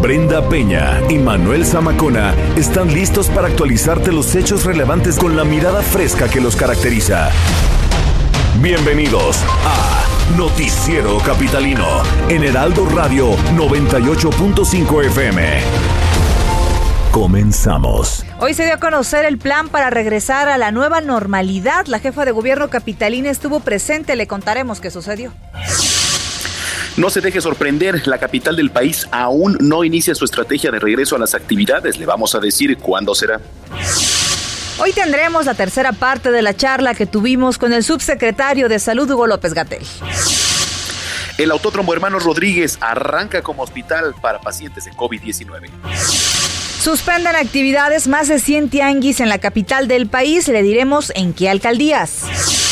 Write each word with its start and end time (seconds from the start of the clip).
Brenda 0.00 0.48
Peña 0.48 0.98
y 1.10 1.18
Manuel 1.18 1.66
Zamacona 1.66 2.34
están 2.56 2.92
listos 2.92 3.28
para 3.28 3.48
actualizarte 3.48 4.12
los 4.12 4.34
hechos 4.34 4.64
relevantes 4.64 5.18
con 5.18 5.36
la 5.36 5.44
mirada 5.44 5.82
fresca 5.82 6.26
que 6.26 6.40
los 6.40 6.56
caracteriza. 6.56 7.30
Bienvenidos 8.62 9.44
a 9.66 10.38
Noticiero 10.38 11.18
Capitalino 11.18 11.86
en 12.30 12.44
Heraldo 12.44 12.86
Radio 12.86 13.36
98.5 13.54 15.04
FM. 15.04 15.60
Comenzamos. 17.12 18.24
Hoy 18.38 18.54
se 18.54 18.64
dio 18.64 18.74
a 18.76 18.78
conocer 18.78 19.26
el 19.26 19.36
plan 19.36 19.68
para 19.68 19.90
regresar 19.90 20.48
a 20.48 20.56
la 20.56 20.72
nueva 20.72 21.02
normalidad. 21.02 21.84
La 21.86 21.98
jefa 21.98 22.24
de 22.24 22.30
gobierno 22.30 22.70
capitalina 22.70 23.28
estuvo 23.28 23.60
presente. 23.60 24.16
Le 24.16 24.26
contaremos 24.26 24.80
qué 24.80 24.90
sucedió. 24.90 25.34
No 26.96 27.08
se 27.08 27.20
deje 27.20 27.40
sorprender, 27.40 28.06
la 28.06 28.18
capital 28.18 28.56
del 28.56 28.70
país 28.70 29.06
aún 29.10 29.56
no 29.60 29.84
inicia 29.84 30.14
su 30.14 30.24
estrategia 30.24 30.70
de 30.70 30.78
regreso 30.78 31.16
a 31.16 31.18
las 31.18 31.34
actividades. 31.34 31.98
Le 31.98 32.06
vamos 32.06 32.34
a 32.34 32.40
decir 32.40 32.76
cuándo 32.78 33.14
será. 33.14 33.40
Hoy 34.78 34.92
tendremos 34.92 35.46
la 35.46 35.54
tercera 35.54 35.92
parte 35.92 36.30
de 36.30 36.42
la 36.42 36.56
charla 36.56 36.94
que 36.94 37.06
tuvimos 37.06 37.58
con 37.58 37.72
el 37.72 37.84
subsecretario 37.84 38.68
de 38.68 38.78
Salud 38.78 39.10
Hugo 39.10 39.26
López 39.26 39.54
Gatel. 39.54 39.82
El 41.38 41.50
Autódromo 41.52 41.92
Hermanos 41.92 42.24
Rodríguez 42.24 42.78
arranca 42.80 43.42
como 43.42 43.62
hospital 43.62 44.14
para 44.20 44.40
pacientes 44.40 44.84
de 44.84 44.92
COVID-19. 44.92 45.70
Suspenden 46.82 47.36
actividades 47.36 48.08
más 48.08 48.28
de 48.28 48.38
100 48.38 48.70
tianguis 48.70 49.20
en 49.20 49.28
la 49.28 49.38
capital 49.38 49.86
del 49.86 50.06
país. 50.06 50.48
Le 50.48 50.62
diremos 50.62 51.12
en 51.14 51.34
qué 51.34 51.50
alcaldías. 51.50 52.69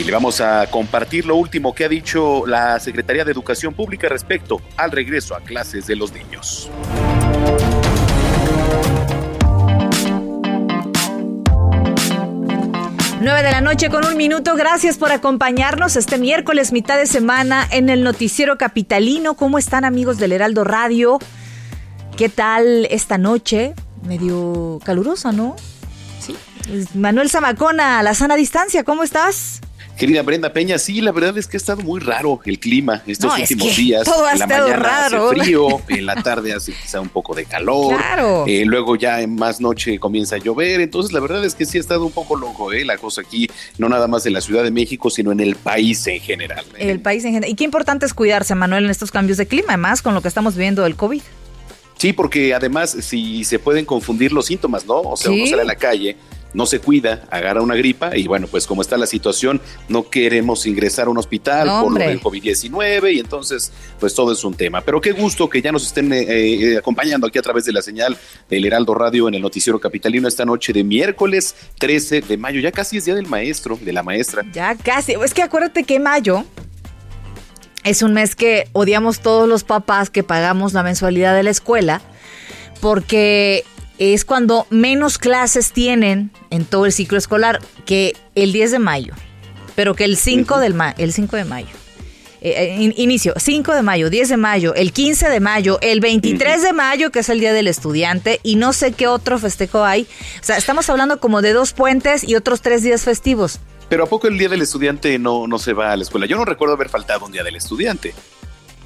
Y 0.00 0.04
le 0.04 0.12
vamos 0.12 0.40
a 0.40 0.66
compartir 0.70 1.26
lo 1.26 1.36
último 1.36 1.74
que 1.74 1.84
ha 1.84 1.88
dicho 1.88 2.46
la 2.46 2.80
Secretaría 2.80 3.22
de 3.22 3.32
Educación 3.32 3.74
Pública 3.74 4.08
respecto 4.08 4.62
al 4.78 4.92
regreso 4.92 5.34
a 5.34 5.40
clases 5.40 5.86
de 5.86 5.94
los 5.94 6.10
niños. 6.14 6.70
Nueve 13.20 13.42
de 13.42 13.50
la 13.50 13.60
noche 13.60 13.90
con 13.90 14.06
un 14.06 14.16
minuto. 14.16 14.56
Gracias 14.56 14.96
por 14.96 15.12
acompañarnos 15.12 15.96
este 15.96 16.16
miércoles, 16.16 16.72
mitad 16.72 16.96
de 16.96 17.04
semana, 17.04 17.68
en 17.70 17.90
el 17.90 18.02
Noticiero 18.02 18.56
Capitalino. 18.56 19.34
¿Cómo 19.34 19.58
están, 19.58 19.84
amigos 19.84 20.16
del 20.16 20.32
Heraldo 20.32 20.64
Radio? 20.64 21.18
¿Qué 22.16 22.30
tal 22.30 22.86
esta 22.90 23.18
noche? 23.18 23.74
Medio 24.06 24.78
calurosa, 24.82 25.30
¿no? 25.30 25.56
Sí. 26.20 26.34
Manuel 26.94 27.28
Zamacona, 27.28 27.98
a 27.98 28.02
la 28.02 28.14
sana 28.14 28.36
distancia, 28.36 28.82
¿cómo 28.82 29.02
estás? 29.02 29.60
Querida 30.00 30.22
Brenda 30.22 30.52
Peña, 30.52 30.78
sí, 30.78 31.00
la 31.02 31.12
verdad 31.12 31.36
es 31.36 31.46
que 31.46 31.56
ha 31.56 31.58
estado 31.58 31.82
muy 31.82 32.00
raro 32.00 32.40
el 32.46 32.58
clima 32.58 33.02
estos 33.06 33.28
No, 33.30 33.36
es 33.36 33.50
últimos 33.50 33.76
que 33.76 33.82
días. 33.82 34.04
todo 34.04 34.24
ha 34.24 34.32
en 34.32 34.38
la 34.38 34.44
estado 34.46 34.68
mañana 34.68 34.82
raro. 34.82 35.28
hace 35.30 35.40
frío, 35.40 35.68
en 35.88 36.06
la 36.06 36.16
tarde 36.22 36.52
hace 36.54 36.72
quizá 36.72 37.00
un 37.00 37.10
poco 37.10 37.34
de 37.34 37.44
calor. 37.44 37.94
Claro. 37.96 38.44
eh, 38.46 38.64
luego 38.64 38.96
ya 38.96 39.20
en 39.20 39.34
más 39.36 39.60
noche 39.60 39.98
comienza 39.98 40.36
a 40.36 40.38
llover. 40.38 40.80
Entonces, 40.80 41.12
la 41.12 41.20
verdad 41.20 41.44
es 41.44 41.54
que 41.54 41.66
sí 41.66 41.76
ha 41.76 41.80
estado 41.80 42.06
un 42.06 42.12
poco 42.12 42.34
loco, 42.36 42.72
¿eh? 42.72 42.84
La 42.84 42.96
cosa 42.96 43.20
aquí, 43.20 43.46
no 43.78 43.88
nada 43.90 44.08
más 44.08 44.24
en 44.24 44.32
la 44.32 44.40
Ciudad 44.40 44.64
de 44.64 44.70
México, 44.70 45.10
sino 45.10 45.32
en 45.32 45.40
el 45.40 45.54
país 45.56 46.06
en 46.06 46.20
general. 46.20 46.64
¿eh? 46.78 46.90
El 46.90 47.00
país 47.00 47.22
en 47.26 47.32
general. 47.34 47.50
Y 47.50 47.54
qué 47.54 47.64
importante 47.64 48.06
es 48.06 48.14
cuidarse, 48.14 48.54
Manuel, 48.54 48.84
en 48.86 48.90
estos 48.90 49.10
cambios 49.10 49.36
de 49.36 49.46
clima, 49.46 49.68
además 49.74 50.00
con 50.00 50.14
lo 50.14 50.22
que 50.22 50.28
estamos 50.28 50.54
viviendo 50.56 50.82
del 50.82 50.96
COVID. 50.96 51.20
Sí, 51.98 52.14
porque 52.14 52.54
además, 52.54 52.96
si 53.02 53.44
se 53.44 53.58
pueden 53.58 53.84
confundir 53.84 54.32
los 54.32 54.46
síntomas, 54.46 54.86
¿no? 54.86 55.00
O 55.02 55.16
sea, 55.18 55.30
Sí. 55.30 55.40
uno 55.42 55.50
sale 55.50 55.62
a 55.62 55.66
la 55.66 55.74
calle. 55.76 56.16
No 56.52 56.66
se 56.66 56.80
cuida, 56.80 57.26
agarra 57.30 57.62
una 57.62 57.74
gripa 57.74 58.16
y 58.16 58.26
bueno, 58.26 58.46
pues 58.48 58.66
como 58.66 58.82
está 58.82 58.96
la 58.96 59.06
situación, 59.06 59.60
no 59.88 60.10
queremos 60.10 60.66
ingresar 60.66 61.06
a 61.06 61.10
un 61.10 61.18
hospital 61.18 61.66
No, 61.66 61.82
por 61.82 61.92
lo 61.92 61.98
del 61.98 62.20
COVID-19 62.20 63.14
y 63.14 63.20
entonces 63.20 63.72
pues 63.98 64.14
todo 64.14 64.32
es 64.32 64.42
un 64.44 64.54
tema. 64.54 64.80
Pero 64.80 65.00
qué 65.00 65.12
gusto 65.12 65.48
que 65.48 65.62
ya 65.62 65.72
nos 65.72 65.86
estén 65.86 66.12
eh, 66.12 66.24
eh, 66.28 66.78
acompañando 66.78 67.26
aquí 67.26 67.38
a 67.38 67.42
través 67.42 67.64
de 67.64 67.72
la 67.72 67.82
señal 67.82 68.16
del 68.48 68.64
Heraldo 68.64 68.94
Radio 68.94 69.28
en 69.28 69.34
el 69.34 69.42
Noticiero 69.42 69.78
Capitalino 69.78 70.26
esta 70.26 70.44
noche 70.44 70.72
de 70.72 70.82
miércoles 70.82 71.54
13 71.78 72.22
de 72.22 72.36
mayo. 72.36 72.60
Ya 72.60 72.72
casi 72.72 72.96
es 72.96 73.04
Día 73.04 73.14
del 73.14 73.26
Maestro, 73.26 73.78
de 73.80 73.92
la 73.92 74.02
maestra. 74.02 74.44
Ya 74.52 74.74
casi. 74.74 75.12
Es 75.12 75.34
que 75.34 75.42
acuérdate 75.42 75.84
que 75.84 76.00
mayo 76.00 76.44
es 77.84 78.02
un 78.02 78.12
mes 78.12 78.34
que 78.34 78.68
odiamos 78.72 79.20
todos 79.20 79.48
los 79.48 79.64
papás 79.64 80.10
que 80.10 80.22
pagamos 80.22 80.72
la 80.72 80.82
mensualidad 80.82 81.34
de 81.34 81.42
la 81.42 81.50
escuela 81.50 82.02
porque 82.80 83.64
es 84.00 84.24
cuando 84.24 84.66
menos 84.70 85.18
clases 85.18 85.72
tienen 85.72 86.30
en 86.50 86.64
todo 86.64 86.86
el 86.86 86.92
ciclo 86.92 87.18
escolar 87.18 87.60
que 87.84 88.16
el 88.34 88.52
10 88.52 88.72
de 88.72 88.78
mayo, 88.78 89.12
pero 89.76 89.94
que 89.94 90.04
el 90.04 90.16
5, 90.16 90.58
del 90.58 90.74
ma- 90.74 90.94
el 90.98 91.12
5 91.12 91.36
de 91.36 91.44
mayo. 91.44 91.68
Eh, 92.42 92.54
eh, 92.56 92.76
in- 92.80 92.94
inicio, 92.96 93.34
5 93.36 93.74
de 93.74 93.82
mayo, 93.82 94.08
10 94.08 94.30
de 94.30 94.38
mayo, 94.38 94.74
el 94.74 94.92
15 94.94 95.28
de 95.28 95.40
mayo, 95.40 95.78
el 95.82 96.00
23 96.00 96.62
de 96.62 96.72
mayo, 96.72 97.10
que 97.10 97.18
es 97.18 97.28
el 97.28 97.38
Día 97.40 97.52
del 97.52 97.68
Estudiante, 97.68 98.40
y 98.42 98.56
no 98.56 98.72
sé 98.72 98.92
qué 98.92 99.06
otro 99.06 99.38
festejo 99.38 99.84
hay. 99.84 100.04
O 100.40 100.44
sea, 100.44 100.56
estamos 100.56 100.88
hablando 100.88 101.20
como 101.20 101.42
de 101.42 101.52
dos 101.52 101.74
puentes 101.74 102.26
y 102.26 102.36
otros 102.36 102.62
tres 102.62 102.82
días 102.82 103.02
festivos. 103.02 103.60
Pero 103.90 104.04
¿a 104.04 104.06
poco 104.08 104.26
el 104.28 104.38
Día 104.38 104.48
del 104.48 104.62
Estudiante 104.62 105.18
no, 105.18 105.46
no 105.46 105.58
se 105.58 105.74
va 105.74 105.92
a 105.92 105.96
la 105.96 106.02
escuela? 106.04 106.24
Yo 106.24 106.38
no 106.38 106.46
recuerdo 106.46 106.74
haber 106.74 106.88
faltado 106.88 107.26
un 107.26 107.32
Día 107.32 107.42
del 107.44 107.56
Estudiante, 107.56 108.14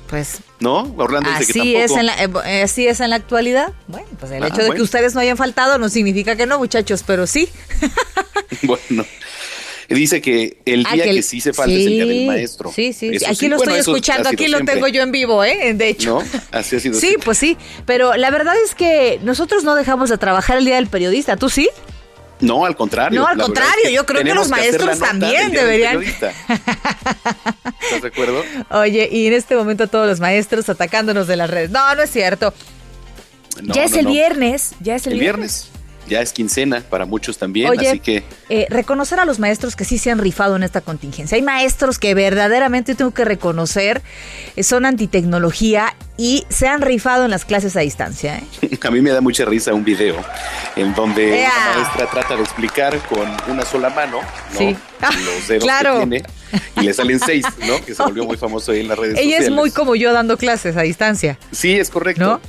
Pues 0.08 0.38
¿no? 0.58 0.92
Orlando 0.96 1.30
dice 1.38 1.52
que 1.52 1.60
Así 1.60 1.72
tampoco. 1.74 1.84
es, 1.84 2.00
en 2.00 2.06
la, 2.06 2.50
eh, 2.50 2.62
así 2.62 2.86
es 2.88 2.98
en 3.00 3.10
la 3.10 3.16
actualidad. 3.16 3.72
Bueno, 3.86 4.03
pues 4.26 4.36
el 4.36 4.42
Ah, 4.42 4.48
hecho 4.48 4.62
de 4.62 4.70
que 4.74 4.82
ustedes 4.82 5.14
no 5.14 5.20
hayan 5.20 5.36
faltado 5.36 5.78
no 5.78 5.88
significa 5.88 6.36
que 6.36 6.46
no, 6.46 6.58
muchachos, 6.58 7.02
pero 7.06 7.26
sí. 7.26 7.48
Bueno, 8.62 9.04
dice 9.88 10.20
que 10.22 10.58
el 10.64 10.84
Ah, 10.86 10.94
día 10.94 11.04
que 11.04 11.10
que, 11.10 11.16
el- 11.18 11.24
sí 11.24 11.40
se 11.40 11.52
falta 11.52 11.72
es 11.72 11.86
el 11.86 11.92
día 11.92 12.06
del 12.06 12.18
sí, 12.18 12.26
maestro. 12.26 12.72
Sí, 12.74 12.92
sí, 12.92 13.18
sí. 13.18 13.24
Aquí 13.24 13.34
sí. 13.36 13.48
lo 13.48 13.56
Bueno, 13.56 13.74
estoy 13.74 13.94
escuchando, 13.94 14.28
aquí 14.28 14.48
lo 14.48 14.58
siempre, 14.58 14.74
tengo 14.76 14.88
yo 14.88 15.02
en 15.02 15.12
vivo, 15.12 15.44
¿eh? 15.44 15.74
De 15.74 15.88
hecho. 15.88 16.20
¿No? 16.22 16.40
Así 16.58 16.76
ha 16.76 16.80
sido 16.80 16.94
Sí, 16.94 17.00
siempre. 17.08 17.24
pues 17.24 17.38
sí. 17.38 17.56
Pero 17.86 18.14
la 18.16 18.30
verdad 18.30 18.54
es 18.64 18.74
que 18.74 19.20
nosotros 19.22 19.64
no 19.64 19.74
dejamos 19.74 20.10
de 20.10 20.18
trabajar 20.18 20.58
el 20.58 20.64
Día 20.64 20.76
del 20.76 20.86
Periodista. 20.86 21.36
¿Tú 21.36 21.48
sí? 21.50 21.68
No, 22.40 22.64
al 22.64 22.76
contrario. 22.76 23.20
No, 23.20 23.26
al 23.28 23.38
contrario, 23.38 23.84
es 23.86 23.92
yo 23.92 24.06
creo 24.06 24.22
que 24.24 24.34
los 24.34 24.48
maestros 24.48 24.98
también 24.98 25.52
deberían. 25.52 26.02
¿Estás 27.82 28.02
de 28.02 28.08
acuerdo? 28.08 28.42
Oye, 28.70 29.08
y 29.10 29.26
en 29.26 29.32
este 29.34 29.56
momento 29.56 29.86
todos 29.88 30.06
los 30.06 30.20
maestros 30.20 30.68
atacándonos 30.68 31.26
de 31.26 31.36
las 31.36 31.50
redes. 31.50 31.70
No, 31.70 31.94
no 31.94 32.02
es 32.02 32.10
cierto. 32.10 32.52
No, 33.62 33.74
ya 33.74 33.84
es 33.84 33.92
no, 33.92 33.98
el 33.98 34.04
no. 34.06 34.10
viernes. 34.12 34.72
Ya 34.80 34.94
es 34.96 35.06
el, 35.06 35.14
El 35.14 35.20
viernes. 35.20 35.68
Ya 36.06 36.20
es 36.20 36.34
quincena 36.34 36.82
para 36.82 37.06
muchos 37.06 37.38
también, 37.38 37.70
Oye, 37.70 37.88
así 37.88 37.98
que 37.98 38.24
eh, 38.50 38.66
reconocer 38.68 39.20
a 39.20 39.24
los 39.24 39.38
maestros 39.38 39.74
que 39.74 39.86
sí 39.86 39.96
se 39.96 40.10
han 40.10 40.18
rifado 40.18 40.54
en 40.54 40.62
esta 40.62 40.82
contingencia. 40.82 41.34
Hay 41.36 41.40
maestros 41.40 41.98
que 41.98 42.12
verdaderamente 42.12 42.94
tengo 42.94 43.12
que 43.12 43.24
reconocer 43.24 44.02
eh, 44.54 44.62
son 44.64 44.84
antitecnología 44.84 45.96
y 46.18 46.44
se 46.50 46.68
han 46.68 46.82
rifado 46.82 47.24
en 47.24 47.30
las 47.30 47.46
clases 47.46 47.74
a 47.78 47.80
distancia. 47.80 48.36
¿eh? 48.60 48.78
a 48.82 48.90
mí 48.90 49.00
me 49.00 49.12
da 49.12 49.22
mucha 49.22 49.46
risa 49.46 49.72
un 49.72 49.82
video 49.82 50.16
en 50.76 50.94
donde 50.94 51.40
la 51.40 51.74
maestra 51.80 52.10
trata 52.10 52.36
de 52.36 52.42
explicar 52.42 52.98
con 53.08 53.26
una 53.50 53.64
sola 53.64 53.88
mano 53.88 54.20
los 55.24 55.48
dedos 55.48 55.64
Claro. 55.64 56.00
que 56.00 56.06
tiene 56.06 56.22
y 56.76 56.80
le 56.82 56.92
salen 56.94 57.20
seis, 57.20 57.44
¿no? 57.66 57.84
Que 57.84 57.94
se 57.94 58.02
volvió 58.02 58.24
muy 58.24 58.36
famoso 58.36 58.72
ahí 58.72 58.80
en 58.80 58.88
las 58.88 58.98
redes 58.98 59.14
Ella 59.18 59.22
sociales. 59.36 59.46
es 59.48 59.54
muy 59.54 59.70
como 59.70 59.94
yo 59.96 60.12
dando 60.12 60.36
clases 60.36 60.76
a 60.76 60.82
distancia. 60.82 61.38
Sí, 61.52 61.78
es 61.78 61.90
correcto. 61.90 62.24
¿No? 62.24 62.40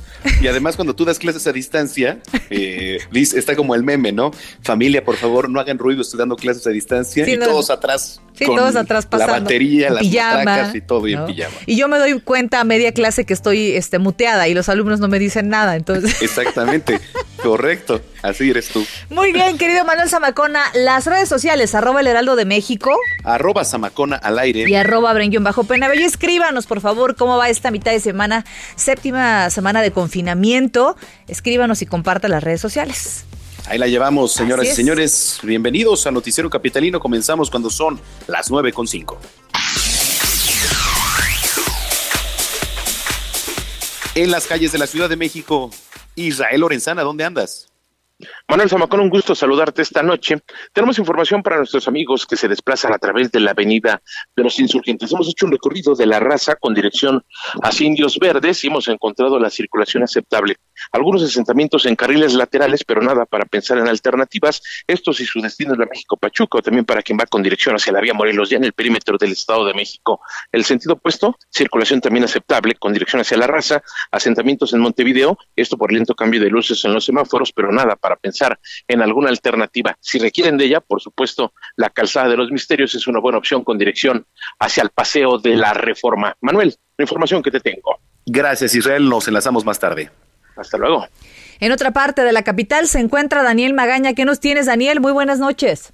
Y 0.42 0.48
además 0.48 0.74
cuando 0.76 0.94
tú 0.96 1.04
das 1.04 1.18
clases 1.18 1.46
a 1.46 1.52
distancia, 1.52 2.18
eh, 2.50 2.98
está 3.14 3.54
como 3.54 3.74
el 3.74 3.82
meme, 3.84 4.12
¿no? 4.12 4.32
Familia, 4.62 5.04
por 5.04 5.16
favor, 5.16 5.48
no 5.48 5.60
hagan 5.60 5.78
ruido, 5.78 6.02
estoy 6.02 6.18
dando 6.18 6.36
clases 6.36 6.66
a 6.66 6.70
distancia 6.70 7.24
Sí, 7.24 7.32
y 7.32 7.36
no. 7.36 7.46
todos 7.46 7.70
atrás. 7.70 8.20
Sí, 8.34 8.44
con 8.44 8.56
todos 8.56 8.76
atrás 8.76 9.06
pasando. 9.06 9.32
La 9.34 9.40
batería, 9.40 9.88
las 9.90 10.02
pijama, 10.02 10.44
matracas 10.44 10.74
y 10.74 10.80
todo 10.82 11.06
y 11.08 11.14
¿no? 11.14 11.26
en 11.28 11.34
pijama. 11.34 11.54
Y 11.64 11.76
yo 11.76 11.88
me 11.88 11.98
doy 11.98 12.20
cuenta 12.20 12.60
a 12.60 12.64
media 12.64 12.92
clase 12.92 13.24
que 13.24 13.32
estoy 13.32 13.70
este, 13.76 13.98
muteada 13.98 14.46
y 14.48 14.52
los 14.54 14.68
alumnos 14.68 15.00
no 15.00 15.08
me 15.08 15.18
dicen 15.18 15.48
nada. 15.48 15.76
Entonces, 15.76 16.20
Exactamente, 16.22 17.00
correcto. 17.42 18.00
Así 18.22 18.50
eres 18.50 18.68
tú. 18.68 18.84
muy 19.10 19.32
bien, 19.32 19.56
querido 19.56 19.84
Manuel 19.84 20.08
Zamacona, 20.08 20.60
las 20.74 21.06
redes 21.06 21.28
sociales, 21.28 21.74
arroba 21.74 22.00
el 22.00 22.08
heraldo 22.08 22.34
de 22.36 22.44
México 22.44 22.90
Arroba 23.24 23.64
Zamacona 23.64 23.95
al 24.04 24.38
aire. 24.38 24.64
y 24.68 24.74
arroba 24.74 25.12
Brenguión 25.12 25.44
bajo 25.44 25.64
Penabello. 25.64 26.04
Escríbanos, 26.06 26.66
por 26.66 26.80
favor, 26.80 27.16
cómo 27.16 27.36
va 27.36 27.48
esta 27.48 27.70
mitad 27.70 27.92
de 27.92 28.00
semana, 28.00 28.44
séptima 28.76 29.50
semana 29.50 29.82
de 29.82 29.90
confinamiento. 29.90 30.96
Escríbanos 31.28 31.82
y 31.82 31.86
comparta 31.86 32.28
las 32.28 32.42
redes 32.44 32.60
sociales. 32.60 33.24
Ahí 33.68 33.78
la 33.78 33.88
llevamos, 33.88 34.32
señoras 34.32 34.66
y 34.66 34.68
es. 34.68 34.76
señores. 34.76 35.38
Bienvenidos 35.42 36.06
a 36.06 36.12
Noticiero 36.12 36.48
Capitalino. 36.48 37.00
Comenzamos 37.00 37.50
cuando 37.50 37.68
son 37.70 38.00
las 38.28 38.50
nueve 38.50 38.72
con 38.72 38.86
cinco. 38.86 39.18
En 44.14 44.30
las 44.30 44.46
calles 44.46 44.72
de 44.72 44.78
la 44.78 44.86
Ciudad 44.86 45.08
de 45.10 45.16
México, 45.16 45.70
Israel 46.14 46.60
Lorenzana, 46.62 47.02
¿dónde 47.02 47.24
andas? 47.24 47.68
Manuel 48.48 48.70
Zamacón, 48.70 49.00
un 49.00 49.10
gusto 49.10 49.34
saludarte 49.34 49.82
esta 49.82 50.02
noche. 50.02 50.38
Tenemos 50.72 50.98
información 50.98 51.42
para 51.42 51.58
nuestros 51.58 51.86
amigos 51.86 52.24
que 52.24 52.36
se 52.36 52.48
desplazan 52.48 52.94
a 52.94 52.98
través 52.98 53.30
de 53.30 53.40
la 53.40 53.50
avenida 53.50 54.00
de 54.34 54.42
los 54.42 54.58
insurgentes. 54.58 55.12
Hemos 55.12 55.28
hecho 55.28 55.44
un 55.44 55.52
recorrido 55.52 55.94
de 55.94 56.06
la 56.06 56.18
raza 56.18 56.56
con 56.56 56.72
dirección 56.72 57.22
hacia 57.62 57.86
Indios 57.86 58.18
Verdes 58.18 58.64
y 58.64 58.68
hemos 58.68 58.88
encontrado 58.88 59.38
la 59.38 59.50
circulación 59.50 60.02
aceptable. 60.02 60.56
Algunos 60.92 61.22
asentamientos 61.22 61.84
en 61.84 61.96
carriles 61.96 62.32
laterales, 62.32 62.84
pero 62.84 63.02
nada 63.02 63.26
para 63.26 63.44
pensar 63.44 63.76
en 63.78 63.88
alternativas. 63.88 64.62
Esto 64.86 65.12
si 65.12 65.26
su 65.26 65.42
destino 65.42 65.74
es 65.74 65.78
la 65.78 65.86
México 65.86 66.16
Pachuca 66.16 66.58
o 66.58 66.62
también 66.62 66.86
para 66.86 67.02
quien 67.02 67.18
va 67.18 67.26
con 67.26 67.42
dirección 67.42 67.74
hacia 67.74 67.92
la 67.92 68.00
vía 68.00 68.14
Morelos, 68.14 68.48
ya 68.48 68.56
en 68.56 68.64
el 68.64 68.72
perímetro 68.72 69.18
del 69.18 69.32
Estado 69.32 69.66
de 69.66 69.74
México. 69.74 70.20
El 70.52 70.64
sentido 70.64 70.94
opuesto, 70.94 71.36
circulación 71.50 72.00
también 72.00 72.24
aceptable 72.24 72.76
con 72.76 72.94
dirección 72.94 73.20
hacia 73.20 73.36
la 73.36 73.46
raza, 73.46 73.82
asentamientos 74.10 74.72
en 74.72 74.80
Montevideo, 74.80 75.36
esto 75.54 75.76
por 75.76 75.92
lento 75.92 76.14
cambio 76.14 76.40
de 76.40 76.48
luces 76.48 76.82
en 76.86 76.94
los 76.94 77.04
semáforos, 77.04 77.52
pero 77.52 77.70
nada 77.72 77.96
para 77.96 78.05
pensar 78.14 78.60
en 78.86 79.02
alguna 79.02 79.28
alternativa. 79.30 79.96
Si 79.98 80.20
requieren 80.20 80.56
de 80.56 80.66
ella, 80.66 80.80
por 80.80 81.00
supuesto, 81.00 81.52
la 81.74 81.90
calzada 81.90 82.28
de 82.28 82.36
los 82.36 82.52
misterios 82.52 82.94
es 82.94 83.08
una 83.08 83.18
buena 83.18 83.38
opción 83.38 83.64
con 83.64 83.76
dirección 83.76 84.24
hacia 84.60 84.84
el 84.84 84.90
paseo 84.90 85.38
de 85.38 85.56
la 85.56 85.74
reforma. 85.74 86.36
Manuel, 86.40 86.76
la 86.96 87.02
información 87.02 87.42
que 87.42 87.50
te 87.50 87.58
tengo. 87.58 87.98
Gracias, 88.24 88.74
Israel. 88.76 89.08
Nos 89.08 89.26
enlazamos 89.26 89.64
más 89.64 89.80
tarde. 89.80 90.10
Hasta 90.56 90.78
luego. 90.78 91.06
En 91.60 91.72
otra 91.72 91.90
parte 91.90 92.22
de 92.22 92.32
la 92.32 92.42
capital 92.42 92.86
se 92.86 93.00
encuentra 93.00 93.42
Daniel 93.42 93.74
Magaña. 93.74 94.14
¿Qué 94.14 94.24
nos 94.24 94.40
tienes, 94.40 94.66
Daniel? 94.66 95.00
Muy 95.00 95.12
buenas 95.12 95.38
noches. 95.38 95.92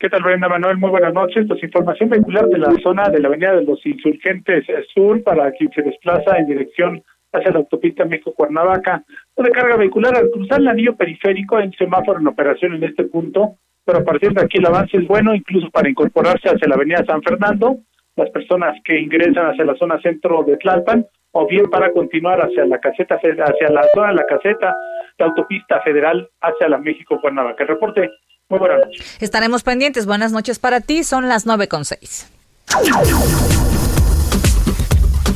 ¿Qué 0.00 0.08
tal, 0.08 0.22
Brenda 0.22 0.48
Manuel? 0.48 0.76
Muy 0.78 0.90
buenas 0.90 1.12
noches. 1.12 1.44
Pues 1.48 1.60
información 1.62 2.08
vehicular 2.08 2.46
de 2.46 2.58
la 2.58 2.72
zona 2.82 3.08
de 3.08 3.18
la 3.18 3.28
Avenida 3.28 3.56
de 3.56 3.64
los 3.64 3.84
Insurgentes 3.84 4.64
Sur 4.94 5.22
para 5.24 5.50
quien 5.52 5.70
se 5.72 5.82
desplaza 5.82 6.38
en 6.38 6.46
dirección 6.46 7.02
hacia 7.32 7.50
la 7.50 7.58
autopista 7.58 8.04
México-Cuernavaca. 8.04 9.04
De 9.36 9.50
carga 9.50 9.76
vehicular 9.76 10.16
al 10.16 10.30
cruzar 10.30 10.60
el 10.60 10.68
anillo 10.68 10.96
periférico 10.96 11.56
hay 11.56 11.66
un 11.66 11.72
semáforo 11.74 12.20
en 12.20 12.26
operación 12.26 12.74
en 12.74 12.84
este 12.84 13.04
punto, 13.04 13.56
pero 13.84 13.98
a 13.98 14.04
partir 14.04 14.32
de 14.32 14.42
aquí 14.42 14.58
el 14.58 14.66
avance 14.66 14.96
es 14.96 15.06
bueno, 15.06 15.34
incluso 15.34 15.70
para 15.70 15.88
incorporarse 15.88 16.48
hacia 16.48 16.68
la 16.68 16.74
avenida 16.74 17.04
San 17.06 17.22
Fernando, 17.22 17.78
las 18.16 18.30
personas 18.30 18.76
que 18.84 18.98
ingresan 18.98 19.50
hacia 19.50 19.64
la 19.64 19.76
zona 19.76 20.00
centro 20.00 20.42
de 20.44 20.56
Tlalpan, 20.56 21.06
o 21.32 21.46
bien 21.46 21.70
para 21.70 21.92
continuar 21.92 22.40
hacia 22.40 22.64
la 22.64 22.78
caseta, 22.78 23.16
hacia 23.16 23.68
la 23.68 23.84
zona 23.94 24.08
de 24.08 24.14
la 24.14 24.24
caseta 24.24 24.74
de 25.18 25.24
autopista 25.24 25.80
federal 25.82 26.28
hacia 26.40 26.68
la 26.68 26.78
México-Cuernavaca. 26.78 27.62
El 27.62 27.68
reporte, 27.68 28.10
muy 28.48 28.58
buenas 28.58 28.78
noches. 28.86 29.22
Estaremos 29.22 29.62
pendientes. 29.62 30.06
Buenas 30.06 30.32
noches 30.32 30.58
para 30.58 30.80
ti. 30.80 31.04
Son 31.04 31.28
las 31.28 31.46
nueve 31.46 31.68
con 31.68 31.84
seis. 31.84 32.32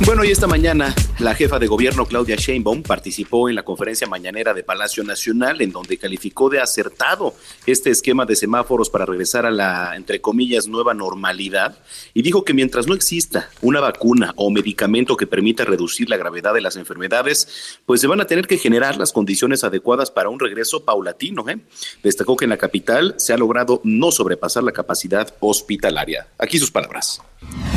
Bueno, 0.05 0.23
y 0.23 0.31
esta 0.31 0.47
mañana 0.47 0.93
la 1.23 1.35
jefa 1.35 1.57
de 1.57 1.67
gobierno 1.67 2.05
Claudia 2.05 2.35
Sheinbaum 2.35 2.83
participó 2.83 3.47
en 3.47 3.55
la 3.55 3.63
conferencia 3.63 4.07
mañanera 4.07 4.53
de 4.53 4.61
Palacio 4.61 5.05
Nacional 5.05 5.61
en 5.61 5.71
donde 5.71 5.97
calificó 5.97 6.49
de 6.49 6.59
acertado 6.59 7.33
este 7.65 7.91
esquema 7.91 8.25
de 8.25 8.35
semáforos 8.35 8.89
para 8.89 9.05
regresar 9.05 9.45
a 9.45 9.51
la, 9.51 9.95
entre 9.95 10.19
comillas, 10.19 10.67
nueva 10.67 10.93
normalidad 10.93 11.77
y 12.13 12.23
dijo 12.23 12.43
que 12.43 12.53
mientras 12.53 12.87
no 12.87 12.93
exista 12.93 13.49
una 13.61 13.79
vacuna 13.79 14.33
o 14.35 14.51
medicamento 14.51 15.15
que 15.15 15.25
permita 15.25 15.63
reducir 15.63 16.09
la 16.09 16.17
gravedad 16.17 16.53
de 16.53 16.61
las 16.61 16.75
enfermedades, 16.75 17.79
pues 17.85 18.01
se 18.01 18.07
van 18.07 18.19
a 18.19 18.27
tener 18.27 18.45
que 18.45 18.57
generar 18.57 18.97
las 18.97 19.13
condiciones 19.13 19.63
adecuadas 19.63 20.11
para 20.11 20.27
un 20.27 20.41
regreso 20.41 20.83
paulatino. 20.83 21.47
¿eh? 21.47 21.57
Destacó 22.03 22.35
que 22.35 22.45
en 22.45 22.49
la 22.49 22.57
capital 22.57 23.15
se 23.17 23.31
ha 23.31 23.37
logrado 23.37 23.79
no 23.85 24.11
sobrepasar 24.11 24.63
la 24.63 24.73
capacidad 24.73 25.33
hospitalaria. 25.39 26.27
Aquí 26.37 26.59
sus 26.59 26.71
palabras. 26.71 27.21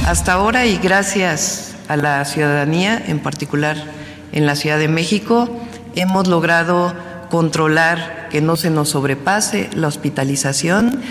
Hasta 0.07 0.35
ahora 0.35 0.67
y 0.67 0.79
gracias 0.79 1.75
a 1.89 1.97
la 1.97 2.25
ciudadanía, 2.25 3.03
en 3.07 3.19
particular 3.21 3.36
en 4.33 4.47
la 4.47 4.57
Ciudad 4.57 4.79
de 4.79 4.89
México, 4.89 5.49
hemos 5.95 6.29
logrado 6.29 6.95
controlar 7.31 8.29
que 8.31 8.41
no 8.41 8.57
se 8.57 8.71
nos 8.71 8.91
sobrepase 8.91 9.71
la 9.75 9.89
hospitalización 9.89 11.03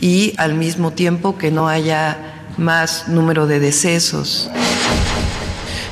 y 0.00 0.34
al 0.36 0.54
mismo 0.54 0.92
tiempo 0.92 1.38
que 1.38 1.50
no 1.50 1.68
haya 1.68 2.44
más 2.58 3.08
número 3.08 3.46
de 3.46 3.60
decesos. 3.60 4.50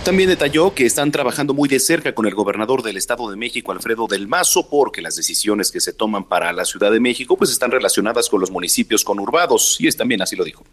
También 0.04 0.30
detalló 0.30 0.74
que 0.74 0.86
están 0.86 1.12
trabajando 1.12 1.52
muy 1.52 1.68
de 1.68 1.78
cerca 1.78 2.14
con 2.14 2.26
el 2.26 2.34
gobernador 2.34 2.82
del 2.82 2.96
Estado 2.96 3.30
de 3.30 3.36
México, 3.36 3.70
Alfredo 3.70 4.06
del 4.06 4.28
Mazo, 4.28 4.68
porque 4.68 5.02
las 5.02 5.14
decisiones 5.14 5.70
que 5.70 5.80
se 5.80 5.92
toman 5.92 6.24
para 6.24 6.52
la 6.52 6.64
Ciudad 6.64 6.90
de 6.90 7.00
México 7.00 7.36
pues 7.36 7.50
están 7.50 7.70
relacionadas 7.70 8.28
con 8.28 8.40
los 8.40 8.50
municipios 8.50 9.04
conurbados 9.04 9.76
y 9.78 9.88
es 9.88 9.96
también 9.96 10.22
así 10.22 10.36
lo 10.36 10.44
dijo. 10.44 10.64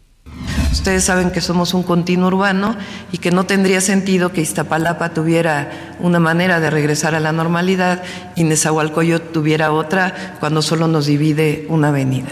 Ustedes 0.70 1.04
saben 1.04 1.30
que 1.30 1.40
somos 1.40 1.74
un 1.74 1.82
continuo 1.82 2.28
urbano 2.28 2.76
y 3.10 3.18
que 3.18 3.30
no 3.30 3.46
tendría 3.46 3.80
sentido 3.80 4.32
que 4.32 4.40
Iztapalapa 4.40 5.14
tuviera 5.14 5.96
una 6.00 6.20
manera 6.20 6.60
de 6.60 6.70
regresar 6.70 7.14
a 7.14 7.20
la 7.20 7.32
normalidad 7.32 8.02
y 8.36 8.44
Nezahualcóyotl 8.44 9.32
tuviera 9.32 9.72
otra 9.72 10.36
cuando 10.40 10.62
solo 10.62 10.86
nos 10.86 11.06
divide 11.06 11.66
una 11.68 11.88
avenida. 11.88 12.28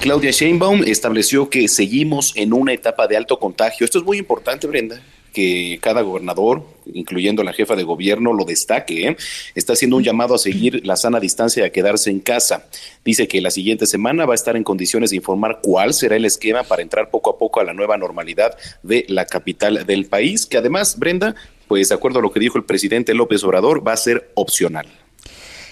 Claudia 0.00 0.32
Sheinbaum 0.32 0.82
estableció 0.84 1.48
que 1.48 1.68
seguimos 1.68 2.32
en 2.36 2.52
una 2.52 2.72
etapa 2.72 3.06
de 3.06 3.16
alto 3.16 3.38
contagio. 3.38 3.84
Esto 3.84 3.98
es 3.98 4.04
muy 4.04 4.18
importante, 4.18 4.66
Brenda 4.66 5.00
que 5.34 5.78
cada 5.82 6.00
gobernador, 6.00 6.62
incluyendo 6.86 7.42
la 7.42 7.52
jefa 7.52 7.76
de 7.76 7.82
gobierno, 7.82 8.32
lo 8.32 8.46
destaque. 8.46 9.08
¿eh? 9.08 9.16
Está 9.54 9.74
haciendo 9.74 9.98
un 9.98 10.04
llamado 10.04 10.34
a 10.34 10.38
seguir 10.38 10.86
la 10.86 10.96
sana 10.96 11.20
distancia 11.20 11.62
y 11.62 11.66
a 11.66 11.72
quedarse 11.72 12.10
en 12.10 12.20
casa. 12.20 12.66
Dice 13.04 13.28
que 13.28 13.42
la 13.42 13.50
siguiente 13.50 13.86
semana 13.86 14.24
va 14.24 14.32
a 14.32 14.34
estar 14.36 14.56
en 14.56 14.64
condiciones 14.64 15.10
de 15.10 15.16
informar 15.16 15.58
cuál 15.62 15.92
será 15.92 16.16
el 16.16 16.24
esquema 16.24 16.62
para 16.62 16.80
entrar 16.80 17.10
poco 17.10 17.30
a 17.30 17.36
poco 17.36 17.60
a 17.60 17.64
la 17.64 17.74
nueva 17.74 17.98
normalidad 17.98 18.56
de 18.82 19.04
la 19.08 19.26
capital 19.26 19.84
del 19.84 20.06
país, 20.06 20.46
que 20.46 20.56
además, 20.56 20.98
Brenda, 20.98 21.34
pues 21.68 21.90
de 21.90 21.94
acuerdo 21.94 22.20
a 22.20 22.22
lo 22.22 22.32
que 22.32 22.40
dijo 22.40 22.56
el 22.56 22.64
presidente 22.64 23.12
López 23.12 23.44
Obrador, 23.44 23.86
va 23.86 23.92
a 23.92 23.96
ser 23.98 24.30
opcional. 24.34 24.86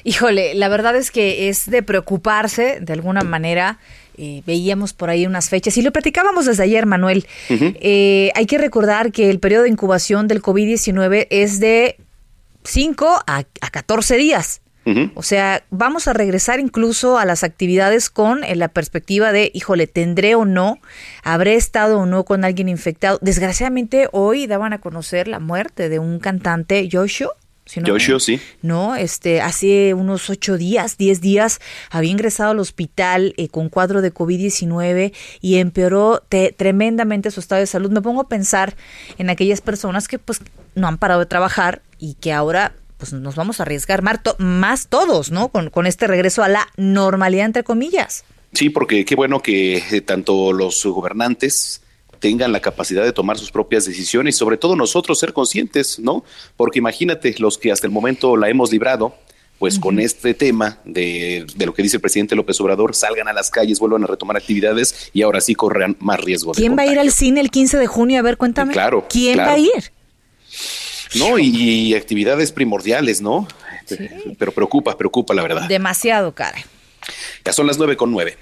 Híjole, 0.04 0.54
la 0.54 0.68
verdad 0.68 0.96
es 0.96 1.12
que 1.12 1.48
es 1.48 1.70
de 1.70 1.82
preocuparse 1.82 2.80
de 2.80 2.92
alguna 2.92 3.22
manera. 3.22 3.78
Eh, 4.18 4.42
veíamos 4.46 4.92
por 4.92 5.10
ahí 5.10 5.26
unas 5.26 5.48
fechas 5.48 5.76
y 5.76 5.82
lo 5.82 5.92
platicábamos 5.92 6.46
desde 6.46 6.62
ayer, 6.62 6.86
Manuel. 6.86 7.26
eh, 7.48 8.30
hay 8.34 8.46
que 8.46 8.58
recordar 8.58 9.12
que 9.12 9.30
el 9.30 9.38
periodo 9.38 9.64
de 9.64 9.70
incubación 9.70 10.28
del 10.28 10.42
COVID-19 10.42 11.26
es 11.30 11.60
de 11.60 11.96
5 12.64 13.22
a, 13.26 13.38
a 13.38 13.70
14 13.70 14.16
días. 14.16 14.60
O 15.14 15.22
sea, 15.22 15.62
vamos 15.70 16.08
a 16.08 16.12
regresar 16.12 16.58
incluso 16.58 17.16
a 17.16 17.24
las 17.24 17.44
actividades 17.44 18.10
con 18.10 18.42
eh, 18.42 18.56
la 18.56 18.66
perspectiva 18.66 19.30
de, 19.30 19.52
híjole, 19.54 19.86
¿tendré 19.86 20.34
o 20.34 20.44
no? 20.44 20.80
¿Habré 21.22 21.54
estado 21.54 22.00
o 22.00 22.06
no 22.06 22.24
con 22.24 22.44
alguien 22.44 22.68
infectado? 22.68 23.20
Desgraciadamente, 23.22 24.08
hoy 24.10 24.48
daban 24.48 24.72
a 24.72 24.80
conocer 24.80 25.28
la 25.28 25.38
muerte 25.38 25.88
de 25.88 26.00
un 26.00 26.18
cantante, 26.18 26.88
Joshua. 26.90 27.30
Si 27.64 27.80
no, 27.80 27.92
Joshua, 27.92 28.18
sí. 28.18 28.40
No, 28.60 28.96
este, 28.96 29.40
hace 29.40 29.94
unos 29.94 30.28
ocho 30.30 30.56
días, 30.56 30.98
diez 30.98 31.20
días, 31.20 31.60
había 31.90 32.10
ingresado 32.10 32.50
al 32.50 32.58
hospital 32.58 33.34
eh, 33.36 33.48
con 33.48 33.68
cuadro 33.68 34.02
de 34.02 34.12
COVID-19 34.12 35.12
y 35.40 35.56
empeoró 35.56 36.22
te, 36.28 36.52
tremendamente 36.52 37.30
su 37.30 37.40
estado 37.40 37.60
de 37.60 37.66
salud. 37.66 37.90
Me 37.90 38.02
pongo 38.02 38.22
a 38.22 38.28
pensar 38.28 38.74
en 39.18 39.30
aquellas 39.30 39.60
personas 39.60 40.08
que 40.08 40.18
pues 40.18 40.40
no 40.74 40.88
han 40.88 40.98
parado 40.98 41.20
de 41.20 41.26
trabajar 41.26 41.82
y 41.98 42.14
que 42.14 42.32
ahora 42.32 42.74
pues 42.98 43.12
nos 43.12 43.34
vamos 43.34 43.58
a 43.58 43.64
arriesgar 43.64 44.02
más 44.38 44.86
todos, 44.86 45.32
¿no? 45.32 45.48
Con, 45.48 45.70
con, 45.70 45.86
este 45.86 46.06
regreso 46.06 46.44
a 46.44 46.48
la 46.48 46.68
normalidad, 46.76 47.46
entre 47.46 47.64
comillas. 47.64 48.24
Sí, 48.52 48.70
porque 48.70 49.04
qué 49.04 49.16
bueno 49.16 49.40
que 49.40 49.78
eh, 49.78 50.00
tanto 50.02 50.52
los 50.52 50.84
gobernantes 50.84 51.82
tengan 52.22 52.52
la 52.52 52.60
capacidad 52.60 53.02
de 53.02 53.12
tomar 53.12 53.36
sus 53.36 53.50
propias 53.50 53.84
decisiones 53.84 54.36
y 54.36 54.38
sobre 54.38 54.56
todo 54.56 54.76
nosotros 54.76 55.18
ser 55.18 55.32
conscientes, 55.32 55.98
¿no? 55.98 56.24
Porque 56.56 56.78
imagínate 56.78 57.34
los 57.38 57.58
que 57.58 57.72
hasta 57.72 57.88
el 57.88 57.92
momento 57.92 58.36
la 58.36 58.48
hemos 58.48 58.70
librado, 58.70 59.16
pues 59.58 59.74
uh 59.74 59.78
-huh. 59.78 59.82
con 59.82 59.98
este 59.98 60.32
tema 60.32 60.78
de, 60.84 61.44
de, 61.56 61.66
lo 61.66 61.74
que 61.74 61.82
dice 61.82 61.96
el 61.96 62.00
presidente 62.00 62.36
López 62.36 62.60
Obrador, 62.60 62.94
salgan 62.94 63.26
a 63.26 63.32
las 63.32 63.50
calles, 63.50 63.80
vuelvan 63.80 64.04
a 64.04 64.06
retomar 64.06 64.36
actividades 64.36 65.10
y 65.12 65.22
ahora 65.22 65.40
sí 65.40 65.56
corran 65.56 65.96
más 65.98 66.20
riesgo. 66.20 66.52
¿Quién 66.52 66.78
va 66.78 66.82
a 66.82 66.86
ir 66.86 67.00
al 67.00 67.10
cine 67.10 67.40
el 67.40 67.50
15 67.50 67.76
de 67.76 67.88
junio? 67.88 68.20
A 68.20 68.22
ver, 68.22 68.36
cuéntame. 68.36 68.72
Claro. 68.72 69.04
¿Quién 69.10 69.34
claro. 69.34 69.50
va 69.50 69.56
a 69.56 69.58
ir? 69.58 69.92
No, 71.16 71.40
y, 71.40 71.46
y, 71.46 71.94
actividades 71.94 72.52
primordiales, 72.52 73.20
¿no? 73.20 73.48
Sí. 73.84 73.96
Pero 74.38 74.52
preocupa, 74.52 74.96
preocupa 74.96 75.34
la 75.34 75.42
verdad. 75.42 75.68
Demasiado, 75.68 76.32
cara. 76.32 76.64
Ya 77.44 77.52
son 77.52 77.66
las 77.66 77.78
nueve 77.78 77.96
con 77.96 78.12
nueve. 78.12 78.38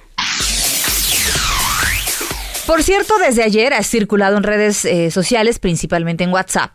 Por 2.70 2.84
cierto, 2.84 3.14
desde 3.18 3.42
ayer 3.42 3.74
ha 3.74 3.82
circulado 3.82 4.36
en 4.36 4.44
redes 4.44 4.84
eh, 4.84 5.10
sociales, 5.10 5.58
principalmente 5.58 6.22
en 6.22 6.30
WhatsApp, 6.30 6.70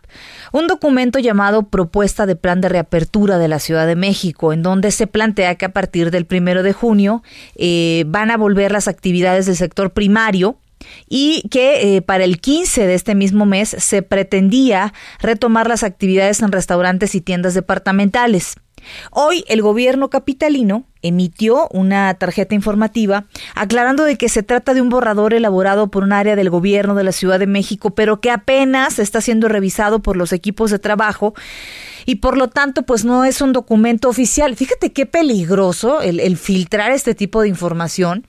un 0.51 0.67
documento 0.67 1.19
llamado 1.19 1.69
Propuesta 1.69 2.25
de 2.25 2.35
Plan 2.35 2.59
de 2.59 2.67
Reapertura 2.67 3.37
de 3.37 3.47
la 3.47 3.59
Ciudad 3.59 3.87
de 3.87 3.95
México, 3.95 4.51
en 4.51 4.61
donde 4.61 4.91
se 4.91 5.07
plantea 5.07 5.55
que 5.55 5.63
a 5.63 5.71
partir 5.71 6.11
del 6.11 6.25
primero 6.25 6.63
de 6.63 6.73
junio 6.73 7.23
eh, 7.55 8.03
van 8.07 8.29
a 8.29 8.35
volver 8.35 8.73
las 8.73 8.89
actividades 8.89 9.45
del 9.45 9.55
sector 9.55 9.93
primario 9.93 10.57
y 11.07 11.47
que 11.49 11.95
eh, 11.95 12.01
para 12.01 12.25
el 12.25 12.41
15 12.41 12.87
de 12.87 12.93
este 12.93 13.15
mismo 13.15 13.45
mes 13.45 13.69
se 13.69 14.01
pretendía 14.01 14.93
retomar 15.21 15.69
las 15.69 15.83
actividades 15.83 16.41
en 16.41 16.51
restaurantes 16.51 17.15
y 17.15 17.21
tiendas 17.21 17.53
departamentales. 17.53 18.57
Hoy 19.11 19.43
el 19.47 19.61
gobierno 19.61 20.09
capitalino 20.09 20.85
emitió 21.01 21.67
una 21.69 22.13
tarjeta 22.15 22.55
informativa 22.55 23.25
aclarando 23.53 24.03
de 24.03 24.17
que 24.17 24.29
se 24.29 24.43
trata 24.43 24.73
de 24.73 24.81
un 24.81 24.89
borrador 24.89 25.33
elaborado 25.33 25.89
por 25.89 26.03
un 26.03 26.13
área 26.13 26.35
del 26.35 26.49
gobierno 26.49 26.95
de 26.95 27.03
la 27.03 27.11
Ciudad 27.11 27.39
de 27.39 27.47
México, 27.47 27.91
pero 27.91 28.19
que 28.19 28.31
apenas 28.31 28.99
está 28.99 29.21
siendo 29.21 29.47
revisado 29.47 30.01
por 30.01 30.17
los 30.17 30.33
equipos 30.33 30.71
de 30.71 30.79
trabajo 30.79 31.33
y 32.05 32.15
por 32.15 32.37
lo 32.37 32.49
tanto 32.49 32.83
pues 32.83 33.05
no 33.05 33.25
es 33.25 33.41
un 33.41 33.53
documento 33.53 34.09
oficial. 34.09 34.55
Fíjate 34.55 34.93
qué 34.93 35.05
peligroso 35.05 36.01
el, 36.01 36.19
el 36.19 36.37
filtrar 36.37 36.91
este 36.91 37.15
tipo 37.15 37.41
de 37.41 37.49
información 37.49 38.25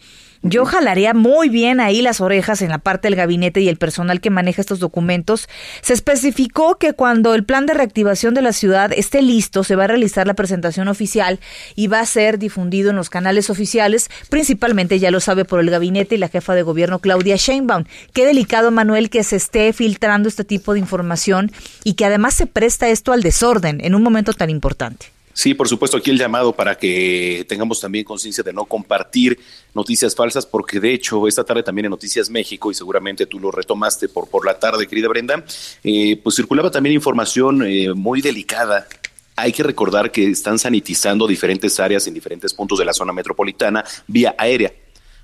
yo 0.48 0.64
jalaría 0.64 1.12
muy 1.12 1.48
bien 1.48 1.80
ahí 1.80 2.02
las 2.02 2.20
orejas 2.20 2.62
en 2.62 2.70
la 2.70 2.78
parte 2.78 3.08
del 3.08 3.16
gabinete 3.16 3.60
y 3.60 3.68
el 3.68 3.76
personal 3.76 4.20
que 4.20 4.30
maneja 4.30 4.60
estos 4.60 4.78
documentos. 4.78 5.48
Se 5.82 5.92
especificó 5.92 6.76
que 6.76 6.92
cuando 6.92 7.34
el 7.34 7.44
plan 7.44 7.66
de 7.66 7.74
reactivación 7.74 8.32
de 8.34 8.42
la 8.42 8.52
ciudad 8.52 8.92
esté 8.92 9.22
listo, 9.22 9.64
se 9.64 9.74
va 9.74 9.84
a 9.84 9.88
realizar 9.88 10.26
la 10.26 10.34
presentación 10.34 10.88
oficial 10.88 11.40
y 11.74 11.88
va 11.88 12.00
a 12.00 12.06
ser 12.06 12.38
difundido 12.38 12.90
en 12.90 12.96
los 12.96 13.10
canales 13.10 13.50
oficiales, 13.50 14.08
principalmente, 14.30 14.98
ya 15.00 15.10
lo 15.10 15.20
sabe, 15.20 15.44
por 15.44 15.60
el 15.60 15.70
gabinete 15.70 16.14
y 16.14 16.18
la 16.18 16.28
jefa 16.28 16.54
de 16.54 16.62
gobierno 16.62 17.00
Claudia 17.00 17.36
Sheinbaum. 17.36 17.84
Qué 18.12 18.24
delicado, 18.24 18.70
Manuel, 18.70 19.10
que 19.10 19.24
se 19.24 19.36
esté 19.36 19.72
filtrando 19.72 20.28
este 20.28 20.44
tipo 20.44 20.74
de 20.74 20.78
información 20.78 21.50
y 21.82 21.94
que 21.94 22.04
además 22.04 22.34
se 22.34 22.46
presta 22.46 22.88
esto 22.88 23.12
al 23.12 23.22
desorden 23.22 23.80
en 23.84 23.94
un 23.94 24.02
momento 24.02 24.32
tan 24.32 24.50
importante. 24.50 25.15
Sí, 25.36 25.52
por 25.52 25.68
supuesto, 25.68 25.98
aquí 25.98 26.10
el 26.10 26.16
llamado 26.16 26.54
para 26.54 26.78
que 26.78 27.44
tengamos 27.46 27.78
también 27.78 28.06
conciencia 28.06 28.42
de 28.42 28.54
no 28.54 28.64
compartir 28.64 29.38
noticias 29.74 30.14
falsas, 30.14 30.46
porque 30.46 30.80
de 30.80 30.94
hecho 30.94 31.28
esta 31.28 31.44
tarde 31.44 31.62
también 31.62 31.84
en 31.84 31.90
Noticias 31.90 32.30
México, 32.30 32.70
y 32.70 32.74
seguramente 32.74 33.26
tú 33.26 33.38
lo 33.38 33.50
retomaste 33.50 34.08
por, 34.08 34.28
por 34.28 34.46
la 34.46 34.58
tarde, 34.58 34.86
querida 34.86 35.08
Brenda, 35.08 35.44
eh, 35.84 36.18
pues 36.24 36.36
circulaba 36.36 36.70
también 36.70 36.94
información 36.94 37.62
eh, 37.66 37.92
muy 37.92 38.22
delicada 38.22 38.88
hay 39.36 39.52
que 39.52 39.62
recordar 39.62 40.10
que 40.10 40.30
están 40.30 40.58
sanitizando 40.58 41.26
diferentes 41.26 41.78
áreas 41.80 42.06
en 42.06 42.14
diferentes 42.14 42.54
puntos 42.54 42.78
de 42.78 42.86
la 42.86 42.94
zona 42.94 43.12
metropolitana 43.12 43.84
vía 44.06 44.34
aérea. 44.38 44.72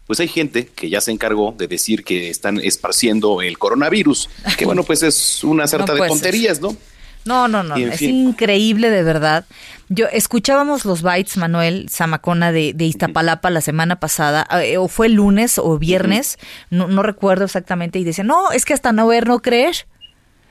Pues 0.06 0.20
hay 0.20 0.28
gente 0.28 0.66
que 0.74 0.90
ya 0.90 1.00
se 1.00 1.10
encargó 1.10 1.54
de 1.56 1.68
decir 1.68 2.04
que 2.04 2.28
están 2.28 2.58
esparciendo 2.58 3.40
el 3.40 3.56
coronavirus, 3.56 4.28
que 4.58 4.66
bueno, 4.66 4.82
pues 4.82 5.02
es 5.02 5.42
una 5.42 5.66
sarta 5.66 5.94
de 5.94 6.06
tonterías, 6.06 6.60
¿no? 6.60 6.76
No, 7.24 7.48
no, 7.48 7.62
no, 7.62 7.76
es 7.76 8.02
increíble 8.02 8.90
de 8.90 9.02
verdad. 9.02 9.44
Yo 9.88 10.06
escuchábamos 10.06 10.84
los 10.84 11.02
bytes, 11.02 11.36
Manuel 11.36 11.88
Zamacona 11.90 12.50
de, 12.50 12.72
de 12.74 12.86
Iztapalapa 12.86 13.50
la 13.50 13.60
semana 13.60 14.00
pasada, 14.00 14.46
eh, 14.62 14.78
o 14.78 14.88
fue 14.88 15.08
lunes 15.08 15.58
o 15.58 15.78
viernes, 15.78 16.38
no, 16.70 16.88
no, 16.88 17.02
recuerdo 17.02 17.44
exactamente, 17.44 17.98
y 17.98 18.04
decía, 18.04 18.24
no, 18.24 18.50
es 18.52 18.64
que 18.64 18.74
hasta 18.74 18.92
no 18.92 19.06
ver, 19.06 19.28
no 19.28 19.40
creer. 19.40 19.86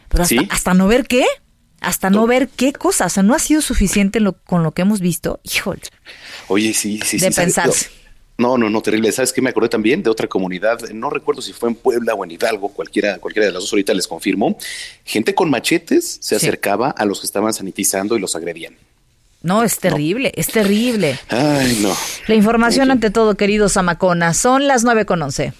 Pero 0.10 0.24
hasta, 0.24 0.42
hasta 0.50 0.74
no 0.74 0.88
ver 0.88 1.08
qué, 1.08 1.26
hasta 1.82 2.10
no. 2.10 2.28
ver 2.28 2.48
qué 2.50 2.74
cosa, 2.74 3.08
o 3.08 3.10
sea, 3.10 3.24
no 3.24 3.34
ha 3.34 3.40
sido 3.40 3.62
suficiente 3.62 4.20
lo, 4.20 4.34
con 4.34 4.62
lo 4.62 4.74
que 4.74 4.84
hemos 4.84 5.00
visto. 5.00 5.40
Híjole. 5.44 5.82
Oye, 6.48 6.74
sí, 6.74 7.00
sí, 7.04 7.18
de 7.18 7.32
sí. 7.32 7.36
pensarse. 7.36 7.90
No, 7.90 8.01
no, 8.42 8.70
no, 8.70 8.82
terrible. 8.82 9.12
¿Sabes 9.12 9.34
qué? 9.34 9.42
Me 9.42 9.50
acordé 9.50 9.70
también 9.70 10.04
de 10.04 10.10
otra 10.10 10.28
comunidad, 10.28 10.80
no 10.92 11.10
recuerdo 11.10 11.42
si 11.42 11.54
fue 11.54 11.70
en 11.70 11.76
Puebla 11.76 12.14
o 12.14 12.24
en 12.24 12.32
Hidalgo, 12.32 12.70
cualquiera, 12.70 13.18
cualquiera 13.20 13.48
de 13.48 13.54
las 13.54 13.64
dos 13.64 13.74
ahorita 13.74 13.94
les 13.94 14.08
confirmo. 14.08 14.58
Gente 15.06 15.36
con 15.36 15.50
machetes 15.50 16.18
se 16.22 16.36
acercaba 16.36 16.90
a 16.90 17.06
los 17.06 17.20
que 17.20 17.26
estaban 17.26 17.54
sanitizando 17.54 18.16
y 18.16 18.20
los 18.20 18.36
agredían. 18.36 18.76
No, 19.44 19.64
es 19.64 19.80
terrible, 19.80 20.32
es 20.36 20.48
terrible. 20.48 21.18
Ay, 21.30 21.80
no. 21.82 21.96
La 22.28 22.36
información 22.36 22.92
ante 22.92 23.10
todo, 23.10 23.36
querido 23.36 23.70
Zamacona. 23.70 24.36
Son 24.36 24.68
las 24.68 24.84
nueve 24.84 25.06
con 25.06 25.22
once. 25.22 25.54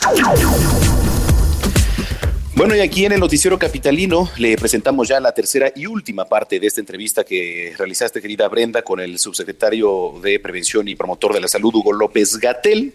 Bueno, 2.54 2.76
y 2.76 2.82
aquí 2.82 3.06
en 3.06 3.14
el 3.14 3.20
Noticiero 3.20 3.58
Capitalino 3.58 4.30
le 4.38 4.56
presentamos 4.58 5.08
ya 5.08 5.20
la 5.20 5.34
tercera 5.34 5.72
y 5.76 5.88
última 5.88 6.26
parte 6.26 6.60
de 6.60 6.68
esta 6.68 6.80
entrevista 6.80 7.24
que 7.24 7.74
realizaste, 7.78 8.22
querida 8.22 8.48
Brenda, 8.50 8.82
con 8.82 9.00
el 9.00 9.18
subsecretario 9.18 10.14
de 10.22 10.40
Prevención 10.40 10.88
y 10.88 10.96
Promotor 10.96 11.34
de 11.34 11.42
la 11.42 11.48
Salud, 11.48 11.74
Hugo 11.74 11.94
López 11.94 12.38
Gatel. 12.38 12.94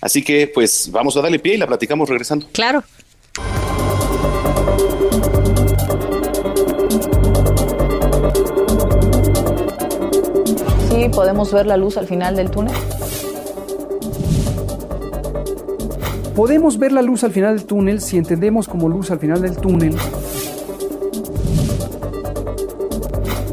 Así 0.00 0.22
que, 0.22 0.48
pues, 0.48 0.90
vamos 0.90 1.16
a 1.16 1.20
darle 1.20 1.38
pie 1.38 1.54
y 1.54 1.58
la 1.58 1.66
platicamos 1.66 2.08
regresando. 2.08 2.48
Claro. 2.52 2.82
Sí, 10.90 11.08
podemos 11.10 11.52
ver 11.52 11.66
la 11.66 11.76
luz 11.76 11.96
al 11.96 12.06
final 12.06 12.36
del 12.36 12.50
túnel. 12.50 12.74
Podemos 16.34 16.78
ver 16.80 16.90
la 16.90 17.00
luz 17.00 17.22
al 17.22 17.30
final 17.30 17.56
del 17.56 17.64
túnel 17.64 18.00
si 18.00 18.16
entendemos 18.16 18.66
como 18.66 18.88
luz 18.88 19.12
al 19.12 19.20
final 19.20 19.40
del 19.40 19.56
túnel 19.56 19.94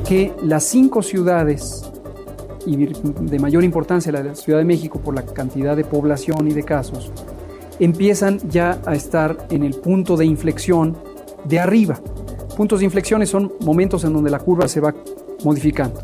que 0.07 0.33
las 0.41 0.63
cinco 0.63 1.03
ciudades 1.03 1.83
y 2.65 2.87
de 2.87 3.39
mayor 3.39 3.63
importancia 3.63 4.11
la 4.11 4.33
Ciudad 4.33 4.57
de 4.57 4.65
México 4.65 4.99
por 4.99 5.13
la 5.13 5.21
cantidad 5.23 5.75
de 5.75 5.83
población 5.83 6.47
y 6.47 6.53
de 6.53 6.63
casos, 6.63 7.11
empiezan 7.79 8.39
ya 8.49 8.81
a 8.85 8.95
estar 8.95 9.47
en 9.51 9.63
el 9.63 9.75
punto 9.75 10.17
de 10.17 10.25
inflexión 10.25 10.97
de 11.45 11.59
arriba. 11.59 11.99
Puntos 12.57 12.79
de 12.79 12.85
inflexión 12.85 13.25
son 13.27 13.53
momentos 13.61 14.03
en 14.03 14.13
donde 14.13 14.31
la 14.31 14.39
curva 14.39 14.67
se 14.67 14.81
va 14.81 14.93
modificando. 15.43 16.01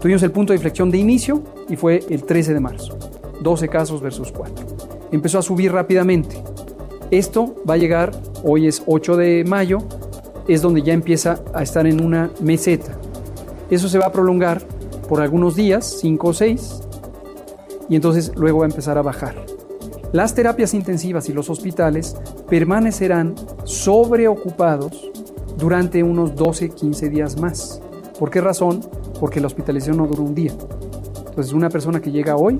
Tuvimos 0.00 0.22
el 0.22 0.30
punto 0.30 0.52
de 0.52 0.58
inflexión 0.58 0.90
de 0.90 0.98
inicio 0.98 1.42
y 1.68 1.76
fue 1.76 2.04
el 2.08 2.24
13 2.24 2.54
de 2.54 2.60
marzo, 2.60 2.96
12 3.42 3.68
casos 3.68 4.00
versus 4.00 4.30
4 4.30 4.79
empezó 5.12 5.38
a 5.38 5.42
subir 5.42 5.72
rápidamente. 5.72 6.42
Esto 7.10 7.56
va 7.68 7.74
a 7.74 7.78
llegar, 7.78 8.12
hoy 8.44 8.66
es 8.66 8.82
8 8.86 9.16
de 9.16 9.44
mayo, 9.44 9.78
es 10.46 10.62
donde 10.62 10.82
ya 10.82 10.92
empieza 10.92 11.42
a 11.54 11.62
estar 11.62 11.86
en 11.86 12.04
una 12.04 12.30
meseta. 12.40 12.98
Eso 13.70 13.88
se 13.88 13.98
va 13.98 14.06
a 14.06 14.12
prolongar 14.12 14.62
por 15.08 15.20
algunos 15.20 15.56
días, 15.56 15.98
5 16.00 16.28
o 16.28 16.32
6, 16.32 16.80
y 17.88 17.96
entonces 17.96 18.32
luego 18.36 18.60
va 18.60 18.66
a 18.66 18.68
empezar 18.68 18.96
a 18.98 19.02
bajar. 19.02 19.34
Las 20.12 20.34
terapias 20.34 20.74
intensivas 20.74 21.28
y 21.28 21.32
los 21.32 21.50
hospitales 21.50 22.16
permanecerán 22.48 23.34
sobreocupados 23.64 25.10
durante 25.56 26.02
unos 26.02 26.34
12, 26.34 26.70
15 26.70 27.10
días 27.10 27.40
más. 27.40 27.80
¿Por 28.18 28.30
qué 28.30 28.40
razón? 28.40 28.80
Porque 29.20 29.40
la 29.40 29.46
hospitalización 29.46 29.98
no 29.98 30.06
dura 30.06 30.22
un 30.22 30.34
día. 30.34 30.52
Entonces, 31.28 31.52
una 31.52 31.68
persona 31.68 32.00
que 32.00 32.10
llega 32.10 32.36
hoy 32.36 32.58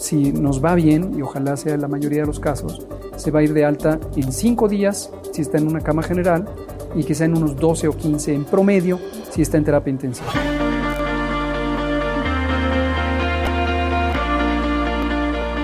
si 0.00 0.32
nos 0.32 0.64
va 0.64 0.74
bien, 0.74 1.12
y 1.16 1.22
ojalá 1.22 1.56
sea 1.56 1.76
la 1.76 1.86
mayoría 1.86 2.22
de 2.22 2.26
los 2.26 2.40
casos, 2.40 2.86
se 3.16 3.30
va 3.30 3.40
a 3.40 3.42
ir 3.42 3.52
de 3.52 3.66
alta 3.66 4.00
en 4.16 4.32
5 4.32 4.66
días 4.66 5.12
si 5.30 5.42
está 5.42 5.58
en 5.58 5.68
una 5.68 5.80
cama 5.80 6.02
general 6.02 6.46
y 6.94 7.04
que 7.04 7.14
sea 7.14 7.26
en 7.26 7.36
unos 7.36 7.54
12 7.56 7.88
o 7.88 7.92
15 7.92 8.34
en 8.34 8.44
promedio 8.44 8.98
si 9.30 9.42
está 9.42 9.58
en 9.58 9.64
terapia 9.64 9.90
intensiva. 9.90 10.32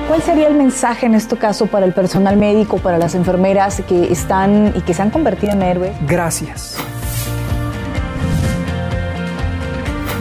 ¿Cuál 0.06 0.22
sería 0.22 0.48
el 0.48 0.54
mensaje 0.54 1.06
en 1.06 1.14
este 1.14 1.36
caso 1.36 1.66
para 1.66 1.86
el 1.86 1.92
personal 1.94 2.36
médico, 2.36 2.76
para 2.76 2.98
las 2.98 3.14
enfermeras 3.14 3.82
que 3.88 4.12
están 4.12 4.72
y 4.76 4.82
que 4.82 4.94
se 4.94 5.02
han 5.02 5.10
convertido 5.10 5.52
en 5.52 5.62
héroes? 5.62 5.92
Gracias. 6.06 6.76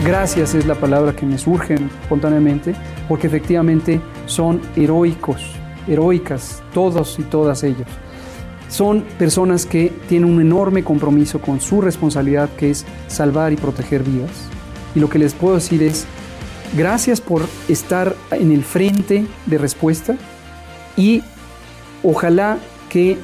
Gracias 0.06 0.54
es 0.54 0.66
la 0.66 0.76
palabra 0.76 1.16
que 1.16 1.26
me 1.26 1.36
surge 1.36 1.74
espontáneamente, 1.74 2.76
porque 3.08 3.26
efectivamente 3.26 4.00
son 4.26 4.60
heroicos, 4.76 5.42
heroicas, 5.88 6.62
todos 6.72 7.18
y 7.18 7.24
todas 7.24 7.64
ellos. 7.64 7.88
Son 8.68 9.02
personas 9.18 9.66
que 9.66 9.92
tienen 10.08 10.30
un 10.30 10.40
enorme 10.40 10.84
compromiso 10.84 11.40
con 11.40 11.60
su 11.60 11.80
responsabilidad, 11.80 12.48
que 12.50 12.70
es 12.70 12.86
salvar 13.08 13.52
y 13.52 13.56
proteger 13.56 14.04
vidas. 14.04 14.30
Y 14.94 15.00
lo 15.00 15.10
que 15.10 15.18
les 15.18 15.34
puedo 15.34 15.56
decir 15.56 15.82
es, 15.82 16.06
gracias 16.76 17.20
por 17.20 17.42
estar 17.68 18.14
en 18.30 18.52
el 18.52 18.62
frente 18.62 19.26
de 19.46 19.58
respuesta 19.58 20.16
y 20.96 21.24
ojalá 22.04 22.58
que 22.90 23.18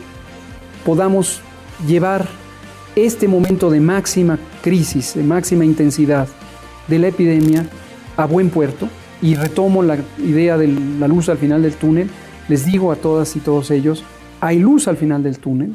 podamos 0.84 1.42
llevar 1.86 2.26
este 2.96 3.28
momento 3.28 3.70
de 3.70 3.78
máxima 3.78 4.36
crisis, 4.62 5.14
de 5.14 5.22
máxima 5.22 5.64
intensidad, 5.64 6.26
de 6.88 6.98
la 6.98 7.08
epidemia 7.08 7.66
a 8.16 8.26
buen 8.26 8.50
puerto 8.50 8.88
y 9.20 9.34
retomo 9.34 9.82
la 9.82 9.98
idea 10.18 10.58
de 10.58 10.68
la 10.98 11.08
luz 11.08 11.28
al 11.28 11.38
final 11.38 11.62
del 11.62 11.74
túnel. 11.74 12.10
Les 12.48 12.66
digo 12.66 12.92
a 12.92 12.96
todas 12.96 13.34
y 13.36 13.40
todos 13.40 13.70
ellos, 13.70 14.04
hay 14.40 14.58
luz 14.58 14.88
al 14.88 14.96
final 14.96 15.22
del 15.22 15.38
túnel. 15.38 15.74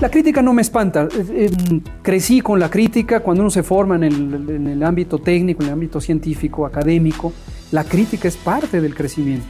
La 0.00 0.10
crítica 0.10 0.40
no 0.40 0.54
me 0.54 0.62
espanta. 0.62 1.08
Eh, 1.14 1.26
eh, 1.30 1.80
crecí 2.00 2.40
con 2.40 2.58
la 2.58 2.70
crítica 2.70 3.20
cuando 3.20 3.42
uno 3.42 3.50
se 3.50 3.62
forma 3.62 3.96
en 3.96 4.04
el, 4.04 4.82
ámbito 4.82 5.18
técnico, 5.18 5.62
en 5.62 5.68
el 5.68 5.74
ámbito 5.74 6.00
científico, 6.00 6.64
académico. 6.64 7.34
La 7.70 7.84
crítica 7.84 8.26
es 8.26 8.36
parte 8.36 8.80
del 8.80 8.94
crecimiento. 8.94 9.46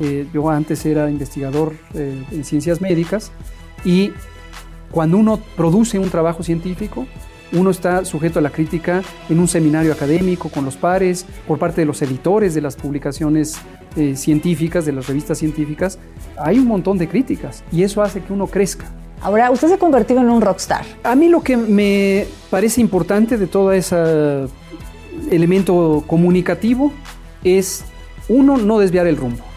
Eh, 0.00 0.26
yo 0.32 0.48
antes 0.48 0.84
era 0.86 1.10
investigador 1.10 1.74
en 1.94 2.44
ciencias 2.44 2.80
médicas 2.80 3.30
y 3.84 4.10
cuando 4.92 5.16
uno 5.16 5.40
produce 5.56 5.98
un 5.98 6.10
trabajo 6.10 6.42
científico, 6.42 7.06
uno 7.52 7.70
está 7.70 8.04
sujeto 8.04 8.38
a 8.38 8.42
la 8.42 8.50
crítica 8.50 9.02
en 9.28 9.38
un 9.38 9.48
seminario 9.48 9.92
académico 9.92 10.48
con 10.48 10.64
los 10.64 10.76
pares, 10.76 11.26
por 11.46 11.58
parte 11.58 11.80
de 11.82 11.86
los 11.86 12.00
editores 12.00 12.54
de 12.54 12.60
las 12.60 12.76
publicaciones 12.76 13.56
eh, 13.96 14.16
científicas, 14.16 14.86
de 14.86 14.92
las 14.92 15.06
revistas 15.06 15.38
científicas. 15.38 15.98
Hay 16.36 16.58
un 16.58 16.66
montón 16.66 16.98
de 16.98 17.08
críticas 17.08 17.64
y 17.72 17.82
eso 17.82 18.02
hace 18.02 18.20
que 18.22 18.32
uno 18.32 18.46
crezca. 18.46 18.86
Ahora, 19.20 19.50
usted 19.50 19.68
se 19.68 19.74
ha 19.74 19.78
convertido 19.78 20.20
en 20.20 20.30
un 20.30 20.40
rockstar. 20.40 20.84
A 21.04 21.14
mí 21.14 21.28
lo 21.28 21.42
que 21.42 21.56
me 21.56 22.26
parece 22.50 22.80
importante 22.80 23.38
de 23.38 23.46
todo 23.46 23.72
ese 23.72 24.46
elemento 25.30 26.02
comunicativo 26.06 26.92
es, 27.44 27.84
uno, 28.28 28.56
no 28.56 28.78
desviar 28.78 29.06
el 29.06 29.16
rumbo. 29.16 29.51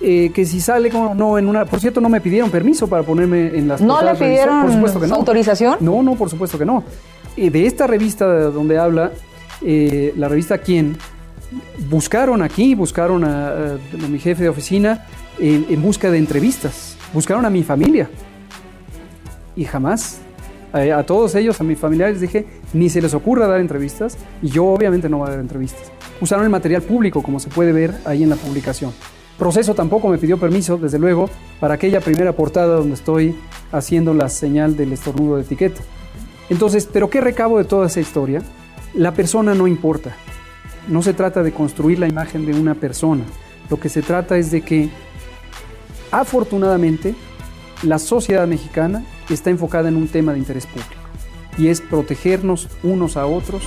Eh, 0.00 0.30
que 0.34 0.44
si 0.44 0.60
sale 0.60 0.90
como 0.90 1.14
no 1.14 1.38
en 1.38 1.48
una. 1.48 1.64
Por 1.64 1.80
cierto, 1.80 2.00
no 2.00 2.08
me 2.08 2.20
pidieron 2.20 2.50
permiso 2.50 2.86
para 2.86 3.02
ponerme 3.02 3.56
en 3.58 3.68
las. 3.68 3.80
¿No 3.80 4.00
le 4.02 4.14
pidieron 4.14 4.62
Por 4.62 4.72
supuesto 4.72 5.00
que 5.00 5.06
no. 5.06 5.14
autorización? 5.16 5.76
No, 5.80 6.02
no, 6.02 6.14
por 6.14 6.30
supuesto 6.30 6.58
que 6.58 6.64
no. 6.64 6.84
Eh, 7.36 7.50
de 7.50 7.66
esta 7.66 7.86
revista 7.86 8.26
donde 8.26 8.78
habla, 8.78 9.12
eh, 9.62 10.12
la 10.16 10.28
revista 10.28 10.58
Quién, 10.58 10.96
buscaron 11.88 12.42
aquí, 12.42 12.74
buscaron 12.74 13.24
a, 13.24 13.48
a- 13.48 13.72
a 13.74 14.08
mi 14.08 14.18
jefe 14.18 14.42
de 14.44 14.48
oficina 14.48 15.06
en, 15.38 15.66
en 15.68 15.82
busca 15.82 16.10
de 16.10 16.18
entrevistas. 16.18 16.96
Buscaron 17.12 17.44
a 17.46 17.50
mi 17.50 17.62
familia. 17.62 18.08
Y 19.56 19.64
jamás. 19.64 20.20
A, 20.72 20.80
a 20.98 21.02
todos 21.06 21.34
ellos, 21.34 21.58
a 21.60 21.64
mis 21.64 21.78
familiares, 21.78 22.20
dije, 22.20 22.44
ni 22.74 22.90
se 22.90 23.00
les 23.00 23.14
ocurra 23.14 23.46
dar 23.46 23.58
entrevistas. 23.60 24.18
Y 24.42 24.48
yo 24.50 24.66
obviamente 24.66 25.08
no 25.08 25.18
voy 25.18 25.28
a 25.28 25.30
dar 25.30 25.40
entrevistas. 25.40 25.90
Usaron 26.20 26.44
el 26.44 26.50
material 26.50 26.82
público, 26.82 27.22
como 27.22 27.40
se 27.40 27.48
puede 27.48 27.72
ver 27.72 27.94
ahí 28.04 28.22
en 28.22 28.28
la 28.30 28.36
publicación. 28.36 28.92
Proceso 29.38 29.74
tampoco 29.74 30.08
me 30.08 30.18
pidió 30.18 30.36
permiso, 30.36 30.76
desde 30.78 30.98
luego, 30.98 31.30
para 31.60 31.74
aquella 31.74 32.00
primera 32.00 32.32
portada 32.32 32.74
donde 32.74 32.94
estoy 32.94 33.36
haciendo 33.70 34.12
la 34.12 34.28
señal 34.28 34.76
del 34.76 34.92
estornudo 34.92 35.36
de 35.36 35.42
etiqueta. 35.42 35.80
Entonces, 36.50 36.88
¿pero 36.92 37.08
qué 37.08 37.20
recabo 37.20 37.58
de 37.58 37.64
toda 37.64 37.86
esa 37.86 38.00
historia? 38.00 38.42
La 38.94 39.14
persona 39.14 39.54
no 39.54 39.68
importa. 39.68 40.16
No 40.88 41.02
se 41.02 41.14
trata 41.14 41.42
de 41.42 41.52
construir 41.52 42.00
la 42.00 42.08
imagen 42.08 42.46
de 42.46 42.58
una 42.58 42.74
persona. 42.74 43.22
Lo 43.70 43.78
que 43.78 43.88
se 43.88 44.02
trata 44.02 44.36
es 44.36 44.50
de 44.50 44.62
que, 44.62 44.88
afortunadamente, 46.10 47.14
la 47.82 48.00
sociedad 48.00 48.46
mexicana 48.48 49.04
está 49.28 49.50
enfocada 49.50 49.88
en 49.88 49.96
un 49.96 50.08
tema 50.08 50.32
de 50.32 50.38
interés 50.38 50.66
público 50.66 50.90
y 51.56 51.68
es 51.68 51.80
protegernos 51.80 52.68
unos 52.82 53.16
a 53.16 53.26
otros 53.26 53.62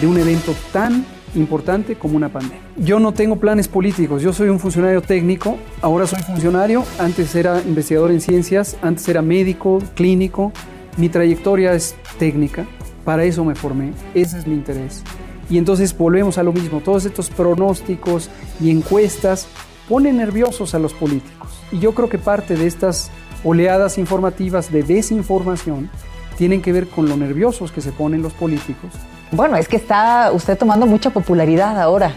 de 0.00 0.06
un 0.06 0.18
evento 0.18 0.54
tan 0.72 1.04
importante 1.34 1.96
como 1.96 2.16
una 2.16 2.28
pandemia. 2.28 2.60
Yo 2.76 2.98
no 3.00 3.12
tengo 3.12 3.36
planes 3.36 3.68
políticos, 3.68 4.22
yo 4.22 4.32
soy 4.32 4.48
un 4.48 4.58
funcionario 4.58 5.02
técnico, 5.02 5.56
ahora 5.80 6.06
soy 6.06 6.22
funcionario, 6.22 6.84
antes 6.98 7.34
era 7.34 7.60
investigador 7.60 8.10
en 8.10 8.20
ciencias, 8.20 8.76
antes 8.82 9.08
era 9.08 9.22
médico, 9.22 9.80
clínico, 9.94 10.52
mi 10.96 11.08
trayectoria 11.08 11.72
es 11.72 11.94
técnica, 12.18 12.66
para 13.04 13.24
eso 13.24 13.44
me 13.44 13.54
formé, 13.54 13.92
ese 14.14 14.38
es 14.38 14.46
mi 14.46 14.54
interés. 14.54 15.02
Y 15.48 15.58
entonces 15.58 15.96
volvemos 15.96 16.38
a 16.38 16.42
lo 16.42 16.52
mismo, 16.52 16.80
todos 16.80 17.04
estos 17.04 17.28
pronósticos 17.30 18.30
y 18.60 18.70
encuestas 18.70 19.48
ponen 19.88 20.18
nerviosos 20.18 20.74
a 20.74 20.78
los 20.78 20.92
políticos. 20.94 21.50
Y 21.72 21.80
yo 21.80 21.92
creo 21.94 22.08
que 22.08 22.18
parte 22.18 22.54
de 22.54 22.66
estas 22.66 23.10
oleadas 23.42 23.98
informativas 23.98 24.70
de 24.70 24.82
desinformación 24.82 25.90
tienen 26.38 26.62
que 26.62 26.72
ver 26.72 26.88
con 26.88 27.08
lo 27.08 27.16
nerviosos 27.16 27.72
que 27.72 27.80
se 27.80 27.92
ponen 27.92 28.22
los 28.22 28.32
políticos 28.32 28.90
Bueno, 29.32 29.56
es 29.56 29.68
que 29.68 29.76
está 29.76 30.30
usted 30.32 30.58
tomando 30.58 30.86
mucha 30.86 31.10
popularidad 31.10 31.80
ahora. 31.80 32.12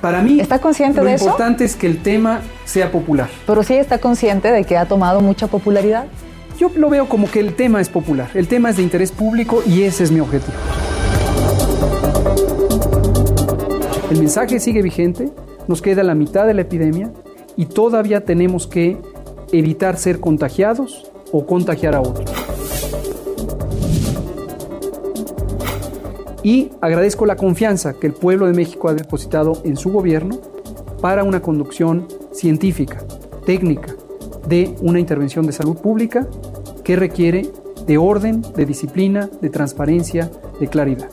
Para 0.00 0.22
mí, 0.22 0.38
¿Está 0.38 0.60
consciente 0.60 1.00
lo 1.00 1.06
de 1.06 1.14
eso? 1.14 1.24
importante 1.24 1.64
es 1.64 1.74
que 1.74 1.88
el 1.88 2.00
tema 2.00 2.40
sea 2.64 2.92
popular. 2.92 3.28
Pero 3.46 3.64
sí 3.64 3.74
está 3.74 3.98
consciente 3.98 4.52
de 4.52 4.62
que 4.62 4.76
ha 4.76 4.86
tomado 4.86 5.20
mucha 5.20 5.48
popularidad. 5.48 6.06
Yo 6.56 6.70
lo 6.76 6.88
veo 6.88 7.08
como 7.08 7.28
que 7.28 7.40
el 7.40 7.54
tema 7.54 7.80
es 7.80 7.88
popular, 7.88 8.28
el 8.34 8.46
tema 8.46 8.70
es 8.70 8.76
de 8.76 8.82
interés 8.84 9.10
público 9.10 9.62
y 9.66 9.82
ese 9.82 10.04
es 10.04 10.12
mi 10.12 10.20
objetivo. 10.20 10.56
El 14.10 14.18
mensaje 14.18 14.58
sigue 14.60 14.82
vigente, 14.82 15.30
nos 15.66 15.82
queda 15.82 16.02
la 16.02 16.14
mitad 16.14 16.46
de 16.46 16.54
la 16.54 16.62
epidemia 16.62 17.10
y 17.56 17.66
todavía 17.66 18.24
tenemos 18.24 18.66
que 18.66 18.96
evitar 19.52 19.96
ser 19.96 20.20
contagiados 20.20 21.10
o 21.32 21.44
contagiar 21.46 21.94
a 21.94 22.00
otros. 22.00 22.30
Y 26.42 26.70
agradezco 26.80 27.26
la 27.26 27.36
confianza 27.36 27.94
que 27.94 28.06
el 28.06 28.12
pueblo 28.12 28.46
de 28.46 28.52
México 28.52 28.88
ha 28.88 28.94
depositado 28.94 29.60
en 29.64 29.76
su 29.76 29.90
gobierno 29.90 30.38
para 31.00 31.24
una 31.24 31.40
conducción 31.40 32.06
científica, 32.32 32.98
técnica, 33.44 33.94
de 34.46 34.74
una 34.80 34.98
intervención 34.98 35.46
de 35.46 35.52
salud 35.52 35.76
pública 35.76 36.26
que 36.84 36.96
requiere 36.96 37.50
de 37.86 37.98
orden, 37.98 38.42
de 38.54 38.66
disciplina, 38.66 39.28
de 39.40 39.50
transparencia, 39.50 40.30
de 40.60 40.68
claridad. 40.68 41.08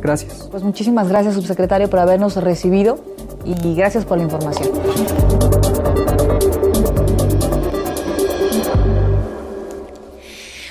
Gracias. 0.00 0.48
Pues 0.50 0.62
muchísimas 0.62 1.08
gracias, 1.08 1.34
subsecretario, 1.34 1.90
por 1.90 1.98
habernos 1.98 2.36
recibido 2.36 2.98
y 3.44 3.74
gracias 3.74 4.04
por 4.04 4.18
la 4.18 4.24
información. 4.24 5.27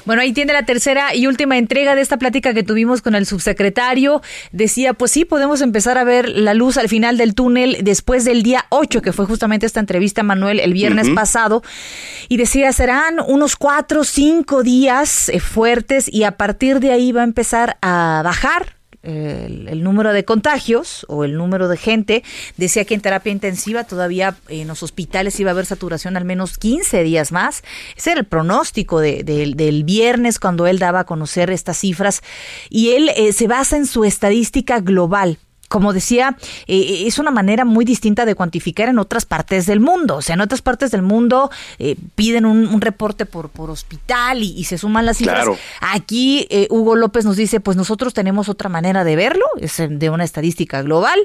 Bueno, 0.07 0.21
ahí 0.21 0.31
tiene 0.31 0.53
la 0.53 0.63
tercera 0.63 1.13
y 1.13 1.27
última 1.27 1.57
entrega 1.57 1.93
de 1.93 2.01
esta 2.01 2.15
plática 2.15 2.53
que 2.53 2.63
tuvimos 2.63 3.01
con 3.01 3.13
el 3.13 3.25
subsecretario. 3.25 4.21
Decía, 4.53 4.93
pues 4.93 5.11
sí, 5.11 5.25
podemos 5.25 5.59
empezar 5.59 5.97
a 5.97 6.05
ver 6.05 6.29
la 6.29 6.53
luz 6.53 6.77
al 6.77 6.87
final 6.87 7.17
del 7.17 7.35
túnel 7.35 7.79
después 7.81 8.23
del 8.23 8.41
día 8.41 8.63
8, 8.69 9.01
que 9.01 9.11
fue 9.11 9.25
justamente 9.25 9.65
esta 9.65 9.81
entrevista, 9.81 10.23
Manuel, 10.23 10.61
el 10.61 10.71
viernes 10.71 11.09
pasado. 11.09 11.61
Y 12.29 12.37
decía, 12.37 12.71
serán 12.71 13.19
unos 13.27 13.57
cuatro, 13.57 14.05
cinco 14.05 14.63
días 14.63 15.27
eh, 15.27 15.41
fuertes 15.41 16.07
y 16.09 16.23
a 16.23 16.37
partir 16.37 16.79
de 16.79 16.93
ahí 16.93 17.11
va 17.11 17.19
a 17.19 17.25
empezar 17.25 17.77
a 17.81 18.21
bajar 18.23 18.76
el, 19.07 19.83
número 19.83 20.13
de 20.13 20.25
contagios 20.25 21.05
o 21.07 21.23
el 21.23 21.35
número 21.35 21.67
de 21.67 21.77
gente. 21.77 22.23
Decía 22.57 22.85
que 22.85 22.93
en 22.93 23.01
terapia 23.01 23.31
intensiva 23.31 23.85
todavía 23.85 24.35
en 24.49 24.67
los 24.67 24.83
hospitales 24.83 25.39
iba 25.39 25.51
a 25.51 25.53
haber 25.53 25.65
saturación 25.65 26.17
al 26.17 26.25
menos 26.25 26.57
15 26.57 27.03
días 27.03 27.31
más. 27.31 27.63
Ese 27.95 28.11
era 28.11 28.19
el 28.19 28.25
pronóstico 28.25 28.99
de- 28.99 29.23
del 29.23 29.83
viernes 29.83 30.39
cuando 30.39 30.67
él 30.67 30.79
daba 30.79 31.01
a 31.01 31.05
conocer 31.05 31.49
estas 31.49 31.77
cifras. 31.77 32.21
Y 32.69 32.91
él 32.91 33.09
eh, 33.15 33.33
se 33.33 33.47
basa 33.47 33.77
en 33.77 33.85
su 33.85 34.03
estadística 34.03 34.79
global. 34.79 35.39
Como 35.67 35.93
decía, 35.93 36.37
eh, 36.67 37.03
es 37.07 37.19
una 37.19 37.31
manera 37.31 37.65
muy 37.65 37.83
distinta 37.83 38.25
de 38.25 38.35
cuantificar 38.35 38.89
en 38.89 38.99
otras 38.99 39.25
partes 39.25 39.65
del 39.65 39.79
mundo. 39.79 40.15
O 40.15 40.21
sea, 40.21 40.35
en 40.35 40.41
otras 40.41 40.61
partes 40.61 40.91
del 40.91 41.01
mundo 41.01 41.49
eh, 41.79 41.95
piden 42.15 42.45
un, 42.45 42.67
un 42.67 42.81
reporte 42.81 43.25
por, 43.25 43.49
por 43.49 43.69
hospital 43.69 44.43
y, 44.43 44.53
y 44.57 44.63
se 44.63 44.77
suman 44.77 45.05
las 45.05 45.17
cifras. 45.17 45.43
Claro. 45.43 45.57
Aquí 45.81 46.47
eh, 46.49 46.67
Hugo 46.69 46.95
López 46.95 47.25
nos 47.25 47.35
dice, 47.35 47.59
pues 47.59 47.75
nosotros 47.75 48.13
tenemos 48.13 48.49
otra 48.49 48.69
manera 48.69 49.03
de 49.03 49.15
verlo, 49.15 49.45
es 49.59 49.75
de 49.77 50.09
una 50.09 50.23
estadística 50.23 50.81
global 50.81 51.19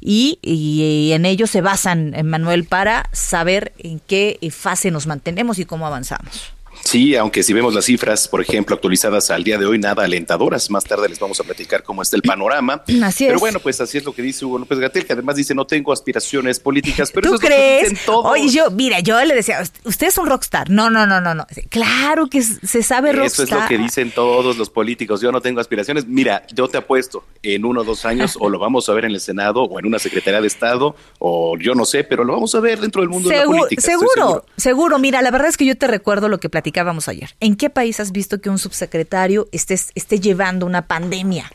y, 0.00 0.38
y, 0.42 1.08
y 1.08 1.12
en 1.12 1.24
ello 1.24 1.46
se 1.46 1.60
basan, 1.60 2.14
Manuel, 2.24 2.64
para 2.64 3.08
saber 3.12 3.72
en 3.78 4.00
qué 4.00 4.38
fase 4.52 4.90
nos 4.90 5.06
mantenemos 5.06 5.58
y 5.58 5.64
cómo 5.64 5.86
avanzamos. 5.86 6.52
Sí, 6.88 7.14
aunque 7.16 7.42
si 7.42 7.52
vemos 7.52 7.74
las 7.74 7.84
cifras, 7.84 8.28
por 8.28 8.40
ejemplo, 8.40 8.74
actualizadas 8.74 9.30
al 9.30 9.44
día 9.44 9.58
de 9.58 9.66
hoy, 9.66 9.78
nada 9.78 10.04
alentadoras. 10.04 10.70
Más 10.70 10.84
tarde 10.84 11.06
les 11.10 11.18
vamos 11.18 11.38
a 11.38 11.44
platicar 11.44 11.82
cómo 11.82 12.00
está 12.00 12.16
el 12.16 12.22
panorama. 12.22 12.82
Así 13.04 13.24
Pero 13.26 13.34
es. 13.36 13.40
bueno, 13.40 13.60
pues 13.60 13.78
así 13.82 13.98
es 13.98 14.04
lo 14.06 14.14
que 14.14 14.22
dice 14.22 14.46
Hugo 14.46 14.58
López 14.58 14.78
Gatel, 14.78 15.04
que 15.04 15.12
además 15.12 15.36
dice 15.36 15.54
no 15.54 15.66
tengo 15.66 15.92
aspiraciones 15.92 16.58
políticas, 16.60 17.10
pero 17.12 17.28
¿Tú 17.28 17.34
eso 17.34 17.36
es 17.36 17.42
lo 17.42 17.48
que 17.48 17.54
crees? 17.54 17.90
dicen 17.90 18.06
todos. 18.06 18.32
Oye, 18.32 18.48
yo, 18.48 18.70
mira, 18.70 19.00
yo 19.00 19.22
le 19.22 19.34
decía, 19.34 19.62
usted 19.84 20.06
es 20.06 20.16
un 20.16 20.26
rockstar. 20.28 20.70
No, 20.70 20.88
no, 20.88 21.06
no, 21.06 21.20
no, 21.20 21.34
no. 21.34 21.46
Claro 21.68 22.28
que 22.28 22.40
se 22.42 22.82
sabe 22.82 23.12
rockstar. 23.12 23.46
Eso 23.46 23.54
es 23.56 23.62
lo 23.62 23.68
que 23.68 23.76
dicen 23.76 24.10
todos 24.10 24.56
los 24.56 24.70
políticos. 24.70 25.20
Yo 25.20 25.30
no 25.30 25.42
tengo 25.42 25.60
aspiraciones. 25.60 26.06
Mira, 26.06 26.46
yo 26.54 26.68
te 26.68 26.78
apuesto, 26.78 27.22
en 27.42 27.66
uno 27.66 27.82
o 27.82 27.84
dos 27.84 28.06
años 28.06 28.38
o 28.40 28.48
lo 28.48 28.58
vamos 28.58 28.88
a 28.88 28.94
ver 28.94 29.04
en 29.04 29.10
el 29.10 29.20
Senado 29.20 29.62
o 29.64 29.78
en 29.78 29.84
una 29.84 29.98
Secretaría 29.98 30.40
de 30.40 30.46
Estado 30.46 30.96
o 31.18 31.58
yo 31.58 31.74
no 31.74 31.84
sé, 31.84 32.02
pero 32.04 32.24
lo 32.24 32.32
vamos 32.32 32.54
a 32.54 32.60
ver 32.60 32.80
dentro 32.80 33.02
del 33.02 33.10
mundo 33.10 33.28
de 33.28 33.34
la 33.36 33.42
Seguro, 33.42 33.58
política. 33.58 33.80
estoy 33.80 33.94
seguro, 34.08 34.44
seguro. 34.56 34.98
Mira, 34.98 35.20
la 35.20 35.30
verdad 35.30 35.48
es 35.48 35.58
que 35.58 35.66
yo 35.66 35.76
te 35.76 35.86
recuerdo 35.86 36.28
lo 36.30 36.38
que 36.40 36.48
platicábamos 36.78 37.08
ayer. 37.08 37.34
¿En 37.40 37.56
qué 37.56 37.70
país 37.70 37.98
has 38.00 38.12
visto 38.12 38.40
que 38.40 38.50
un 38.50 38.58
subsecretario 38.58 39.48
esté, 39.52 39.74
esté 39.74 40.20
llevando 40.20 40.64
una 40.66 40.86
pandemia? 40.86 41.50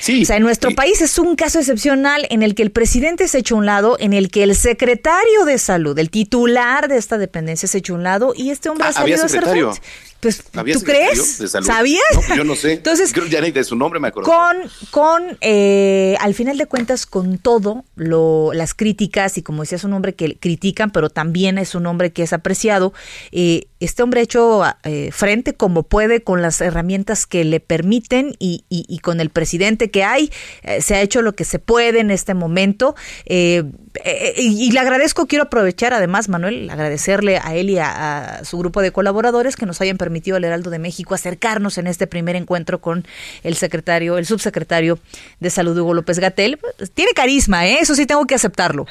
Sí. 0.00 0.22
O 0.22 0.26
sea, 0.26 0.36
en 0.36 0.42
nuestro 0.42 0.70
Sí. 0.70 0.76
país 0.76 1.00
es 1.00 1.18
un 1.18 1.34
caso 1.36 1.58
excepcional 1.58 2.26
en 2.30 2.42
el 2.42 2.54
que 2.54 2.62
el 2.62 2.70
presidente 2.70 3.26
se 3.28 3.38
echa 3.38 3.54
un 3.54 3.66
lado, 3.66 3.96
en 3.98 4.12
el 4.12 4.30
que 4.30 4.42
el 4.44 4.54
secretario 4.54 5.44
de 5.44 5.58
salud, 5.58 5.98
el 5.98 6.10
titular 6.10 6.88
de 6.88 6.96
esta 6.96 7.18
dependencia 7.18 7.68
se 7.68 7.78
echa 7.78 7.92
un 7.94 8.02
lado 8.04 8.32
y 8.36 8.50
este 8.50 8.68
hombre 8.68 8.86
Ah, 8.86 8.90
ha 8.90 8.92
salido 8.92 9.22
había 9.22 9.24
a 9.24 9.28
frente. 9.28 9.80
Pues, 10.20 10.42
¿Había 10.54 10.74
¿tú 10.74 10.80
crees? 10.82 11.40
¿Sabías? 11.64 12.00
No, 12.28 12.34
yo 12.36 12.42
no 12.42 12.56
sé. 12.56 12.72
Entonces, 12.72 13.12
Creo 13.12 13.26
ya 13.26 13.40
ni 13.40 13.52
de 13.52 13.62
su 13.62 13.76
nombre 13.76 14.00
me 14.00 14.08
acuerdo. 14.08 14.28
con, 14.28 14.56
con 14.90 15.38
eh, 15.40 16.16
al 16.18 16.34
final 16.34 16.58
de 16.58 16.66
cuentas, 16.66 17.06
con 17.06 17.38
todo 17.38 17.84
lo, 17.94 18.50
las 18.52 18.74
críticas, 18.74 19.38
y 19.38 19.42
como 19.42 19.62
decía, 19.62 19.76
es 19.76 19.84
un 19.84 19.92
hombre 19.92 20.16
que 20.16 20.36
critican, 20.36 20.90
pero 20.90 21.08
también 21.08 21.56
es 21.56 21.76
un 21.76 21.86
hombre 21.86 22.12
que 22.12 22.24
es 22.24 22.32
apreciado, 22.32 22.92
eh, 23.30 23.68
este 23.78 24.02
hombre 24.02 24.18
ha 24.18 24.24
hecho 24.24 24.62
eh, 24.82 25.10
frente 25.12 25.54
como 25.54 25.84
puede 25.84 26.24
con 26.24 26.42
las 26.42 26.60
herramientas 26.62 27.24
que 27.24 27.44
le 27.44 27.60
permiten 27.60 28.34
y, 28.40 28.64
y- 28.68 28.86
y 28.88 28.98
con 28.98 29.20
el 29.20 29.30
presidente 29.30 29.57
que 29.90 30.04
hay, 30.04 30.30
eh, 30.62 30.80
se 30.80 30.94
ha 30.94 31.00
hecho 31.00 31.22
lo 31.22 31.34
que 31.34 31.44
se 31.44 31.58
puede 31.58 32.00
en 32.00 32.10
este 32.10 32.34
momento. 32.34 32.94
eh, 33.26 33.64
eh, 34.04 34.34
y, 34.36 34.66
y 34.68 34.70
le 34.70 34.78
agradezco, 34.80 35.26
quiero 35.26 35.44
aprovechar 35.44 35.92
además, 35.92 36.28
Manuel, 36.28 36.70
agradecerle 36.70 37.38
a 37.42 37.54
él 37.56 37.70
y 37.70 37.78
a, 37.78 38.36
a 38.38 38.44
su 38.44 38.56
grupo 38.58 38.80
de 38.80 38.92
colaboradores 38.92 39.56
que 39.56 39.66
nos 39.66 39.80
hayan 39.80 39.96
permitido 39.96 40.36
al 40.36 40.44
Heraldo 40.44 40.70
de 40.70 40.78
México 40.78 41.14
acercarnos 41.14 41.78
en 41.78 41.86
este 41.88 42.06
primer 42.06 42.36
encuentro 42.36 42.80
con 42.80 43.04
el 43.42 43.56
secretario, 43.56 44.16
el 44.18 44.26
subsecretario 44.26 44.98
de 45.40 45.50
Salud, 45.50 45.76
Hugo 45.76 45.94
López 45.94 46.18
Gatel. 46.20 46.58
Tiene 46.94 47.12
carisma, 47.12 47.66
¿eh? 47.66 47.78
eso 47.80 47.94
sí 47.94 48.06
tengo 48.06 48.24
que 48.26 48.34
aceptarlo. 48.36 48.86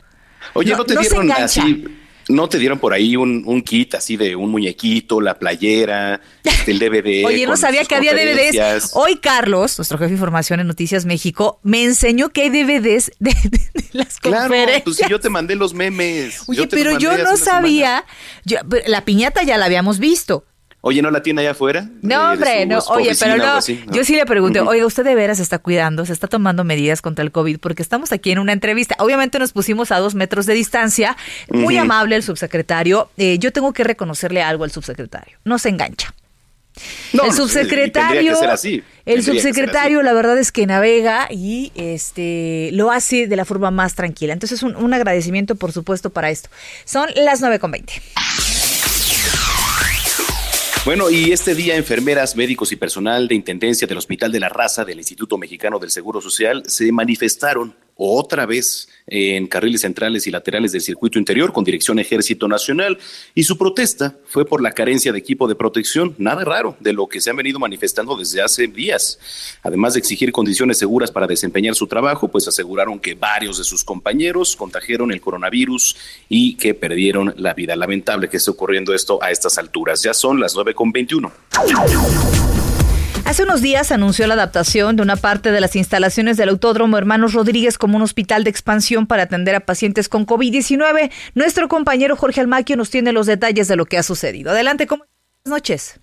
Oye, 0.54 0.72
no- 0.72 0.78
no, 0.78 0.86
te 0.86 0.98
dieron 0.98 1.32
así 1.32 1.86
¿No 2.30 2.50
te 2.50 2.60
dieron 2.60 2.78
por 2.80 2.94
ahí 2.94 3.16
un, 3.16 3.44
un 3.46 3.62
kit 3.62 3.96
así 3.96 4.18
de 4.18 4.36
un 4.36 4.52
muñequito, 4.52 5.22
la 5.22 5.40
playera, 5.40 6.20
este, 6.44 6.72
el 6.72 6.80
DVD? 6.80 7.26
Oye, 7.26 7.48
no 7.48 7.56
sabía 7.56 7.86
que 7.86 7.96
había 7.96 8.14
DVDs. 8.14 8.92
Hoy 8.94 9.18
Carlos, 9.18 9.78
nuestro 9.78 9.98
jefe 9.98 10.10
de 10.10 10.16
información 10.16 10.60
en 10.60 10.68
Noticias 10.68 11.06
México, 11.06 11.60
me 11.64 11.84
enseñó 11.84 12.30
que 12.30 12.42
hay 12.44 12.50
DVDs 12.50 13.12
de, 13.20 13.32
de 13.52 13.60
las 13.94 14.20
Claro, 14.20 14.44
conferencias. 14.50 14.84
pues 14.84 15.10
yo 15.10 15.20
te 15.20 15.30
mandé 15.30 15.56
los 15.56 15.74
memes. 15.74 16.42
Oye, 16.48 16.68
pero 16.68 16.98
yo 17.00 17.18
no 17.18 17.38
sabía. 17.38 18.06
yo- 18.44 18.58
la 18.88 19.06
piñata 19.06 19.44
ya 19.44 19.58
la 19.58 19.66
habíamos 19.66 20.00
visto. 20.00 20.44
Oye, 20.82 21.02
¿no 21.02 21.10
la 21.10 21.22
tiene 21.24 21.42
allá 21.42 21.52
afuera? 21.52 21.90
No, 22.02 22.28
de 22.28 22.34
hombre, 22.34 22.66
no. 22.66 22.80
Oye, 22.90 23.12
pero 23.20 23.38
no. 23.38 23.54
así, 23.54 23.84
¿no? 23.88 23.94
Yo 23.94 24.04
sí 24.04 24.16
le 24.16 24.26
pregunté, 24.26 24.62
oiga, 24.62 24.86
¿usted 24.86 25.04
de 25.04 25.16
veras 25.16 25.38
se 25.38 25.44
está 25.44 25.58
cuidando? 25.58 26.06
¿Se 26.06 26.14
está 26.14 26.28
tomando 26.28 26.64
medidas 26.64 27.02
contra 27.02 27.24
el 27.24 27.32
COVID? 27.32 27.60
Porque 27.60 27.82
estamos 27.82 28.12
aquí 28.12 28.32
en 28.32 28.40
una 28.40 28.54
entrevista. 28.54 28.96
Obviamente 29.00 29.40
nos 29.40 29.54
pusimos 29.54 29.92
a 29.92 29.98
dos 29.98 30.14
metros 30.14 30.46
de 30.46 30.54
distancia. 30.54 31.18
Muy 31.50 31.78
amable 31.78 32.16
el 32.16 32.24
subsecretario. 32.24 33.10
Eh, 33.18 33.38
yo 33.40 33.52
tengo 33.52 33.74
que 33.74 33.84
reconocerle 33.84 34.44
algo 34.44 34.64
al 34.64 34.72
subsecretario. 34.72 35.38
No 35.44 35.58
se 35.58 35.70
engancha. 35.70 36.14
No, 37.12 37.26
el 37.26 37.34
subsecretario, 37.34 38.34
que 38.34 38.40
ser 38.40 38.50
así, 38.52 38.84
el 39.06 39.24
subsecretario, 39.24 40.04
la 40.04 40.14
verdad 40.14 40.38
es 40.38 40.52
que 40.52 40.68
navega 40.68 41.28
y 41.32 41.72
este 41.74 42.70
lo 42.74 42.92
hace 42.92 43.28
de 43.28 43.36
la 43.36 43.46
forma 43.46 43.72
más 43.72 43.96
tranquila. 43.96 44.34
Entonces, 44.34 44.62
un, 44.62 44.76
un 44.76 44.94
agradecimiento, 44.94 45.56
por 45.56 45.72
supuesto, 45.72 46.12
para 46.12 46.30
esto. 46.30 46.50
Son 46.86 47.10
las 47.16 47.42
9.20. 47.42 48.67
Bueno, 50.88 51.10
y 51.10 51.34
este 51.34 51.54
día 51.54 51.76
enfermeras, 51.76 52.38
médicos 52.38 52.72
y 52.72 52.78
personal 52.78 53.28
de 53.28 53.36
Intendencia 53.36 53.86
del 53.86 53.98
Hospital 53.98 54.32
de 54.32 54.40
la 54.40 54.48
Raza 54.48 54.86
del 54.86 55.00
Instituto 55.00 55.38
Mexicano 55.38 55.80
del 55.80 55.92
Seguro 55.92 56.22
Social 56.22 56.64
se 56.66 56.90
manifestaron 56.94 57.76
otra 57.98 58.46
vez 58.46 58.88
en 59.08 59.48
carriles 59.48 59.82
centrales 59.82 60.28
y 60.28 60.32
laterales 60.32 60.72
del 60.72 60.82
circuito 60.82 61.18
interior 61.18 61.54
con 61.54 61.64
dirección 61.64 62.00
Ejército 62.00 62.48
Nacional 62.48 62.98
y 63.34 63.44
su 63.44 63.58
protesta 63.58 64.16
fue 64.26 64.46
por 64.46 64.62
la 64.62 64.72
carencia 64.72 65.12
de 65.12 65.20
equipo 65.20 65.48
de 65.48 65.56
protección, 65.56 66.16
nada 66.18 66.44
raro 66.44 66.76
de 66.80 66.94
lo 66.94 67.08
que 67.08 67.22
se 67.22 67.30
han 67.30 67.38
venido 67.38 67.60
manifestando 67.60 68.18
desde 68.18 68.42
hace 68.42 68.68
días. 68.68 69.20
Además 69.64 69.94
de 69.94 70.00
exigir 70.00 70.32
condiciones 70.32 70.78
seguras 70.78 71.12
para 71.12 71.28
desempeñar 71.28 71.76
su 71.76 71.88
trabajo, 71.88 72.28
pues 72.28 72.48
aseguraron 72.48 73.00
que 73.00 73.16
varios 73.16 73.58
de 73.58 73.64
sus 73.64 73.84
compañeros 73.84 74.56
contagiaron 74.56 75.12
el 75.12 75.22
coronavirus 75.22 75.96
y 76.30 76.56
que 76.56 76.74
perdieron 76.74 77.34
la 77.38 77.54
vida. 77.54 77.76
Lamentable 77.76 78.30
que 78.30 78.38
esté 78.38 78.52
ocurriendo 78.52 78.94
esto 78.94 79.22
a 79.24 79.32
estas 79.32 79.58
alturas. 79.58 80.04
Ya 80.04 80.14
son 80.14 80.40
las 80.40 80.56
9.21. 80.56 82.67
Hace 83.26 83.44
unos 83.44 83.62
días 83.62 83.92
anunció 83.92 84.26
la 84.28 84.34
adaptación 84.36 84.96
de 84.96 85.04
una 85.04 85.16
parte 85.16 85.52
de 85.52 85.62
las 85.62 85.76
instalaciones 85.76 86.38
del 86.38 86.50
Autódromo 86.50 86.98
Hermanos 86.98 87.34
Rodríguez 87.34 87.78
como 87.78 87.98
un 87.98 88.02
hospital 88.02 88.44
de 88.44 88.50
expansión 88.50 89.06
para 89.06 89.24
atender 89.24 89.56
a 89.56 89.60
pacientes 89.62 90.10
con 90.10 90.26
COVID-19. 90.26 91.12
Nuestro 91.36 91.68
compañero 91.68 92.16
Jorge 92.16 92.42
Almaquio 92.42 92.78
nos 92.78 92.90
tiene 92.90 93.12
los 93.12 93.28
detalles 93.28 93.68
de 93.68 93.76
lo 93.76 93.86
que 93.86 93.98
ha 93.98 94.04
sucedido. 94.04 94.52
Adelante, 94.52 94.88
¿cómo? 94.88 95.06
Buenas 95.44 95.60
noches. 95.60 96.00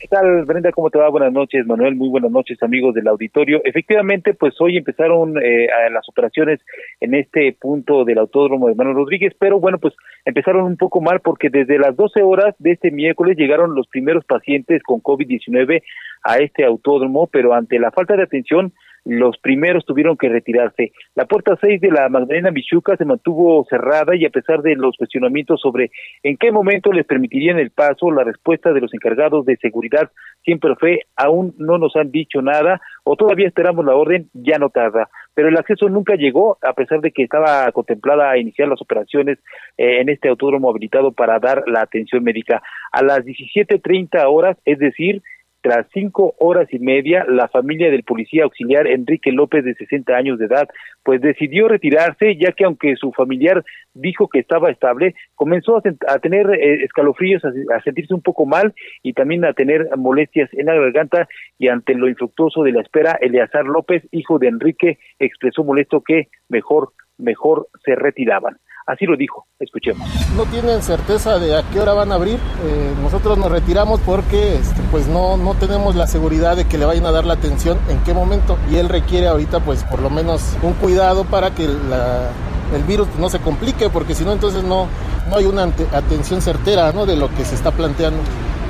¿Qué 0.00 0.08
tal, 0.08 0.46
Brenda? 0.46 0.72
¿Cómo 0.72 0.88
te 0.88 0.96
va? 0.96 1.10
Buenas 1.10 1.30
noches, 1.30 1.66
Manuel. 1.66 1.94
Muy 1.94 2.08
buenas 2.08 2.30
noches, 2.30 2.62
amigos 2.62 2.94
del 2.94 3.06
auditorio. 3.06 3.60
Efectivamente, 3.64 4.32
pues 4.32 4.58
hoy 4.58 4.78
empezaron 4.78 5.36
eh, 5.36 5.68
las 5.92 6.08
operaciones 6.08 6.58
en 7.00 7.12
este 7.12 7.54
punto 7.60 8.06
del 8.06 8.16
Autódromo 8.16 8.68
de 8.68 8.76
Manuel 8.76 8.96
Rodríguez, 8.96 9.34
pero 9.38 9.60
bueno, 9.60 9.76
pues 9.78 9.92
empezaron 10.24 10.64
un 10.64 10.78
poco 10.78 11.02
mal 11.02 11.20
porque 11.20 11.50
desde 11.50 11.78
las 11.78 11.94
12 11.96 12.22
horas 12.22 12.54
de 12.58 12.72
este 12.72 12.90
miércoles 12.90 13.36
llegaron 13.36 13.74
los 13.74 13.88
primeros 13.88 14.24
pacientes 14.24 14.82
con 14.82 15.02
COVID-19 15.02 15.82
a 16.22 16.38
este 16.38 16.64
autódromo, 16.64 17.26
pero 17.26 17.52
ante 17.52 17.78
la 17.78 17.90
falta 17.90 18.16
de 18.16 18.22
atención, 18.22 18.72
los 19.04 19.38
primeros 19.38 19.84
tuvieron 19.84 20.16
que 20.16 20.28
retirarse. 20.28 20.92
La 21.14 21.26
puerta 21.26 21.56
6 21.60 21.80
de 21.80 21.90
la 21.90 22.08
Magdalena 22.08 22.50
Michuca 22.50 22.96
se 22.96 23.04
mantuvo 23.04 23.64
cerrada 23.68 24.14
y 24.14 24.24
a 24.24 24.30
pesar 24.30 24.62
de 24.62 24.76
los 24.76 24.96
cuestionamientos 24.96 25.60
sobre 25.60 25.90
en 26.22 26.36
qué 26.36 26.52
momento 26.52 26.92
les 26.92 27.06
permitirían 27.06 27.58
el 27.58 27.70
paso, 27.70 28.10
la 28.10 28.24
respuesta 28.24 28.72
de 28.72 28.80
los 28.80 28.92
encargados 28.94 29.44
de 29.46 29.56
seguridad 29.56 30.10
siempre 30.44 30.74
fue 30.76 31.00
aún 31.16 31.54
no 31.58 31.78
nos 31.78 31.96
han 31.96 32.10
dicho 32.10 32.42
nada 32.42 32.80
o 33.04 33.16
todavía 33.16 33.48
esperamos 33.48 33.84
la 33.84 33.94
orden, 33.94 34.28
ya 34.34 34.58
no 34.58 34.70
tarda. 34.70 35.08
Pero 35.34 35.48
el 35.48 35.56
acceso 35.56 35.88
nunca 35.88 36.16
llegó 36.16 36.58
a 36.62 36.72
pesar 36.74 37.00
de 37.00 37.12
que 37.12 37.22
estaba 37.22 37.70
contemplada 37.72 38.36
iniciar 38.36 38.68
las 38.68 38.82
operaciones 38.82 39.38
eh, 39.76 40.00
en 40.00 40.08
este 40.08 40.28
autódromo 40.28 40.70
habilitado 40.70 41.12
para 41.12 41.38
dar 41.38 41.64
la 41.66 41.82
atención 41.82 42.22
médica. 42.24 42.62
A 42.92 43.02
las 43.02 43.24
17.30 43.24 44.24
horas, 44.28 44.56
es 44.64 44.78
decir, 44.78 45.22
tras 45.62 45.86
cinco 45.92 46.34
horas 46.38 46.68
y 46.72 46.78
media, 46.78 47.24
la 47.28 47.48
familia 47.48 47.90
del 47.90 48.02
policía 48.02 48.44
auxiliar 48.44 48.86
Enrique 48.86 49.32
López, 49.32 49.64
de 49.64 49.74
60 49.74 50.14
años 50.14 50.38
de 50.38 50.46
edad, 50.46 50.68
pues 51.02 51.20
decidió 51.20 51.68
retirarse, 51.68 52.36
ya 52.36 52.52
que 52.52 52.64
aunque 52.64 52.96
su 52.96 53.12
familiar 53.12 53.64
dijo 53.94 54.28
que 54.28 54.38
estaba 54.38 54.70
estable, 54.70 55.14
comenzó 55.34 55.76
a, 55.76 56.18
tener 56.18 56.50
eh, 56.50 56.84
escalofríos, 56.84 57.44
a, 57.44 57.48
a 57.76 57.82
sentirse 57.82 58.14
un 58.14 58.22
poco 58.22 58.46
mal 58.46 58.74
y 59.02 59.12
también 59.12 59.44
a 59.44 59.52
tener 59.52 59.88
molestias 59.96 60.48
en 60.52 60.66
la 60.66 60.74
garganta 60.74 61.28
y 61.58 61.68
ante 61.68 61.94
lo 61.94 62.08
infructuoso 62.08 62.62
de 62.62 62.72
la 62.72 62.82
espera, 62.82 63.18
Eleazar 63.20 63.64
López, 63.64 64.02
hijo 64.12 64.38
de 64.38 64.48
Enrique, 64.48 64.98
expresó 65.18 65.64
molesto 65.64 66.02
que 66.02 66.28
mejor, 66.48 66.92
mejor 67.20 67.68
se 67.84 67.94
retiraban. 67.94 68.58
Así 68.86 69.06
lo 69.06 69.16
dijo, 69.16 69.46
escuchemos. 69.60 70.08
no 70.36 70.44
tienen 70.46 70.82
certeza 70.82 71.38
de 71.38 71.56
a 71.56 71.62
qué 71.70 71.78
hora 71.78 71.92
van 71.92 72.10
a 72.10 72.16
abrir. 72.16 72.36
Eh, 72.36 72.92
nosotros 73.02 73.38
nos 73.38 73.50
retiramos 73.50 74.00
porque 74.00 74.56
este, 74.56 74.82
pues 74.90 75.06
no, 75.06 75.36
no 75.36 75.54
tenemos 75.54 75.94
la 75.94 76.08
seguridad 76.08 76.56
de 76.56 76.66
que 76.66 76.76
le 76.76 76.86
vayan 76.86 77.06
a 77.06 77.12
dar 77.12 77.24
la 77.24 77.34
atención 77.34 77.78
en 77.88 78.02
qué 78.02 78.14
momento. 78.14 78.58
Y 78.68 78.76
él 78.76 78.88
requiere 78.88 79.28
ahorita 79.28 79.60
pues 79.60 79.84
por 79.84 80.00
lo 80.02 80.10
menos 80.10 80.56
un 80.62 80.72
cuidado 80.72 81.24
para 81.24 81.54
que 81.54 81.66
el 81.66 82.84
virus 82.88 83.06
no 83.18 83.28
se 83.28 83.38
complique, 83.38 83.90
porque 83.90 84.14
si 84.14 84.24
no 84.24 84.32
entonces 84.32 84.64
no, 84.64 84.88
no 85.28 85.36
hay 85.36 85.46
una 85.46 85.64
atención 85.92 86.42
certera 86.42 86.92
¿no? 86.92 87.06
de 87.06 87.16
lo 87.16 87.28
que 87.34 87.44
se 87.44 87.54
está 87.54 87.70
planteando. 87.70 88.20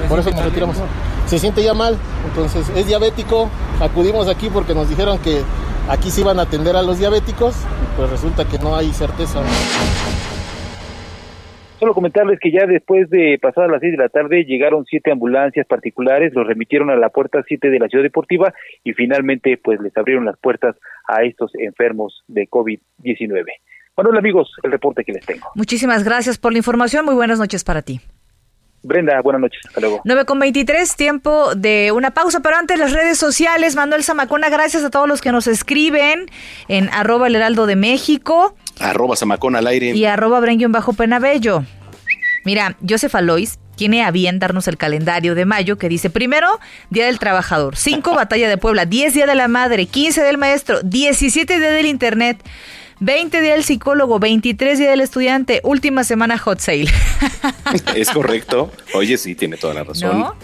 Por 0.08 0.18
eso 0.18 0.30
nos 0.30 0.44
retiramos. 0.44 0.76
Se 1.26 1.38
siente 1.38 1.62
ya 1.62 1.74
mal, 1.74 1.96
entonces 2.26 2.68
es 2.74 2.86
diabético. 2.86 3.48
Acudimos 3.80 4.28
aquí 4.28 4.48
porque 4.52 4.74
nos 4.74 4.88
dijeron 4.88 5.18
que 5.18 5.42
aquí 5.88 6.10
se 6.10 6.22
iban 6.22 6.38
a 6.38 6.42
atender 6.42 6.76
a 6.76 6.82
los 6.82 6.98
diabéticos, 6.98 7.56
y 7.56 7.96
pues 7.96 8.10
resulta 8.10 8.44
que 8.46 8.58
no 8.58 8.76
hay 8.76 8.92
certeza. 8.92 9.40
Solo 11.80 11.94
comentarles 11.94 12.38
que 12.38 12.52
ya 12.52 12.66
después 12.66 13.08
de 13.08 13.38
pasadas 13.40 13.70
las 13.70 13.80
seis 13.80 13.92
de 13.92 13.98
la 13.98 14.10
tarde 14.10 14.44
llegaron 14.44 14.84
siete 14.84 15.10
ambulancias 15.10 15.66
particulares, 15.66 16.34
los 16.34 16.46
remitieron 16.46 16.90
a 16.90 16.96
la 16.96 17.08
puerta 17.08 17.42
7 17.46 17.70
de 17.70 17.78
la 17.78 17.88
ciudad 17.88 18.04
deportiva 18.04 18.52
y 18.84 18.92
finalmente 18.92 19.56
pues 19.56 19.80
les 19.80 19.96
abrieron 19.96 20.26
las 20.26 20.38
puertas 20.38 20.76
a 21.08 21.22
estos 21.22 21.52
enfermos 21.54 22.22
de 22.28 22.46
COVID-19. 22.50 23.44
Bueno, 23.96 24.18
amigos, 24.18 24.52
el 24.62 24.72
reporte 24.72 25.04
que 25.04 25.12
les 25.12 25.24
tengo. 25.24 25.48
Muchísimas 25.54 26.04
gracias 26.04 26.38
por 26.38 26.52
la 26.52 26.58
información. 26.58 27.06
Muy 27.06 27.14
buenas 27.14 27.38
noches 27.38 27.64
para 27.64 27.80
ti. 27.80 28.00
Brenda, 28.82 29.20
buenas 29.22 29.42
noches. 29.42 29.60
Hasta 29.66 29.80
luego. 29.80 30.00
9 30.04 30.24
con 30.24 30.38
23, 30.38 30.96
tiempo 30.96 31.54
de 31.54 31.92
una 31.92 32.12
pausa, 32.12 32.40
pero 32.40 32.56
antes 32.56 32.78
las 32.78 32.92
redes 32.92 33.18
sociales. 33.18 33.76
Manuel 33.76 34.02
Zamacona, 34.02 34.48
gracias 34.48 34.82
a 34.84 34.90
todos 34.90 35.06
los 35.06 35.20
que 35.20 35.32
nos 35.32 35.46
escriben 35.46 36.30
en 36.68 36.88
arroba 36.92 37.26
el 37.26 37.36
heraldo 37.36 37.66
de 37.66 37.76
México 37.76 38.54
Arroba 38.78 39.16
Zamacón 39.16 39.54
al 39.56 39.66
aire. 39.66 39.90
y 39.90 40.04
arroba 40.06 40.40
brenguión 40.40 40.72
bajo 40.72 40.94
penabello. 40.94 41.64
Mira, 42.44 42.76
Joseph 42.88 43.14
Alois 43.14 43.58
tiene 43.76 44.02
a 44.02 44.10
bien 44.10 44.38
darnos 44.38 44.66
el 44.68 44.78
calendario 44.78 45.34
de 45.34 45.44
mayo 45.44 45.76
que 45.76 45.88
dice 45.90 46.08
primero 46.08 46.58
Día 46.88 47.04
del 47.06 47.18
Trabajador, 47.18 47.76
5 47.76 48.14
Batalla 48.14 48.48
de 48.48 48.56
Puebla, 48.56 48.86
10 48.86 49.12
Día 49.12 49.26
de 49.26 49.34
la 49.34 49.48
Madre, 49.48 49.84
15 49.86 50.22
del 50.22 50.38
Maestro, 50.38 50.80
17 50.82 51.58
Día 51.58 51.70
del 51.70 51.86
Internet, 51.86 52.42
20 53.00 53.40
Día 53.40 53.54
del 53.54 53.64
Psicólogo, 53.64 54.18
23 54.18 54.78
Día 54.78 54.90
del 54.90 55.00
Estudiante, 55.00 55.60
última 55.64 56.04
semana 56.04 56.36
Hot 56.38 56.60
Sale. 56.60 56.86
Es 57.94 58.10
correcto. 58.10 58.70
Oye, 58.94 59.16
sí, 59.16 59.34
tiene 59.34 59.56
toda 59.56 59.72
la 59.74 59.84
razón. 59.84 60.34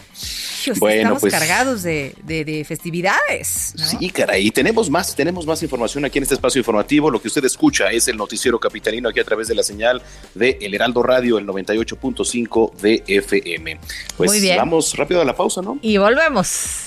Bueno, 0.79 0.99
estamos 1.01 1.21
pues- 1.21 1.33
cargados 1.33 1.83
de, 1.83 2.15
de- 2.25 2.45
de 2.45 2.65
festividades. 2.65 3.75
¿no? 3.77 3.85
Sí, 3.87 4.11
caray, 4.11 4.47
y 4.47 4.51
tenemos 4.51 4.89
más, 4.91 5.15
tenemos 5.15 5.47
más 5.47 5.63
información 5.63 6.05
aquí 6.05 6.19
en 6.19 6.23
este 6.23 6.35
espacio 6.35 6.59
informativo. 6.61 7.11
Lo 7.11 7.21
que 7.21 7.29
usted 7.29 7.45
escucha 7.45 7.91
es 7.93 8.09
el 8.09 8.17
noticiero 8.17 8.59
capitalino 8.59 9.09
aquí 9.09 9.21
a 9.21 9.25
través 9.25 9.49
de 9.49 9.55
la 9.55 9.63
señal 9.63 10.03
de 10.35 10.59
El 10.61 10.75
Heraldo 10.75 11.03
Radio, 11.03 11.39
el 11.39 11.47
98.5 11.47 12.75
de 12.77 13.03
FM. 13.07 13.79
Pues 14.17 14.31
Muy 14.31 14.41
bien. 14.41 14.57
vamos 14.57 14.95
rápido 14.97 15.21
a 15.21 15.25
la 15.25 15.37
pausa, 15.37 15.63
¿no? 15.63 15.79
Y 15.83 15.99
volvemos. 15.99 16.87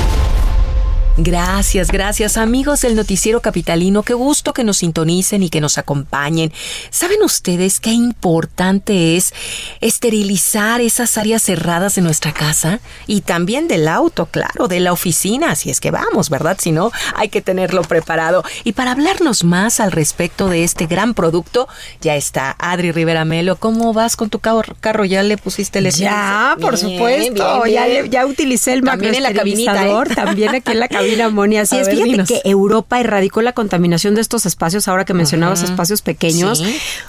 Gracias, 1.17 1.91
gracias 1.91 2.37
amigos 2.37 2.81
del 2.81 2.95
noticiero 2.95 3.41
capitalino, 3.41 4.01
qué 4.01 4.13
gusto 4.13 4.53
que 4.53 4.63
nos 4.63 4.77
sintonicen 4.77 5.43
y 5.43 5.49
que 5.49 5.59
nos 5.59 5.77
acompañen. 5.77 6.53
¿Saben 6.89 7.21
ustedes 7.21 7.81
qué 7.81 7.91
importante 7.91 9.17
es 9.17 9.33
esterilizar 9.81 10.79
esas 10.79 11.17
áreas 11.17 11.41
cerradas 11.43 11.95
de 11.95 12.01
nuestra 12.01 12.31
casa? 12.31 12.79
Y 13.07 13.21
también 13.21 13.67
del 13.67 13.89
auto, 13.89 14.27
claro, 14.27 14.69
de 14.69 14.79
la 14.79 14.93
oficina, 14.93 15.55
si 15.57 15.69
es 15.69 15.81
que 15.81 15.91
vamos, 15.91 16.29
¿verdad? 16.29 16.57
Si 16.61 16.71
no, 16.71 16.91
hay 17.13 17.27
que 17.27 17.41
tenerlo 17.41 17.81
preparado. 17.81 18.45
Y 18.63 18.71
para 18.71 18.91
hablarnos 18.91 19.43
más 19.43 19.81
al 19.81 19.91
respecto 19.91 20.47
de 20.47 20.63
este 20.63 20.85
gran 20.85 21.13
producto, 21.13 21.67
ya 21.99 22.15
está 22.15 22.55
Adri 22.57 22.93
Rivera 22.93 23.25
Melo. 23.25 23.57
¿Cómo 23.57 23.91
vas 23.91 24.15
con 24.15 24.29
tu 24.29 24.39
carro? 24.39 25.03
¿Ya 25.03 25.23
le 25.23 25.37
pusiste 25.37 25.79
el 25.79 25.91
Ya, 25.91 26.55
por 26.61 26.77
supuesto. 26.77 27.65
Ya, 27.65 28.05
ya, 28.05 28.25
utilicé 28.25 28.73
el 28.73 28.81
también 28.81 29.15
en 29.15 29.23
la 29.23 29.33
cabinita, 29.33 29.87
¿eh? 29.87 30.15
también 30.15 30.55
aquí 30.55 30.71
en 30.71 30.79
la 30.79 30.87
cabina 31.01 31.29
Moni. 31.29 31.57
Así 31.57 31.77
es, 31.77 31.89
fíjate 31.89 32.23
que 32.25 32.41
Europa 32.45 32.99
erradicó 32.99 33.41
la 33.41 33.53
contaminación 33.53 34.15
de 34.15 34.21
estos 34.21 34.45
espacios, 34.45 34.87
ahora 34.87 35.05
que 35.05 35.13
mencionabas 35.13 35.63
espacios 35.63 36.01
pequeños. 36.01 36.63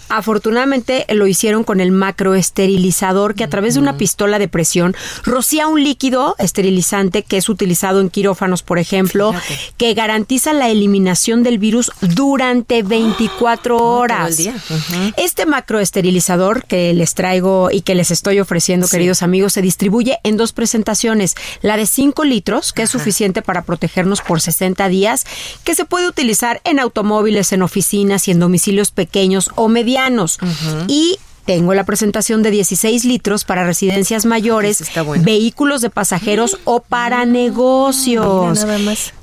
Afortunadamente 0.08 1.06
lo 1.10 1.26
hicieron 1.26 1.64
con 1.64 1.80
el 1.80 1.92
macroesterilizador 1.92 3.34
que 3.34 3.44
a 3.44 3.48
través 3.48 3.74
de 3.74 3.80
una 3.80 3.96
pistola 3.96 4.38
de 4.38 4.48
presión 4.48 4.94
rocía 5.24 5.66
un 5.66 5.82
líquido 5.82 6.36
esterilizante 6.38 7.22
que 7.22 7.36
es 7.36 7.48
utilizado 7.48 8.00
en 8.00 8.10
quirófanos, 8.10 8.62
por 8.62 8.78
ejemplo, 8.78 9.32
que 9.76 9.94
garantiza 9.94 10.52
la 10.52 10.68
eliminación 10.68 11.42
del 11.42 11.58
virus 11.58 11.90
durante 12.00 12.82
24 12.82 13.76
horas. 13.76 14.38
Este 15.16 15.46
macroesterilizador 15.46 16.64
que 16.64 16.92
les 16.92 17.14
traigo 17.14 17.70
y 17.70 17.82
que 17.82 17.94
les 17.94 18.10
estoy 18.10 18.40
ofreciendo, 18.40 18.88
queridos 18.88 19.22
amigos, 19.22 19.52
se 19.54 19.62
distribuye 19.62 20.18
en 20.24 20.36
dos 20.36 20.52
presentaciones. 20.52 21.34
La 21.60 21.76
de 21.76 21.86
5 21.86 22.24
litros, 22.24 22.72
que 22.72 22.82
es 22.82 22.90
suficiente 22.90 23.42
para 23.42 23.62
protegernos 23.82 24.20
por 24.20 24.40
60 24.40 24.88
días, 24.88 25.26
que 25.64 25.74
se 25.74 25.84
puede 25.84 26.06
utilizar 26.06 26.60
en 26.62 26.78
automóviles, 26.78 27.52
en 27.52 27.62
oficinas 27.62 28.28
y 28.28 28.30
en 28.30 28.38
domicilios 28.38 28.92
pequeños 28.92 29.50
o 29.56 29.68
medianos. 29.68 30.38
Y 30.86 31.18
tengo 31.44 31.74
la 31.74 31.84
presentación 31.84 32.42
de 32.42 32.50
16 32.50 33.04
litros 33.04 33.44
para 33.44 33.64
residencias 33.64 34.24
mayores, 34.24 34.84
vehículos 35.20 35.80
de 35.80 35.90
pasajeros 35.90 36.58
o 36.64 36.80
para 36.80 37.24
negocios. 37.24 38.66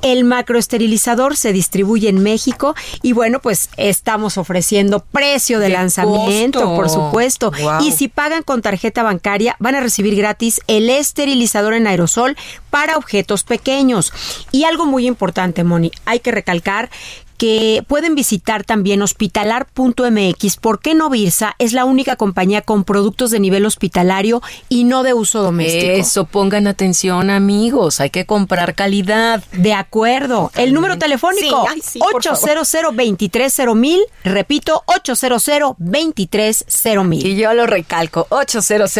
El 0.01 0.23
macroesterilizador 0.23 1.37
se 1.37 1.53
distribuye 1.53 2.09
en 2.09 2.21
México 2.21 2.75
y 3.01 3.13
bueno, 3.13 3.39
pues 3.39 3.69
estamos 3.77 4.37
ofreciendo 4.37 4.99
precio 4.99 5.59
de 5.59 5.69
lanzamiento, 5.69 6.75
por 6.75 6.89
supuesto. 6.89 7.51
Y 7.81 7.91
si 7.91 8.07
pagan 8.07 8.43
con 8.43 8.61
tarjeta 8.61 9.03
bancaria, 9.03 9.55
van 9.59 9.75
a 9.75 9.79
recibir 9.79 10.15
gratis 10.15 10.61
el 10.67 10.89
esterilizador 10.89 11.73
en 11.73 11.87
aerosol 11.87 12.35
para 12.69 12.97
objetos 12.97 13.43
pequeños. 13.43 14.11
Y 14.51 14.65
algo 14.65 14.85
muy 14.85 15.07
importante, 15.07 15.63
Moni, 15.63 15.91
hay 16.05 16.19
que 16.19 16.31
recalcar 16.31 16.89
que 17.39 17.85
pueden 17.87 18.15
visitar 18.15 18.65
también 18.65 19.01
hospitalar.mx. 19.01 20.57
¿Por 20.57 20.81
qué 20.81 20.93
no 20.93 21.09
Birsa? 21.09 21.55
Es 21.57 21.71
la 21.71 21.85
única 21.85 22.17
compañía 22.17 22.61
con 22.61 22.83
productos 22.83 23.31
de 23.31 23.39
nivel 23.39 23.65
hospitalario 23.65 24.41
y 24.67 24.83
no 24.83 25.03
de 25.03 25.13
uso 25.13 25.41
doméstico. 25.41 25.93
Eso, 25.93 26.25
pongan 26.25 26.67
atención, 26.67 27.29
amigos. 27.29 28.01
Hay 28.01 28.09
que 28.09 28.25
comprar 28.25 28.75
calidad. 28.75 29.41
De 29.53 29.73
acuerdo. 29.73 30.51
El 30.55 30.73
número 30.73 30.97
telefónico, 30.97 31.65
sí, 31.81 31.99
800 32.13 32.67
mil 33.73 34.01
Repito, 34.25 34.83
800 34.87 35.77
mil 37.05 37.25
Y 37.25 37.37
yo 37.37 37.53
lo 37.53 37.67
recalco, 37.67 38.27
800 38.29 38.91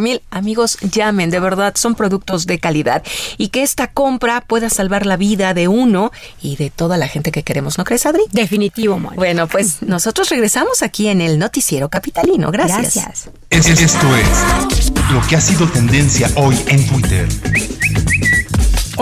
mil 0.00 0.22
Amigos, 0.30 0.78
llamen, 0.82 1.30
de 1.30 1.40
verdad, 1.40 1.74
son 1.74 1.96
productos 1.96 2.46
de 2.46 2.60
calidad. 2.60 3.02
Y 3.38 3.48
que 3.48 3.62
esta 3.62 3.90
compra 3.90 4.40
pueda 4.42 4.70
salvar 4.70 5.04
la 5.04 5.16
vida 5.16 5.52
de 5.52 5.66
uno 5.66 6.12
y 6.40 6.54
de 6.54 6.70
toda 6.70 6.96
la 6.96 7.08
gente 7.08 7.32
que 7.32 7.39
queremos, 7.42 7.78
¿no 7.78 7.84
crees, 7.84 8.06
Adri? 8.06 8.22
Definitivo, 8.32 8.98
Moni. 8.98 9.16
Bueno, 9.16 9.46
pues 9.48 9.82
nosotros 9.86 10.28
regresamos 10.28 10.82
aquí 10.82 11.08
en 11.08 11.20
el 11.20 11.38
Noticiero 11.38 11.88
Capitalino. 11.88 12.50
Gracias. 12.50 12.94
Gracias. 12.94 13.30
Esto 13.50 14.16
es 14.16 14.92
lo 15.12 15.20
que 15.28 15.36
ha 15.36 15.40
sido 15.40 15.66
tendencia 15.68 16.30
hoy 16.36 16.56
en 16.68 16.86
Twitter. 16.86 17.28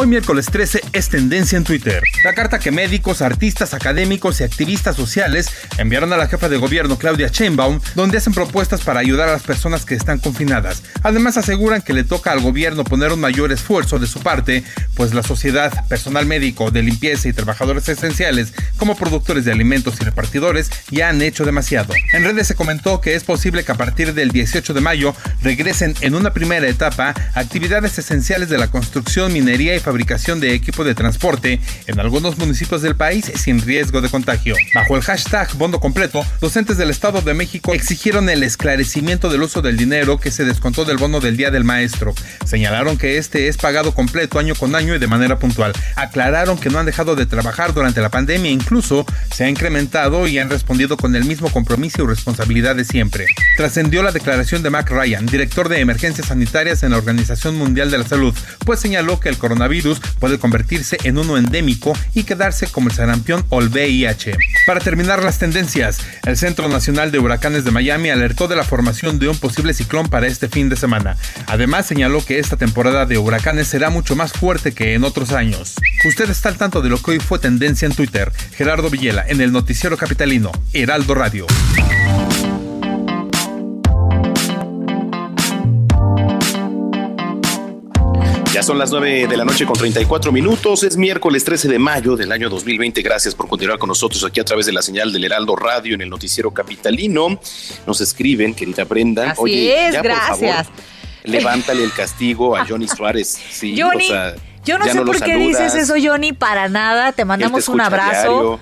Hoy 0.01 0.07
miércoles 0.07 0.47
13 0.47 0.81
es 0.93 1.09
tendencia 1.09 1.59
en 1.59 1.65
Twitter. 1.65 2.05
La 2.23 2.33
carta 2.33 2.61
que 2.61 2.71
médicos, 2.71 3.21
artistas, 3.21 3.75
académicos 3.75 4.41
y 4.41 4.45
activistas 4.45 4.95
sociales 4.95 5.49
enviaron 5.77 6.13
a 6.13 6.17
la 6.17 6.29
jefa 6.29 6.49
de 6.49 6.57
gobierno 6.57 6.99
Claudia 6.99 7.27
Sheinbaum, 7.27 7.81
donde 7.97 8.19
hacen 8.19 8.33
propuestas 8.33 8.83
para 8.83 9.01
ayudar 9.01 9.29
a 9.29 9.33
las 9.33 9.43
personas 9.43 9.85
que 9.85 9.97
están 9.97 10.21
confinadas. 10.21 10.85
Además 11.03 11.37
aseguran 11.37 11.83
que 11.83 11.95
le 11.95 12.05
toca 12.05 12.31
al 12.31 12.39
gobierno 12.39 12.85
poner 12.85 13.13
un 13.13 13.19
mayor 13.19 13.51
esfuerzo 13.51 13.99
de 13.99 14.07
su 14.07 14.21
parte, 14.21 14.63
pues 14.95 15.15
la 15.15 15.25
sociedad, 15.25 15.89
personal 15.89 16.27
médico, 16.27 16.71
de 16.71 16.85
limpieza 16.85 17.29
y 17.29 17.33
trabajadores 17.33 17.89
esenciales, 17.89 18.53
como 18.77 18.97
productores 18.97 19.45
de 19.45 19.51
alimentos 19.51 19.97
y 20.01 20.05
repartidores, 20.05 20.71
ya 20.93 21.09
han 21.09 21.23
hecho 21.23 21.45
demasiado. 21.45 21.93
En 22.13 22.23
redes 22.23 22.47
se 22.47 22.55
comentó 22.55 23.01
que 23.01 23.17
es 23.17 23.25
posible 23.25 23.65
que 23.65 23.73
a 23.73 23.77
partir 23.77 24.15
del 24.15 24.31
18 24.31 24.75
de 24.75 24.81
mayo 24.81 25.13
regresen 25.43 25.97
en 26.03 26.15
una 26.15 26.33
primera 26.33 26.69
etapa 26.69 27.15
actividades 27.35 27.99
esenciales 27.99 28.49
de 28.49 28.59
la 28.59 28.71
construcción, 28.71 29.33
minería 29.33 29.75
y 29.75 29.88
fabricación 29.89 30.39
de 30.39 30.53
equipo 30.53 30.85
de 30.85 30.95
transporte 30.95 31.61
en 31.87 31.99
algunos 31.99 32.37
municipios 32.37 32.83
del 32.83 32.95
país 32.95 33.33
sin 33.37 33.63
riesgo 33.63 34.03
de 34.03 34.11
contagio. 34.11 34.55
Bajo 34.75 34.97
el 34.97 35.03
hashtag 35.03 35.55
Bondo 35.55 35.81
Completo, 35.81 36.27
docentes 36.43 36.77
del 36.77 36.91
Estado 36.91 37.23
de 37.23 37.33
México 37.33 37.73
exigieron 37.73 38.29
el 38.29 38.43
esclarecimiento 38.43 39.31
del 39.31 39.45
uso 39.45 39.63
del 39.63 39.79
dinero 39.79 40.19
que 40.19 40.31
se 40.31 40.45
descontó 40.45 40.85
del 40.85 40.99
bono 40.99 41.21
del 41.21 41.39
Día 41.39 41.51
del 41.51 41.65
Maestro. 41.65 42.13
Señalaron 42.45 42.99
que 42.99 43.17
este 43.17 43.49
es 43.49 43.57
pagado 43.57 43.95
completo 43.95 44.39
año 44.39 44.55
con 44.55 44.75
año 44.75 44.95
y 44.95 44.99
de 44.99 45.07
manera 45.07 45.39
puntual. 45.39 45.73
Aclararon 45.97 46.59
que 46.59 46.69
no 46.69 46.79
han 46.79 46.85
dejado 46.85 47.17
de 47.17 47.25
trabajar 47.25 47.73
durante 47.73 48.03
la 48.03 48.11
pandemia, 48.11 48.51
incluso 48.51 49.07
se 49.35 49.45
ha 49.45 49.49
incrementado 49.49 50.29
y 50.29 50.39
han 50.39 50.51
respondido 50.51 50.99
con 50.99 51.17
el 51.17 51.25
mismo 51.25 51.51
compromiso 51.51 52.03
y 52.03 52.07
responsabilidad 52.07 52.77
de 52.77 52.85
siempre. 52.85 53.25
Trascendió 53.57 54.03
la 54.03 54.13
declaración 54.13 54.63
de 54.63 54.69
Mac 54.69 54.91
Ryan, 54.91 55.25
director 55.25 55.71
de 55.71 55.81
emergencias 55.81 56.29
sanitarias 56.29 56.83
en 56.83 56.91
la 56.91 56.99
Organización 56.99 57.57
Mundial 57.57 57.91
de 57.91 57.97
la 57.97 58.07
Salud, 58.07 58.35
pues 58.67 58.81
señaló 58.81 59.19
que 59.19 59.31
el 59.31 59.39
coronavirus 59.39 59.78
puede 60.19 60.39
convertirse 60.39 60.99
en 61.05 61.19
uno 61.19 61.37
endémico 61.37 61.93
y 62.15 62.25
quedarse 62.25 62.67
como 62.67 62.89
el 62.89 62.95
sarampión 62.95 63.45
o 63.49 63.61
el 63.61 63.69
VIH. 63.69 64.37
Para 64.67 64.81
terminar 64.81 65.23
las 65.23 65.39
tendencias, 65.39 66.01
el 66.25 66.37
Centro 66.37 66.69
Nacional 66.69 67.11
de 67.11 67.19
Huracanes 67.19 67.65
de 67.65 67.71
Miami 67.71 68.11
alertó 68.11 68.49
de 68.49 68.57
la 68.57 68.65
formación 68.65 69.19
de 69.19 69.29
un 69.29 69.37
posible 69.37 69.75
ciclón 69.75 70.09
para 70.09 70.27
este 70.27 70.49
fin 70.49 70.69
de 70.69 70.77
semana. 70.77 71.17
Además 71.47 71.87
señaló 71.87 72.25
que 72.25 72.39
esta 72.39 72.57
temporada 72.57 73.07
de 73.07 73.19
huracanes 73.19 73.69
será 73.69 73.91
mucho 73.91 74.17
más 74.17 74.33
fuerte 74.33 74.73
que 74.73 74.95
en 74.95 75.05
otros 75.05 75.33
años. 75.33 75.75
Usted 76.05 76.31
está 76.31 76.49
al 76.49 76.57
tanto 76.57 76.83
de 76.83 76.89
lo 76.89 77.01
que 77.01 77.13
hoy 77.13 77.21
fue 77.21 77.39
tendencia 77.39 77.87
en 77.87 77.95
Twitter. 77.95 78.33
Gerardo 78.57 78.91
Villela 78.91 79.25
en 79.27 79.41
el 79.41 79.53
Noticiero 79.53 79.97
Capitalino, 79.97 80.53
Heraldo 80.73 81.15
Radio. 81.15 81.47
Ya 88.59 88.65
son 88.65 88.77
las 88.77 88.91
9 88.91 89.29
de 89.29 89.37
la 89.37 89.45
noche 89.45 89.65
con 89.65 89.77
34 89.77 90.33
minutos. 90.33 90.83
Es 90.83 90.97
miércoles 90.97 91.45
13 91.45 91.69
de 91.69 91.79
mayo 91.79 92.17
del 92.17 92.33
año 92.33 92.51
2020. 92.51 93.03
Gracias 93.03 93.33
por 93.33 93.47
continuar 93.47 93.79
con 93.79 93.87
nosotros 93.87 94.25
aquí 94.25 94.41
a 94.41 94.45
través 94.45 94.67
de 94.67 94.73
la 94.73 94.83
señal 94.83 95.13
del 95.13 95.23
Heraldo 95.23 95.55
Radio 95.55 95.95
en 95.95 96.01
el 96.01 96.11
noticiero 96.11 96.51
capitalino. 96.51 97.39
Nos 97.87 98.01
escriben, 98.01 98.55
querida 98.55 98.83
Brenda. 98.83 99.31
Así 99.31 99.41
Oye, 99.41 99.87
es, 99.87 100.03
gracias. 100.03 100.67
levántale 101.23 101.85
el 101.85 101.93
castigo 101.93 102.57
a 102.57 102.67
Johnny 102.67 102.89
Suárez. 102.89 103.29
Sí, 103.49 103.81
Johnny, 103.81 104.11
yo 104.65 104.77
no 104.77 104.87
sé 104.87 105.03
por 105.03 105.23
qué 105.23 105.37
dices 105.37 105.77
eso, 105.77 105.95
Johnny, 106.03 106.33
para 106.33 106.69
nada. 106.69 107.13
Te 107.13 107.25
mandamos 107.25 107.69
un 107.69 107.81
abrazo. 107.81 108.59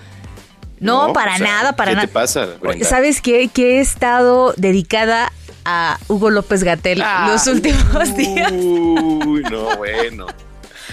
No, 0.79 1.15
para 1.15 1.39
nada, 1.39 1.75
para 1.75 1.93
nada. 1.93 2.03
¿Qué 2.03 2.09
te 2.09 2.13
pasa? 2.13 2.49
¿Sabes 2.83 3.23
qué? 3.23 3.49
Que 3.49 3.79
he 3.79 3.81
estado 3.81 4.53
dedicada 4.59 5.33
a 5.67 5.99
Hugo 6.07 6.31
López 6.31 6.63
Gatel 6.63 7.03
ah, 7.03 7.29
los 7.29 7.47
últimos 7.49 8.17
días. 8.17 8.53
Uy, 8.53 9.43
no, 9.51 9.77
bueno. 9.77 10.27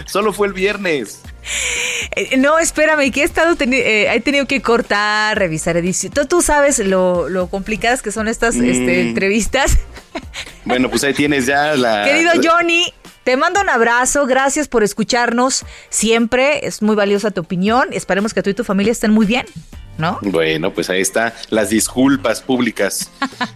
Solo 0.05 0.33
fue 0.33 0.47
el 0.47 0.53
viernes. 0.53 1.21
Eh, 2.15 2.37
no, 2.37 2.57
espérame, 2.57 3.11
que 3.11 3.21
he 3.21 3.23
estado 3.23 3.55
eh, 3.59 4.07
he 4.11 4.19
tenido 4.21 4.47
que 4.47 4.61
cortar, 4.61 5.37
revisar 5.37 5.77
edición. 5.77 6.13
Tú, 6.27 6.41
sabes 6.41 6.79
lo, 6.79 7.29
lo, 7.29 7.47
complicadas 7.47 8.01
que 8.01 8.11
son 8.11 8.27
estas 8.27 8.55
este, 8.55 9.03
mm. 9.03 9.07
entrevistas. 9.07 9.77
Bueno, 10.65 10.89
pues 10.89 11.03
ahí 11.03 11.13
tienes 11.13 11.45
ya 11.45 11.75
la. 11.75 12.05
Querido 12.05 12.31
Johnny, 12.41 12.85
te 13.23 13.35
mando 13.35 13.59
un 13.59 13.69
abrazo, 13.69 14.25
gracias 14.25 14.67
por 14.69 14.83
escucharnos 14.83 15.65
siempre. 15.89 16.65
Es 16.65 16.81
muy 16.81 16.95
valiosa 16.95 17.31
tu 17.31 17.41
opinión. 17.41 17.89
Esperemos 17.91 18.33
que 18.33 18.43
tú 18.43 18.49
y 18.49 18.53
tu 18.53 18.63
familia 18.63 18.91
estén 18.91 19.11
muy 19.11 19.25
bien. 19.25 19.45
¿No? 19.97 20.19
Bueno, 20.21 20.73
pues 20.73 20.89
ahí 20.89 21.01
está 21.01 21.35
las 21.49 21.69
disculpas 21.69 22.41
públicas. 22.41 23.11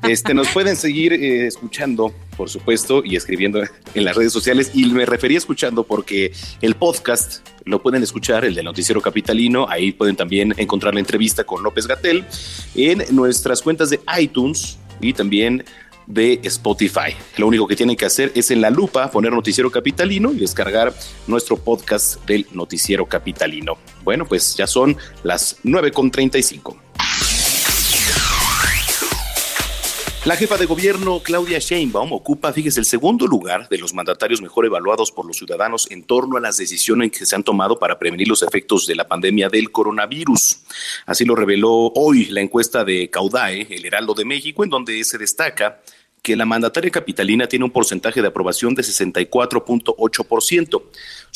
Este, 0.08 0.34
nos 0.34 0.48
pueden 0.50 0.76
seguir 0.76 1.14
eh, 1.14 1.48
escuchando, 1.48 2.14
por 2.36 2.50
supuesto, 2.50 3.04
y 3.04 3.16
escribiendo 3.16 3.62
en 3.94 4.06
las 4.06 4.16
redes 4.16 4.32
sociales. 4.32 4.72
Y 4.74 4.86
me 4.86 5.06
refería 5.06 5.38
escuchando 5.38 5.84
porque 5.84 6.32
el 6.62 6.76
podcast 6.76 7.48
lo 7.66 7.82
pueden 7.82 8.04
escuchar, 8.04 8.46
el 8.46 8.56
del 8.56 8.66
Noticiero 8.66 9.02
Capitalino. 9.02 9.68
Ahí 9.70 9.92
pueden 9.92 10.16
también 10.16 10.54
encontrar 10.58 10.94
la 10.94 11.00
entrevista 11.00 11.44
con 11.44 11.64
López 11.64 11.88
Gatel 11.88 12.26
en 12.76 13.04
nuestras 13.12 13.62
cuentas 13.62 13.90
de 13.90 14.00
iTunes 14.20 14.78
y 15.02 15.14
también 15.14 15.64
de 16.08 16.40
Spotify. 16.44 17.14
Lo 17.38 17.48
único 17.48 17.68
que 17.68 17.76
tienen 17.76 17.96
que 17.96 18.06
hacer 18.06 18.32
es 18.34 18.50
en 18.50 18.62
la 18.62 18.70
lupa 18.70 19.12
poner 19.12 19.32
Noticiero 19.32 19.70
Capitalino 19.70 20.32
y 20.32 20.38
descargar 20.38 20.94
nuestro 21.28 21.58
podcast 21.58 22.26
del 22.26 22.48
Noticiero 22.54 23.06
Capitalino. 23.06 23.78
Bueno, 24.04 24.26
pues 24.26 24.56
ya 24.56 24.66
son 24.66 24.98
las 25.24 25.62
9.35. 25.64 26.78
La 30.28 30.36
jefa 30.36 30.58
de 30.58 30.66
gobierno, 30.66 31.22
Claudia 31.24 31.58
Sheinbaum, 31.58 32.12
ocupa, 32.12 32.52
fíjese, 32.52 32.82
el 32.82 32.86
segundo 32.86 33.28
lugar 33.28 33.70
de 33.70 33.78
los 33.78 33.94
mandatarios 33.94 34.42
mejor 34.42 34.66
evaluados 34.66 35.10
por 35.10 35.26
los 35.26 35.38
ciudadanos 35.38 35.90
en 35.90 36.04
torno 36.04 36.36
a 36.36 36.42
las 36.42 36.58
decisiones 36.58 37.14
que 37.14 37.26
se 37.26 37.34
han 37.34 37.44
tomado 37.44 37.80
para 37.80 37.98
prevenir 37.98 38.28
los 38.28 38.44
efectos 38.44 38.86
de 38.88 38.96
la 38.96 39.08
pandemia 39.08 39.48
del 39.48 39.72
coronavirus. 39.72 40.64
Así 41.06 41.24
lo 41.24 41.34
reveló 41.34 41.94
hoy 41.96 42.26
la 42.26 42.42
encuesta 42.42 42.84
de 42.84 43.10
Caudae, 43.10 43.68
el 43.70 43.86
Heraldo 43.86 44.14
de 44.16 44.26
México, 44.26 44.66
en 44.66 44.70
donde 44.70 45.02
se 45.06 45.18
destaca 45.18 45.80
que 46.28 46.36
la 46.36 46.46
mandataria 46.46 46.92
capitalina 46.92 47.48
tiene 47.48 47.64
un 47.64 47.72
porcentaje 47.72 48.22
de 48.22 48.28
aprobación 48.28 48.76
de 48.76 48.84
64.8%, 48.84 50.82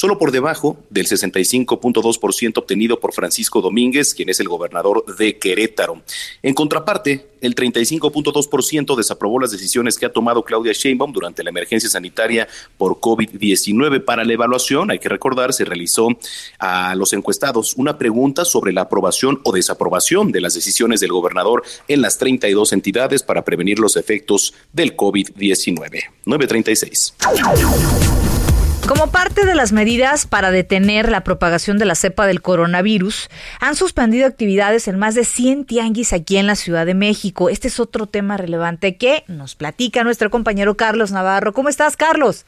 solo 0.02 0.18
por 0.18 0.32
debajo 0.32 0.80
del 0.90 1.06
65.2% 1.06 2.58
obtenido 2.58 3.00
por 3.00 3.14
Francisco 3.14 3.62
Domínguez, 3.62 4.16
quien 4.16 4.30
es 4.30 4.40
el 4.40 4.48
gobernador 4.48 5.06
de 5.16 5.38
Querétaro. 5.38 6.02
En 6.42 6.56
contraparte, 6.56 7.28
el 7.40 7.54
35.2% 7.54 8.96
desaprobó 8.96 9.40
las 9.40 9.52
decisiones 9.52 10.00
que 10.00 10.08
ha 10.08 10.12
tomado 10.12 10.42
Claudia 10.42 10.74
Sheinbaum 10.74 11.14
durante 11.14 11.44
la 11.44 11.52
emergencia 11.52 11.88
sanitaria 11.88 12.48
por 12.80 13.00
COVID-19. 13.00 14.04
Para 14.04 14.26
la 14.26 14.34
evaluación, 14.34 14.90
hay 14.90 14.98
que 14.98 15.08
recordar, 15.08 15.54
se 15.54 15.66
realizó 15.66 16.08
a 16.58 16.96
los 16.96 17.14
encuestados 17.14 17.76
una 17.76 18.00
pregunta 18.00 18.44
sobre 18.44 18.74
la 18.74 18.82
aprobación 18.82 19.40
o 19.44 19.52
desaprobación 19.52 20.32
de 20.32 20.42
las 20.42 20.56
decisiones 20.56 21.00
del 21.00 21.12
gobernador 21.12 21.62
en 21.88 22.02
las 22.02 22.18
32 22.18 22.74
entidades 22.74 23.22
para 23.22 23.46
prevenir 23.46 23.78
los 23.78 23.98
efectos 23.98 24.56
del 24.74 24.98
COVID-19. 24.98 26.06
936. 26.26 28.31
Como 28.92 29.10
parte 29.10 29.46
de 29.46 29.56
las 29.56 29.72
medidas 29.72 30.28
para 30.28 30.52
detener 30.52 31.08
la 31.08 31.24
propagación 31.24 31.78
de 31.78 31.86
la 31.86 31.96
cepa 31.96 32.28
del 32.28 32.42
coronavirus, 32.42 33.30
han 33.62 33.76
suspendido 33.76 34.28
actividades 34.28 34.90
en 34.90 35.00
más 35.00 35.16
de 35.16 35.24
100 35.24 35.66
tianguis 35.66 36.12
aquí 36.12 36.36
en 36.36 36.46
la 36.46 36.56
Ciudad 36.56 36.86
de 36.86 36.94
México. 36.94 37.48
Este 37.48 37.70
es 37.70 37.80
otro 37.80 38.06
tema 38.06 38.36
relevante 38.36 38.98
que 38.98 39.24
nos 39.30 39.56
platica 39.56 40.04
nuestro 40.04 40.30
compañero 40.30 40.76
Carlos 40.76 41.14
Navarro. 41.14 41.54
¿Cómo 41.54 41.70
estás, 41.70 41.96
Carlos? 41.96 42.46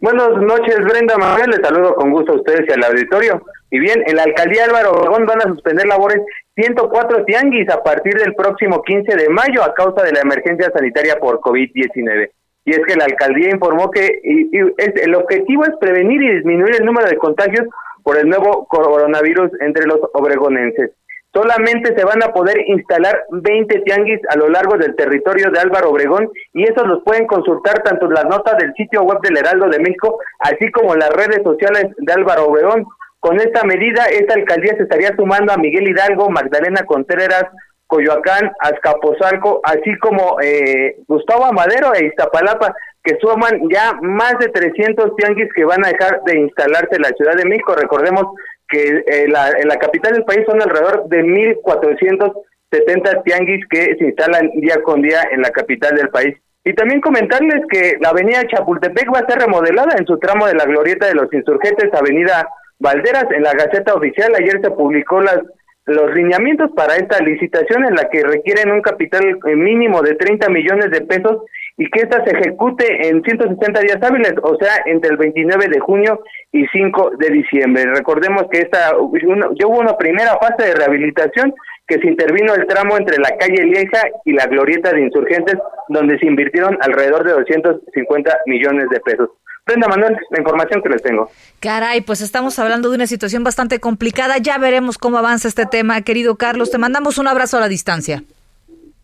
Buenas 0.00 0.30
noches, 0.30 0.78
Brenda 0.78 1.18
Manuel. 1.18 1.50
Les 1.50 1.60
saludo 1.60 1.94
con 1.94 2.10
gusto 2.10 2.32
a 2.32 2.36
ustedes 2.36 2.66
y 2.66 2.72
al 2.72 2.84
auditorio. 2.84 3.44
Y 3.70 3.80
bien, 3.80 4.02
en 4.06 4.16
la 4.16 4.22
alcaldía 4.22 4.64
Álvaro 4.64 4.92
Obregón 4.92 5.26
van 5.26 5.42
a 5.42 5.52
suspender 5.52 5.86
labores 5.86 6.22
104 6.54 7.26
tianguis 7.26 7.68
a 7.68 7.82
partir 7.82 8.14
del 8.14 8.34
próximo 8.34 8.82
15 8.82 9.14
de 9.14 9.28
mayo 9.28 9.62
a 9.62 9.74
causa 9.74 10.04
de 10.04 10.12
la 10.12 10.20
emergencia 10.20 10.72
sanitaria 10.74 11.18
por 11.18 11.40
COVID-19 11.40 12.30
y 12.64 12.70
es 12.72 12.80
que 12.86 12.96
la 12.96 13.04
alcaldía 13.04 13.50
informó 13.50 13.90
que 13.90 14.20
el 14.22 15.14
objetivo 15.14 15.64
es 15.64 15.76
prevenir 15.80 16.22
y 16.22 16.34
disminuir 16.36 16.76
el 16.76 16.86
número 16.86 17.08
de 17.08 17.18
contagios 17.18 17.66
por 18.02 18.16
el 18.18 18.28
nuevo 18.28 18.66
coronavirus 18.66 19.50
entre 19.60 19.86
los 19.86 20.00
obregonenses. 20.12 20.92
Solamente 21.34 21.92
se 21.96 22.04
van 22.04 22.22
a 22.22 22.32
poder 22.32 22.56
instalar 22.68 23.24
20 23.30 23.80
tianguis 23.80 24.20
a 24.28 24.36
lo 24.36 24.48
largo 24.48 24.78
del 24.78 24.94
territorio 24.94 25.50
de 25.50 25.58
Álvaro 25.58 25.90
Obregón 25.90 26.30
y 26.52 26.62
esos 26.62 26.86
los 26.86 27.02
pueden 27.02 27.26
consultar 27.26 27.82
tanto 27.82 28.06
en 28.06 28.14
las 28.14 28.24
notas 28.26 28.56
del 28.58 28.72
sitio 28.74 29.02
web 29.02 29.18
del 29.20 29.38
Heraldo 29.38 29.68
de 29.68 29.80
México, 29.80 30.20
así 30.38 30.70
como 30.70 30.94
las 30.94 31.10
redes 31.10 31.42
sociales 31.42 31.86
de 31.98 32.12
Álvaro 32.12 32.46
Obregón. 32.46 32.86
Con 33.18 33.40
esta 33.40 33.64
medida, 33.64 34.04
esta 34.04 34.34
alcaldía 34.34 34.76
se 34.76 34.84
estaría 34.84 35.16
sumando 35.16 35.52
a 35.52 35.56
Miguel 35.56 35.88
Hidalgo, 35.88 36.30
Magdalena 36.30 36.84
Contreras, 36.86 37.46
Coyoacán, 37.94 38.50
Azcapotzalco, 38.58 39.60
así 39.62 39.96
como 40.00 40.38
eh, 40.42 40.96
Gustavo 41.06 41.44
Amadero 41.44 41.94
e 41.94 42.06
Iztapalapa, 42.06 42.74
que 43.04 43.16
suman 43.20 43.68
ya 43.70 43.92
más 44.02 44.36
de 44.40 44.48
300 44.48 45.14
tianguis 45.16 45.48
que 45.54 45.64
van 45.64 45.84
a 45.84 45.90
dejar 45.90 46.22
de 46.24 46.40
instalarse 46.40 46.96
en 46.96 47.02
la 47.02 47.10
Ciudad 47.10 47.36
de 47.36 47.44
México. 47.44 47.76
Recordemos 47.76 48.24
que 48.68 49.04
eh, 49.06 49.28
la, 49.28 49.50
en 49.50 49.68
la 49.68 49.76
capital 49.76 50.14
del 50.14 50.24
país 50.24 50.40
son 50.46 50.60
alrededor 50.60 51.08
de 51.08 51.22
1.470 51.22 53.22
tianguis 53.22 53.64
que 53.70 53.94
se 53.96 54.06
instalan 54.06 54.50
día 54.56 54.82
con 54.82 55.00
día 55.00 55.22
en 55.30 55.42
la 55.42 55.50
capital 55.50 55.94
del 55.94 56.08
país. 56.08 56.36
Y 56.64 56.72
también 56.72 57.00
comentarles 57.00 57.62
que 57.70 57.96
la 58.00 58.08
avenida 58.08 58.44
Chapultepec 58.48 59.14
va 59.14 59.20
a 59.20 59.30
ser 59.30 59.38
remodelada 59.38 59.94
en 59.98 60.06
su 60.06 60.18
tramo 60.18 60.46
de 60.46 60.54
la 60.54 60.64
glorieta 60.64 61.06
de 61.06 61.14
los 61.14 61.32
insurgentes, 61.32 61.92
avenida 61.92 62.48
Valderas, 62.80 63.26
en 63.30 63.42
la 63.42 63.52
Gaceta 63.52 63.94
Oficial. 63.94 64.34
Ayer 64.34 64.60
se 64.62 64.70
publicó 64.70 65.20
las 65.20 65.38
los 65.86 66.14
lineamientos 66.14 66.70
para 66.74 66.96
esta 66.96 67.22
licitación 67.22 67.84
en 67.84 67.94
la 67.94 68.08
que 68.08 68.22
requieren 68.22 68.72
un 68.72 68.80
capital 68.80 69.22
eh, 69.24 69.56
mínimo 69.56 70.00
de 70.02 70.14
30 70.14 70.48
millones 70.48 70.90
de 70.90 71.02
pesos 71.02 71.42
y 71.76 71.90
que 71.90 72.00
ésta 72.00 72.24
se 72.24 72.36
ejecute 72.36 73.08
en 73.08 73.22
160 73.22 73.80
días 73.80 73.98
hábiles, 74.02 74.34
o 74.42 74.56
sea, 74.56 74.82
entre 74.86 75.10
el 75.10 75.16
29 75.16 75.68
de 75.68 75.80
junio 75.80 76.20
y 76.52 76.66
5 76.68 77.12
de 77.18 77.30
diciembre. 77.30 77.84
Recordemos 77.94 78.44
que 78.50 78.60
esta 78.60 78.92
ya 78.92 79.66
hubo 79.66 79.80
una 79.80 79.96
primera 79.96 80.38
fase 80.38 80.68
de 80.68 80.74
rehabilitación 80.74 81.52
que 81.86 81.98
se 81.98 82.06
intervino 82.06 82.54
el 82.54 82.66
tramo 82.66 82.96
entre 82.96 83.18
la 83.18 83.36
calle 83.36 83.64
Lieja 83.64 84.02
y 84.24 84.32
la 84.32 84.46
glorieta 84.46 84.92
de 84.92 85.02
insurgentes, 85.02 85.56
donde 85.88 86.18
se 86.18 86.26
invirtieron 86.26 86.78
alrededor 86.80 87.24
de 87.24 87.32
250 87.32 88.38
millones 88.46 88.88
de 88.88 89.00
pesos. 89.00 89.30
Brenda 89.66 89.88
Manuel, 89.88 90.14
la 90.28 90.38
información 90.38 90.82
que 90.82 90.90
les 90.90 91.02
tengo. 91.02 91.30
Caray, 91.60 92.02
pues 92.02 92.20
estamos 92.20 92.58
hablando 92.58 92.90
de 92.90 92.96
una 92.96 93.06
situación 93.06 93.44
bastante 93.44 93.80
complicada. 93.80 94.36
Ya 94.36 94.58
veremos 94.58 94.98
cómo 94.98 95.16
avanza 95.16 95.48
este 95.48 95.64
tema, 95.64 96.02
querido 96.02 96.36
Carlos. 96.36 96.70
Te 96.70 96.76
mandamos 96.76 97.16
un 97.16 97.28
abrazo 97.28 97.56
a 97.56 97.60
la 97.60 97.68
distancia. 97.68 98.24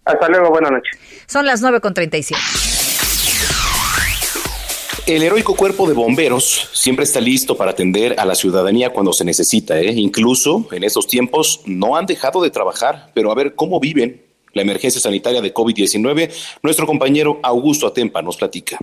Hasta 0.05 0.29
luego, 0.29 0.51
buenas 0.51 0.73
noches. 0.73 0.99
Son 1.27 1.47
las 1.47 1.63
9.37. 1.63 2.37
El 5.07 5.23
heroico 5.23 5.57
cuerpo 5.57 5.89
de 5.89 5.95
bomberos 5.95 6.69
siempre 6.75 7.05
está 7.05 7.23
listo 7.23 7.57
para 7.57 7.71
atender 7.71 8.21
a 8.21 8.27
la 8.27 8.35
ciudadanía 8.35 8.93
cuando 8.93 9.15
se 9.15 9.25
necesita. 9.25 9.81
¿eh? 9.81 9.93
Incluso 9.93 10.69
en 10.73 10.85
estos 10.85 11.07
tiempos 11.07 11.63
no 11.65 11.97
han 11.97 12.05
dejado 12.05 12.43
de 12.43 12.51
trabajar, 12.51 13.11
pero 13.15 13.33
a 13.33 13.35
ver 13.35 13.55
cómo 13.55 13.81
viven 13.81 14.27
la 14.53 14.61
emergencia 14.61 15.01
sanitaria 15.01 15.41
de 15.41 15.55
COVID-19. 15.55 16.31
Nuestro 16.63 16.87
compañero 16.87 17.41
Augusto 17.43 17.87
Atempa 17.87 18.21
nos 18.21 18.37
platica. 18.37 18.79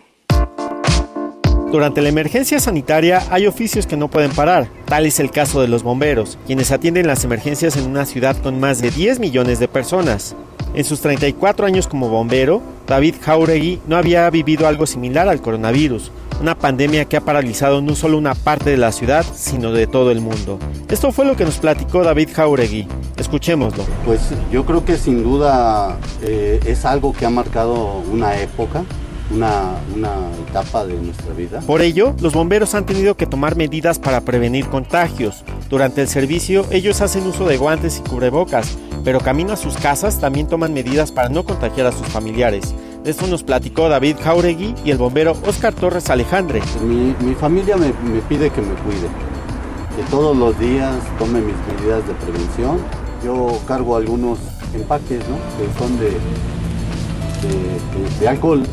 Durante 1.72 2.02
la 2.02 2.08
emergencia 2.08 2.62
sanitaria 2.62 3.24
hay 3.30 3.46
oficios 3.46 3.86
que 3.86 3.98
no 3.98 4.08
pueden 4.08 4.32
parar, 4.32 4.70
tal 4.86 5.06
es 5.06 5.20
el 5.20 5.32
caso 5.32 5.60
de 5.60 5.68
los 5.68 5.84
bomberos, 5.84 6.38
quienes 6.48 6.72
atienden 6.72 7.08
las 7.08 7.26
emergencias 7.26 7.76
en 7.76 7.90
una 7.90 8.06
ciudad 8.06 8.38
con 8.38 8.58
más 8.58 8.82
de 8.82 8.90
10 8.90 9.20
millones 9.20 9.60
de 9.60 9.68
personas. 9.68 10.34
En 10.76 10.86
sus 10.86 11.02
34 11.02 11.66
años 11.66 11.88
como 11.88 12.08
bombero, 12.08 12.62
David 12.88 13.16
Jauregui 13.22 13.82
no 13.86 13.98
había 13.98 14.30
vivido 14.30 14.66
algo 14.66 14.86
similar 14.86 15.28
al 15.28 15.42
coronavirus, 15.42 16.10
una 16.40 16.56
pandemia 16.56 17.04
que 17.04 17.18
ha 17.18 17.22
paralizado 17.22 17.82
no 17.82 17.96
solo 17.96 18.18
una 18.18 18.34
parte 18.34 18.70
de 18.70 18.78
la 18.78 18.94
ciudad, 18.94 19.26
sino 19.36 19.74
de 19.74 19.88
todo 19.88 20.12
el 20.12 20.22
mundo. 20.22 20.60
Esto 20.90 21.12
fue 21.12 21.26
lo 21.26 21.36
que 21.36 21.44
nos 21.44 21.58
platicó 21.58 22.02
David 22.02 22.30
Jauregui. 22.34 22.88
Escuchémoslo. 23.18 23.84
Pues 24.06 24.22
yo 24.54 24.66
creo 24.66 24.86
que 24.86 24.96
sin 24.96 25.22
duda 25.22 25.98
eh, 26.22 26.62
es 26.66 26.86
algo 26.86 27.12
que 27.12 27.26
ha 27.26 27.30
marcado 27.30 28.04
una 28.10 28.40
época 28.40 28.86
una, 29.32 29.78
etapa 30.48 30.86
de 30.86 30.96
nuestra 30.96 31.34
vida. 31.34 31.60
Por 31.62 31.82
ello, 31.82 32.16
los 32.22 32.34
bomberos 32.34 32.76
han 32.76 32.86
tenido 32.86 33.16
que 33.16 33.26
tomar 33.26 33.56
medidas 33.56 34.00
para 34.00 34.22
prevenir 34.22 34.68
contagios. 34.68 35.44
Durante 35.70 36.02
el 36.02 36.08
servicio, 36.08 36.66
ellos 36.72 37.02
hacen 37.02 37.28
uso 37.28 37.46
de 37.46 37.58
guantes 37.58 38.00
y 38.00 38.10
cubrebocas, 38.10 38.78
pero 39.04 39.20
camino 39.20 39.54
a 39.54 39.58
sus 39.58 39.76
casas 39.78 40.20
también 40.20 40.48
toman 40.48 40.74
medidas 40.74 41.12
para 41.12 41.30
no 41.30 41.44
contagiar 41.44 41.88
a 41.88 41.92
sus 41.92 42.08
familiares. 42.08 42.74
De 43.04 43.12
esto 43.12 43.28
nos 43.28 43.44
platicó 43.44 43.90
David 43.90 44.18
Jauregui 44.22 44.76
y 44.84 44.92
el 44.92 44.98
bombero 44.98 45.36
Oscar 45.46 45.74
Torres 45.74 46.10
Alejandre. 46.10 46.62
Mi, 46.84 47.36
familia 47.36 47.78
me, 47.78 47.92
pide 48.28 48.50
que 48.50 48.62
me 48.62 48.74
cuide, 48.76 49.08
que 49.96 50.04
todos 50.10 50.36
los 50.36 50.58
días 50.60 50.96
tome 51.20 51.40
mis 51.42 51.56
medidas 51.68 52.06
de 52.08 52.14
prevención. 52.16 52.80
Yo 53.24 53.60
cargo 53.68 53.96
algunos 53.96 54.40
empaques, 54.74 55.20
¿no? 55.28 55.38
Que 55.58 55.80
son 55.80 56.00
de, 56.00 56.12
de 58.20 58.28
alcohol 58.28 58.64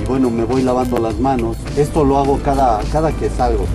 y 0.00 0.04
bueno, 0.06 0.30
me 0.30 0.44
voy 0.44 0.62
lavando 0.62 0.98
las 0.98 1.18
manos. 1.18 1.56
Esto 1.76 2.04
lo 2.04 2.18
hago 2.18 2.38
cada, 2.42 2.80
cada 2.92 3.12
que 3.12 3.30
salgo. 3.30 3.66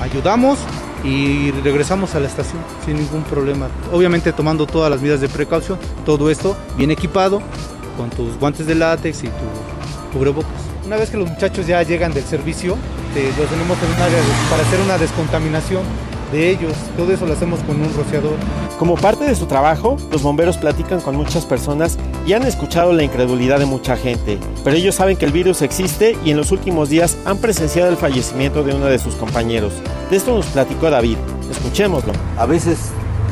Ayudamos 0.00 0.58
y 1.04 1.50
regresamos 1.62 2.14
a 2.14 2.20
la 2.20 2.26
estación 2.26 2.62
sin 2.84 2.96
ningún 2.96 3.22
problema. 3.24 3.68
Obviamente 3.92 4.32
tomando 4.32 4.66
todas 4.66 4.90
las 4.90 5.00
medidas 5.00 5.20
de 5.20 5.28
precaución, 5.28 5.78
todo 6.04 6.30
esto 6.30 6.56
bien 6.76 6.90
equipado, 6.90 7.42
con 7.96 8.10
tus 8.10 8.38
guantes 8.38 8.66
de 8.66 8.74
látex 8.74 9.24
y 9.24 9.26
tu 9.26 10.16
cubrebocas. 10.16 10.50
Una 10.86 10.96
vez 10.96 11.10
que 11.10 11.16
los 11.16 11.28
muchachos 11.28 11.66
ya 11.66 11.82
llegan 11.82 12.12
del 12.12 12.24
servicio, 12.24 12.76
los 13.14 13.48
tenemos 13.48 13.78
en 13.82 13.88
un 13.88 14.02
área 14.02 14.18
para 14.50 14.62
hacer 14.62 14.80
una 14.80 14.98
descontaminación 14.98 15.82
de 16.32 16.50
ellos. 16.50 16.72
Todo 16.96 17.12
eso 17.12 17.26
lo 17.26 17.34
hacemos 17.34 17.60
con 17.60 17.80
un 17.80 17.94
rociador. 17.94 18.36
Como 18.78 18.96
parte 18.96 19.24
de 19.24 19.34
su 19.36 19.46
trabajo, 19.46 19.96
los 20.10 20.22
bomberos 20.22 20.56
platican 20.56 21.00
con 21.00 21.14
muchas 21.14 21.44
personas 21.44 21.98
y 22.26 22.32
han 22.32 22.42
escuchado 22.42 22.92
la 22.92 23.04
incredulidad 23.04 23.58
de 23.58 23.66
mucha 23.66 23.96
gente, 23.96 24.38
pero 24.64 24.76
ellos 24.76 24.94
saben 24.94 25.16
que 25.16 25.26
el 25.26 25.32
virus 25.32 25.62
existe 25.62 26.16
y 26.24 26.30
en 26.30 26.36
los 26.36 26.50
últimos 26.50 26.88
días 26.88 27.18
han 27.24 27.38
presenciado 27.38 27.90
el 27.90 27.96
fallecimiento 27.96 28.64
de 28.64 28.74
uno 28.74 28.86
de 28.86 28.98
sus 28.98 29.14
compañeros. 29.14 29.72
De 30.10 30.16
esto 30.16 30.34
nos 30.34 30.46
platicó 30.46 30.90
David. 30.90 31.18
Escuchémoslo. 31.50 32.12
A 32.38 32.46
veces 32.46 32.78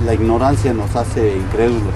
la 0.05 0.15
ignorancia 0.15 0.73
nos 0.73 0.95
hace 0.95 1.37
incrédulos 1.37 1.95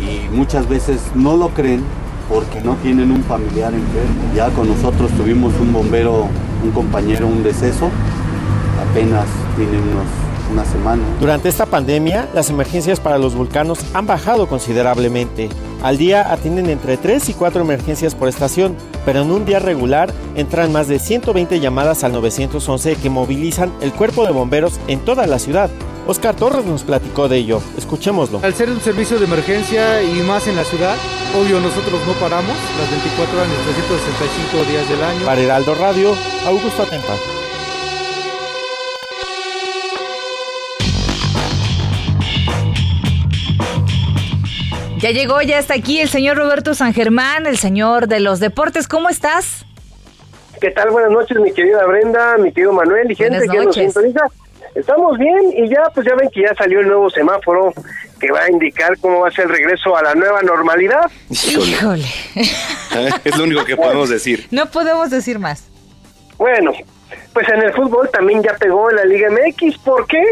y 0.00 0.34
muchas 0.34 0.68
veces 0.68 1.00
no 1.14 1.36
lo 1.36 1.50
creen 1.50 1.84
porque 2.28 2.60
no 2.60 2.74
tienen 2.76 3.10
un 3.10 3.22
familiar 3.24 3.72
enfermo. 3.72 4.22
Ya 4.34 4.48
con 4.50 4.68
nosotros 4.68 5.10
tuvimos 5.12 5.52
un 5.60 5.72
bombero, 5.72 6.28
un 6.62 6.70
compañero, 6.70 7.26
un 7.26 7.42
deceso, 7.42 7.90
apenas 8.94 9.26
tiene 9.56 9.76
unos 9.76 10.06
una 10.52 10.64
semana. 10.64 11.02
Durante 11.20 11.48
esta 11.48 11.66
pandemia, 11.66 12.28
las 12.32 12.48
emergencias 12.50 13.00
para 13.00 13.18
los 13.18 13.34
vulcanos 13.34 13.80
han 13.92 14.06
bajado 14.06 14.46
considerablemente. 14.46 15.48
Al 15.82 15.98
día 15.98 16.32
atienden 16.32 16.70
entre 16.70 16.96
3 16.96 17.30
y 17.30 17.34
4 17.34 17.62
emergencias 17.62 18.14
por 18.14 18.28
estación, 18.28 18.76
pero 19.04 19.22
en 19.22 19.32
un 19.32 19.46
día 19.46 19.58
regular 19.58 20.12
entran 20.36 20.70
más 20.70 20.86
de 20.86 21.00
120 21.00 21.58
llamadas 21.58 22.04
al 22.04 22.12
911 22.12 22.96
que 22.96 23.10
movilizan 23.10 23.72
el 23.80 23.92
cuerpo 23.92 24.24
de 24.26 24.32
bomberos 24.32 24.78
en 24.86 25.00
toda 25.00 25.26
la 25.26 25.40
ciudad. 25.40 25.70
Oscar 26.06 26.36
Torres 26.36 26.66
nos 26.66 26.84
platicó 26.84 27.26
de 27.26 27.38
ello. 27.38 27.60
Escuchémoslo. 27.76 28.40
Al 28.44 28.54
ser 28.54 28.70
un 28.70 28.80
servicio 28.80 29.18
de 29.18 29.24
emergencia 29.24 30.02
y 30.02 30.22
más 30.22 30.46
en 30.46 30.54
la 30.54 30.64
ciudad, 30.64 30.94
obvio 31.34 31.58
nosotros 31.58 32.00
no 32.06 32.12
paramos 32.14 32.54
las 32.78 32.90
24 32.90 33.38
horas, 33.38 33.48
365 33.64 34.70
días 34.70 34.88
del 34.88 35.02
año. 35.02 35.24
Para 35.24 35.40
Heraldo 35.40 35.74
Radio, 35.74 36.14
Augusto 36.46 36.82
Atempa. 36.82 37.14
Ya 45.04 45.10
llegó, 45.10 45.42
ya 45.42 45.58
está 45.58 45.74
aquí 45.74 46.00
el 46.00 46.08
señor 46.08 46.38
Roberto 46.38 46.74
San 46.74 46.94
Germán, 46.94 47.44
el 47.44 47.58
señor 47.58 48.08
de 48.08 48.20
los 48.20 48.40
deportes. 48.40 48.88
¿Cómo 48.88 49.10
estás? 49.10 49.66
¿Qué 50.62 50.70
tal? 50.70 50.92
Buenas 50.92 51.10
noches, 51.10 51.36
mi 51.40 51.52
querida 51.52 51.84
Brenda, 51.84 52.38
mi 52.38 52.50
querido 52.50 52.72
Manuel 52.72 53.10
y 53.10 53.14
gente 53.14 53.46
que 53.46 53.58
nos 53.58 53.74
sintoniza. 53.74 54.20
Estamos 54.74 55.18
bien 55.18 55.52
y 55.58 55.68
ya, 55.68 55.82
pues 55.94 56.06
ya 56.06 56.14
ven 56.14 56.30
que 56.30 56.40
ya 56.40 56.54
salió 56.54 56.80
el 56.80 56.86
nuevo 56.86 57.10
semáforo 57.10 57.74
que 58.18 58.32
va 58.32 58.44
a 58.44 58.50
indicar 58.50 58.96
cómo 58.98 59.20
va 59.20 59.28
a 59.28 59.30
ser 59.30 59.44
el 59.44 59.50
regreso 59.50 59.94
a 59.94 60.02
la 60.02 60.14
nueva 60.14 60.40
normalidad. 60.40 61.10
Híjole. 61.28 62.06
es 63.24 63.36
lo 63.36 63.44
único 63.44 63.62
que 63.66 63.76
podemos 63.76 64.08
decir. 64.08 64.46
No 64.52 64.70
podemos 64.70 65.10
decir 65.10 65.38
más. 65.38 65.68
Bueno, 66.38 66.72
pues 67.34 67.46
en 67.50 67.62
el 67.62 67.74
fútbol 67.74 68.08
también 68.10 68.42
ya 68.42 68.54
pegó 68.54 68.88
en 68.88 68.96
la 68.96 69.04
Liga 69.04 69.28
MX. 69.28 69.76
¿Por 69.80 70.06
qué? 70.06 70.24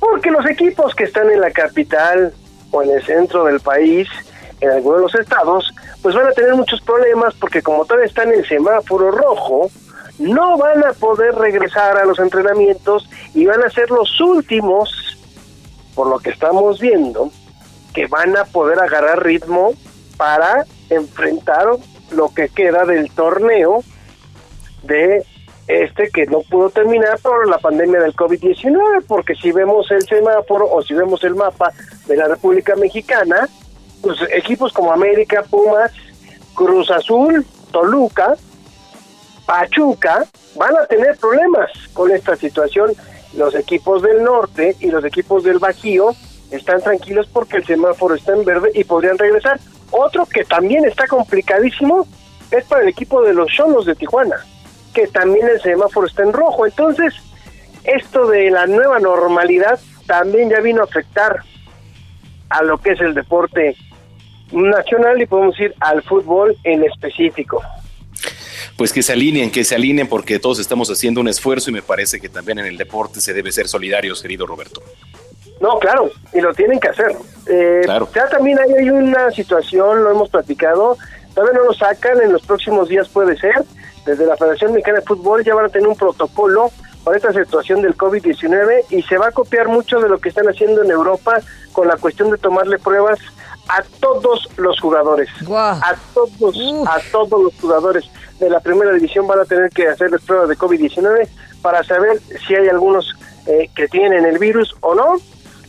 Porque 0.00 0.30
los 0.30 0.46
equipos 0.46 0.94
que 0.94 1.04
están 1.04 1.28
en 1.30 1.42
la 1.42 1.50
capital, 1.50 2.32
en 2.82 2.90
el 2.90 3.04
centro 3.04 3.44
del 3.44 3.60
país, 3.60 4.08
en 4.60 4.70
algunos 4.70 4.98
de 4.98 5.02
los 5.02 5.14
estados, 5.14 5.74
pues 6.02 6.14
van 6.14 6.26
a 6.26 6.32
tener 6.32 6.54
muchos 6.54 6.80
problemas 6.80 7.34
porque 7.34 7.62
como 7.62 7.84
todavía 7.84 8.06
están 8.06 8.28
en 8.32 8.40
el 8.40 8.48
semáforo 8.48 9.10
rojo, 9.10 9.70
no 10.18 10.56
van 10.56 10.84
a 10.84 10.92
poder 10.92 11.34
regresar 11.34 11.96
a 11.98 12.04
los 12.04 12.18
entrenamientos 12.18 13.08
y 13.34 13.46
van 13.46 13.62
a 13.62 13.70
ser 13.70 13.90
los 13.90 14.20
últimos, 14.20 15.18
por 15.94 16.08
lo 16.08 16.18
que 16.18 16.30
estamos 16.30 16.80
viendo, 16.80 17.30
que 17.92 18.06
van 18.06 18.36
a 18.36 18.44
poder 18.44 18.78
agarrar 18.80 19.24
ritmo 19.24 19.72
para 20.16 20.64
enfrentar 20.90 21.66
lo 22.12 22.32
que 22.32 22.48
queda 22.48 22.84
del 22.84 23.10
torneo 23.10 23.82
de 24.84 25.24
este 25.68 26.10
que 26.10 26.26
no 26.26 26.40
pudo 26.42 26.70
terminar 26.70 27.18
por 27.20 27.48
la 27.48 27.58
pandemia 27.58 28.00
del 28.00 28.14
COVID-19, 28.14 29.04
porque 29.06 29.34
si 29.34 29.50
vemos 29.50 29.90
el 29.90 30.06
semáforo 30.06 30.70
o 30.70 30.82
si 30.82 30.94
vemos 30.94 31.24
el 31.24 31.34
mapa 31.34 31.72
de 32.06 32.16
la 32.16 32.28
República 32.28 32.76
Mexicana, 32.76 33.48
pues 34.00 34.18
equipos 34.32 34.72
como 34.72 34.92
América, 34.92 35.42
Pumas, 35.42 35.92
Cruz 36.54 36.90
Azul, 36.90 37.44
Toluca, 37.72 38.34
Pachuca, 39.44 40.24
van 40.54 40.76
a 40.76 40.86
tener 40.86 41.16
problemas 41.16 41.70
con 41.92 42.10
esta 42.12 42.36
situación. 42.36 42.92
Los 43.36 43.54
equipos 43.54 44.02
del 44.02 44.22
norte 44.22 44.76
y 44.80 44.90
los 44.90 45.04
equipos 45.04 45.42
del 45.42 45.58
Bajío 45.58 46.14
están 46.50 46.80
tranquilos 46.80 47.28
porque 47.32 47.58
el 47.58 47.66
semáforo 47.66 48.14
está 48.14 48.32
en 48.32 48.44
verde 48.44 48.70
y 48.74 48.84
podrían 48.84 49.18
regresar. 49.18 49.58
Otro 49.90 50.26
que 50.26 50.44
también 50.44 50.84
está 50.84 51.06
complicadísimo 51.06 52.06
es 52.50 52.64
para 52.64 52.82
el 52.82 52.88
equipo 52.88 53.22
de 53.22 53.34
los 53.34 53.48
Cholos 53.48 53.84
de 53.86 53.96
Tijuana 53.96 54.36
que 54.96 55.06
también 55.08 55.46
el 55.46 55.60
semáforo 55.60 56.06
está 56.06 56.22
en 56.22 56.32
rojo. 56.32 56.64
Entonces, 56.64 57.12
esto 57.84 58.26
de 58.28 58.50
la 58.50 58.66
nueva 58.66 58.98
normalidad 58.98 59.78
también 60.06 60.48
ya 60.48 60.60
vino 60.60 60.80
a 60.80 60.84
afectar 60.84 61.42
a 62.48 62.62
lo 62.62 62.78
que 62.78 62.92
es 62.92 63.00
el 63.02 63.12
deporte 63.12 63.76
nacional 64.52 65.20
y 65.20 65.26
podemos 65.26 65.60
ir 65.60 65.74
al 65.80 66.02
fútbol 66.02 66.56
en 66.64 66.82
específico. 66.84 67.62
Pues 68.78 68.90
que 68.90 69.02
se 69.02 69.12
alineen, 69.12 69.50
que 69.50 69.64
se 69.64 69.74
alineen 69.74 70.08
porque 70.08 70.38
todos 70.38 70.60
estamos 70.60 70.90
haciendo 70.90 71.20
un 71.20 71.28
esfuerzo 71.28 71.68
y 71.68 71.74
me 71.74 71.82
parece 71.82 72.18
que 72.18 72.30
también 72.30 72.58
en 72.58 72.66
el 72.66 72.78
deporte 72.78 73.20
se 73.20 73.34
debe 73.34 73.52
ser 73.52 73.68
solidarios, 73.68 74.22
querido 74.22 74.46
Roberto. 74.46 74.82
No, 75.60 75.78
claro, 75.78 76.10
y 76.32 76.40
lo 76.40 76.54
tienen 76.54 76.80
que 76.80 76.88
hacer. 76.88 77.14
Eh, 77.48 77.82
claro. 77.84 78.08
Ya 78.14 78.28
también 78.28 78.58
hay, 78.58 78.72
hay 78.72 78.90
una 78.90 79.30
situación, 79.30 80.04
lo 80.04 80.10
hemos 80.10 80.30
platicado, 80.30 80.96
todavía 81.34 81.58
no 81.58 81.66
lo 81.66 81.74
sacan, 81.74 82.20
en 82.22 82.32
los 82.32 82.46
próximos 82.46 82.88
días 82.88 83.08
puede 83.08 83.36
ser, 83.36 83.64
desde 84.06 84.24
la 84.24 84.36
Federación 84.36 84.72
Mexicana 84.72 85.00
de 85.00 85.04
Fútbol 85.04 85.44
ya 85.44 85.54
van 85.54 85.66
a 85.66 85.68
tener 85.68 85.88
un 85.88 85.96
protocolo 85.96 86.70
para 87.04 87.16
esta 87.16 87.32
situación 87.32 87.82
del 87.82 87.96
COVID-19 87.96 88.84
y 88.90 89.02
se 89.02 89.18
va 89.18 89.28
a 89.28 89.32
copiar 89.32 89.68
mucho 89.68 90.00
de 90.00 90.08
lo 90.08 90.18
que 90.18 90.28
están 90.28 90.46
haciendo 90.46 90.82
en 90.82 90.90
Europa 90.90 91.40
con 91.72 91.86
la 91.88 91.96
cuestión 91.96 92.30
de 92.30 92.38
tomarle 92.38 92.78
pruebas 92.78 93.18
a 93.68 93.82
todos 94.00 94.48
los 94.56 94.80
jugadores. 94.80 95.28
A 95.82 95.94
todos, 96.14 96.56
a 96.86 97.00
todos 97.12 97.42
los 97.42 97.54
jugadores 97.60 98.04
de 98.38 98.48
la 98.50 98.60
primera 98.60 98.92
división 98.92 99.26
van 99.26 99.40
a 99.40 99.44
tener 99.44 99.70
que 99.70 99.88
hacerles 99.88 100.22
pruebas 100.22 100.48
de 100.48 100.56
COVID-19 100.56 101.28
para 101.62 101.82
saber 101.82 102.20
si 102.46 102.54
hay 102.54 102.68
algunos 102.68 103.14
eh, 103.46 103.70
que 103.74 103.88
tienen 103.88 104.24
el 104.24 104.38
virus 104.38 104.74
o 104.80 104.94
no. 104.94 105.16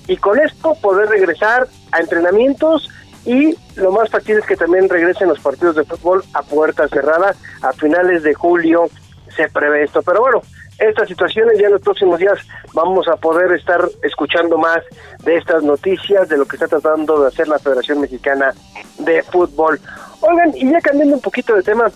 Y 0.07 0.17
con 0.17 0.39
esto 0.39 0.75
poder 0.75 1.09
regresar 1.09 1.67
a 1.91 1.99
entrenamientos 1.99 2.89
y 3.27 3.57
lo 3.75 3.91
más 3.91 4.09
factible 4.09 4.39
es 4.39 4.47
que 4.47 4.55
también 4.55 4.87
regresen 4.87 5.27
los 5.27 5.39
partidos 5.39 5.75
de 5.75 5.83
fútbol 5.83 6.23
a 6.33 6.41
puerta 6.43 6.87
cerrada 6.87 7.35
a 7.61 7.73
finales 7.73 8.23
de 8.23 8.33
julio 8.33 8.89
se 9.35 9.49
prevé 9.49 9.83
esto. 9.83 10.01
Pero 10.01 10.21
bueno 10.21 10.41
estas 10.79 11.09
situaciones 11.09 11.57
ya 11.59 11.65
en 11.65 11.73
los 11.73 11.81
próximos 11.81 12.19
días 12.19 12.39
vamos 12.73 13.07
a 13.07 13.15
poder 13.15 13.51
estar 13.53 13.81
escuchando 14.03 14.57
más 14.57 14.79
de 15.23 15.35
estas 15.35 15.63
noticias 15.63 16.29
de 16.29 16.37
lo 16.37 16.45
que 16.45 16.55
está 16.55 16.67
tratando 16.67 17.19
de 17.21 17.27
hacer 17.27 17.47
la 17.47 17.59
Federación 17.59 17.99
Mexicana 17.99 18.53
de 18.99 19.23
Fútbol. 19.23 19.79
Oigan 20.21 20.55
y 20.55 20.71
ya 20.71 20.79
cambiando 20.79 21.15
un 21.15 21.21
poquito 21.21 21.55
de 21.55 21.63
tema 21.63 21.91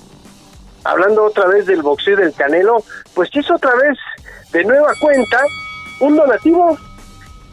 hablando 0.84 1.26
otra 1.26 1.48
vez 1.48 1.68
del 1.68 1.82
boxeo 1.82 2.16
y 2.16 2.24
del 2.24 2.34
canelo 2.34 2.84
pues 3.14 3.30
hizo 3.34 3.56
otra 3.56 3.76
vez 3.76 3.98
de 4.52 4.66
nueva 4.66 4.92
cuenta 5.00 5.40
un 6.02 6.16
donativo 6.16 6.76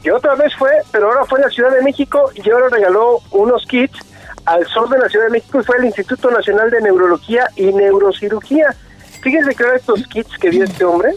y 0.03 0.11
otra 0.11 0.35
vez 0.37 0.55
fue, 0.55 0.71
pero 0.93 1.09
ahora 1.09 1.25
fue 1.25 1.39
en 1.41 1.47
la 1.47 1.51
Ciudad 1.51 1.73
de 1.73 1.83
México 1.83 2.31
y 2.35 2.49
ahora 2.51 2.69
regaló 2.69 3.21
unos 3.33 3.67
kits 3.67 3.99
al 4.45 4.67
sol 4.67 4.89
de 4.91 4.99
la 4.99 5.09
Ciudad 5.09 5.27
de 5.27 5.33
México 5.33 5.61
y 5.61 5.65
fue 5.65 5.77
el 5.79 5.87
Instituto 5.87 6.31
Nacional 6.31 6.71
de 6.71 6.81
Neurología 6.81 7.49
y 7.57 7.73
Neurocirugía. 7.73 8.75
Fíjense 9.23 9.55
que 9.55 9.65
estos 9.75 10.07
kits 10.07 10.39
que 10.39 10.51
dio 10.51 10.65
este 10.65 10.85
hombre 10.85 11.15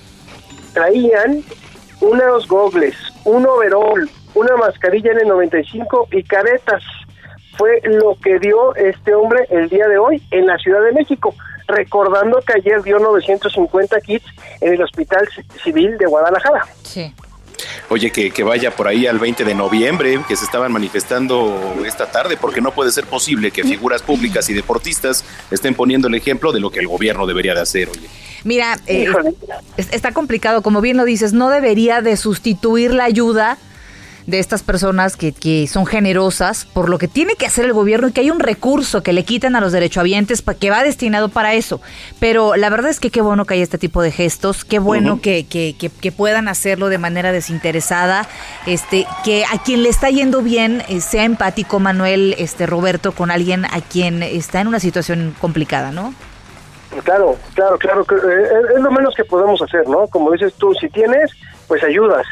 traían 0.74 1.44
unos 2.02 2.48
gogles, 2.48 2.96
un 3.24 3.46
overall, 3.46 4.10
una 4.34 4.58
mascarilla 4.58 5.14
N95 5.14 6.08
y 6.12 6.24
caretas. 6.24 6.84
Fue 7.58 7.80
lo 7.84 8.18
que 8.24 8.40
dio 8.40 8.74
este 8.76 9.14
hombre 9.14 9.46
el 9.52 9.70
día 9.70 9.88
de 9.88 10.00
hoy 10.00 10.22
en 10.32 10.48
la 10.48 10.58
Ciudad 10.58 10.82
de 10.82 10.94
México, 10.94 11.36
recordando 11.68 12.42
que 12.42 12.54
ayer 12.54 12.82
dio 12.82 12.98
950 12.98 14.02
kits 14.02 14.26
en 14.62 14.74
el 14.74 14.82
Hospital 14.82 15.28
Civil 15.64 15.98
de 15.98 16.08
Guadalajara. 16.08 16.66
Sí. 16.82 17.14
Oye, 17.90 18.12
que, 18.12 18.32
que, 18.32 18.44
vaya 18.44 18.72
por 18.72 18.88
ahí 18.88 19.08
al 19.08 19.20
20 19.20 19.44
de 19.44 19.56
noviembre, 19.56 20.20
que 20.28 20.36
se 20.36 20.46
estaban 20.46 20.72
manifestando 20.72 21.76
esta 21.86 22.12
tarde, 22.12 22.38
porque 22.38 22.62
no 22.62 22.72
puede 22.72 22.92
ser 22.92 23.06
posible 23.06 23.52
que 23.52 23.64
figuras 23.64 24.02
públicas 24.02 24.50
y 24.50 24.54
deportistas 24.54 25.26
estén 25.50 25.74
poniendo 25.74 26.08
el 26.08 26.16
ejemplo 26.16 26.52
de 26.52 26.60
lo 26.60 26.70
que 26.70 26.80
el 26.80 26.88
gobierno 26.88 27.26
debería 27.26 27.54
de 27.54 27.62
hacer, 27.62 27.90
oye. 27.90 28.08
Mira, 28.44 28.80
eh, 28.88 29.08
está 29.78 30.14
complicado, 30.14 30.64
como 30.64 30.82
bien 30.82 30.98
lo 30.98 31.06
dices, 31.06 31.32
no 31.32 31.50
debería 31.50 32.02
de 32.02 32.18
sustituir 32.18 32.92
la 32.94 33.04
ayuda 33.04 33.58
de 34.28 34.40
estas 34.40 34.64
personas 34.64 35.18
que, 35.18 35.32
que, 35.32 35.68
son 35.68 35.86
generosas 35.86 36.66
por 36.66 36.90
lo 36.90 36.98
que 36.98 37.08
tiene 37.08 37.36
que 37.36 37.46
hacer 37.46 37.66
el 37.66 37.74
gobierno 37.74 38.08
y 38.08 38.12
que 38.12 38.22
hay 38.22 38.32
un 38.32 38.40
recurso 38.40 39.04
que 39.04 39.14
le 39.14 39.24
quitan 39.24 39.56
a 39.56 39.62
los 39.62 39.72
derechohabientes 39.72 40.42
que 40.42 40.70
va 40.70 40.84
destinado 40.84 41.30
para 41.30 41.54
eso. 41.54 41.82
Pero 42.20 42.56
la 42.56 42.70
verdad 42.70 42.90
es 42.90 43.00
que 43.00 43.10
qué 43.10 43.22
bueno 43.22 43.46
que 43.46 43.56
hay 43.56 43.62
este 43.62 43.78
tipo 43.78 44.02
de 44.02 44.12
gestos, 44.12 44.66
qué 44.66 44.80
bueno 44.80 45.22
que, 45.22 45.46
que, 45.46 45.76
que, 45.76 46.12
puedan 46.12 46.48
hacerlo 46.48 46.90
de 46.90 46.98
manera 46.98 47.32
desinteresada, 47.32 48.28
este, 48.66 49.06
que 49.24 49.46
a 49.46 49.62
quien 49.64 49.84
le 49.84 49.90
está 49.90 50.10
yendo 50.10 50.42
bien 50.42 50.84
eh, 50.90 51.00
sea 51.02 51.24
empático 51.24 51.80
Manuel, 51.80 52.36
este 52.38 52.66
Roberto, 52.66 53.14
con 53.14 53.32
alguien 53.32 53.66
a 53.66 53.82
quien 53.82 54.24
está 54.24 54.62
en 54.62 54.68
una 54.68 54.80
situación 54.80 55.36
complicada, 55.40 55.92
¿no? 55.92 56.14
Claro, 57.04 57.38
claro, 57.54 57.78
claro, 57.78 58.02
eh, 58.02 58.48
es 58.76 58.82
lo 58.82 58.92
menos 58.92 59.16
que 59.16 59.24
podemos 59.24 59.62
hacer, 59.62 59.88
¿no? 59.88 60.08
Como 60.08 60.32
dices 60.32 60.54
tú, 60.56 60.74
si 60.74 60.90
tienes, 60.90 61.32
pues 61.68 61.82
ayudas. 61.84 62.26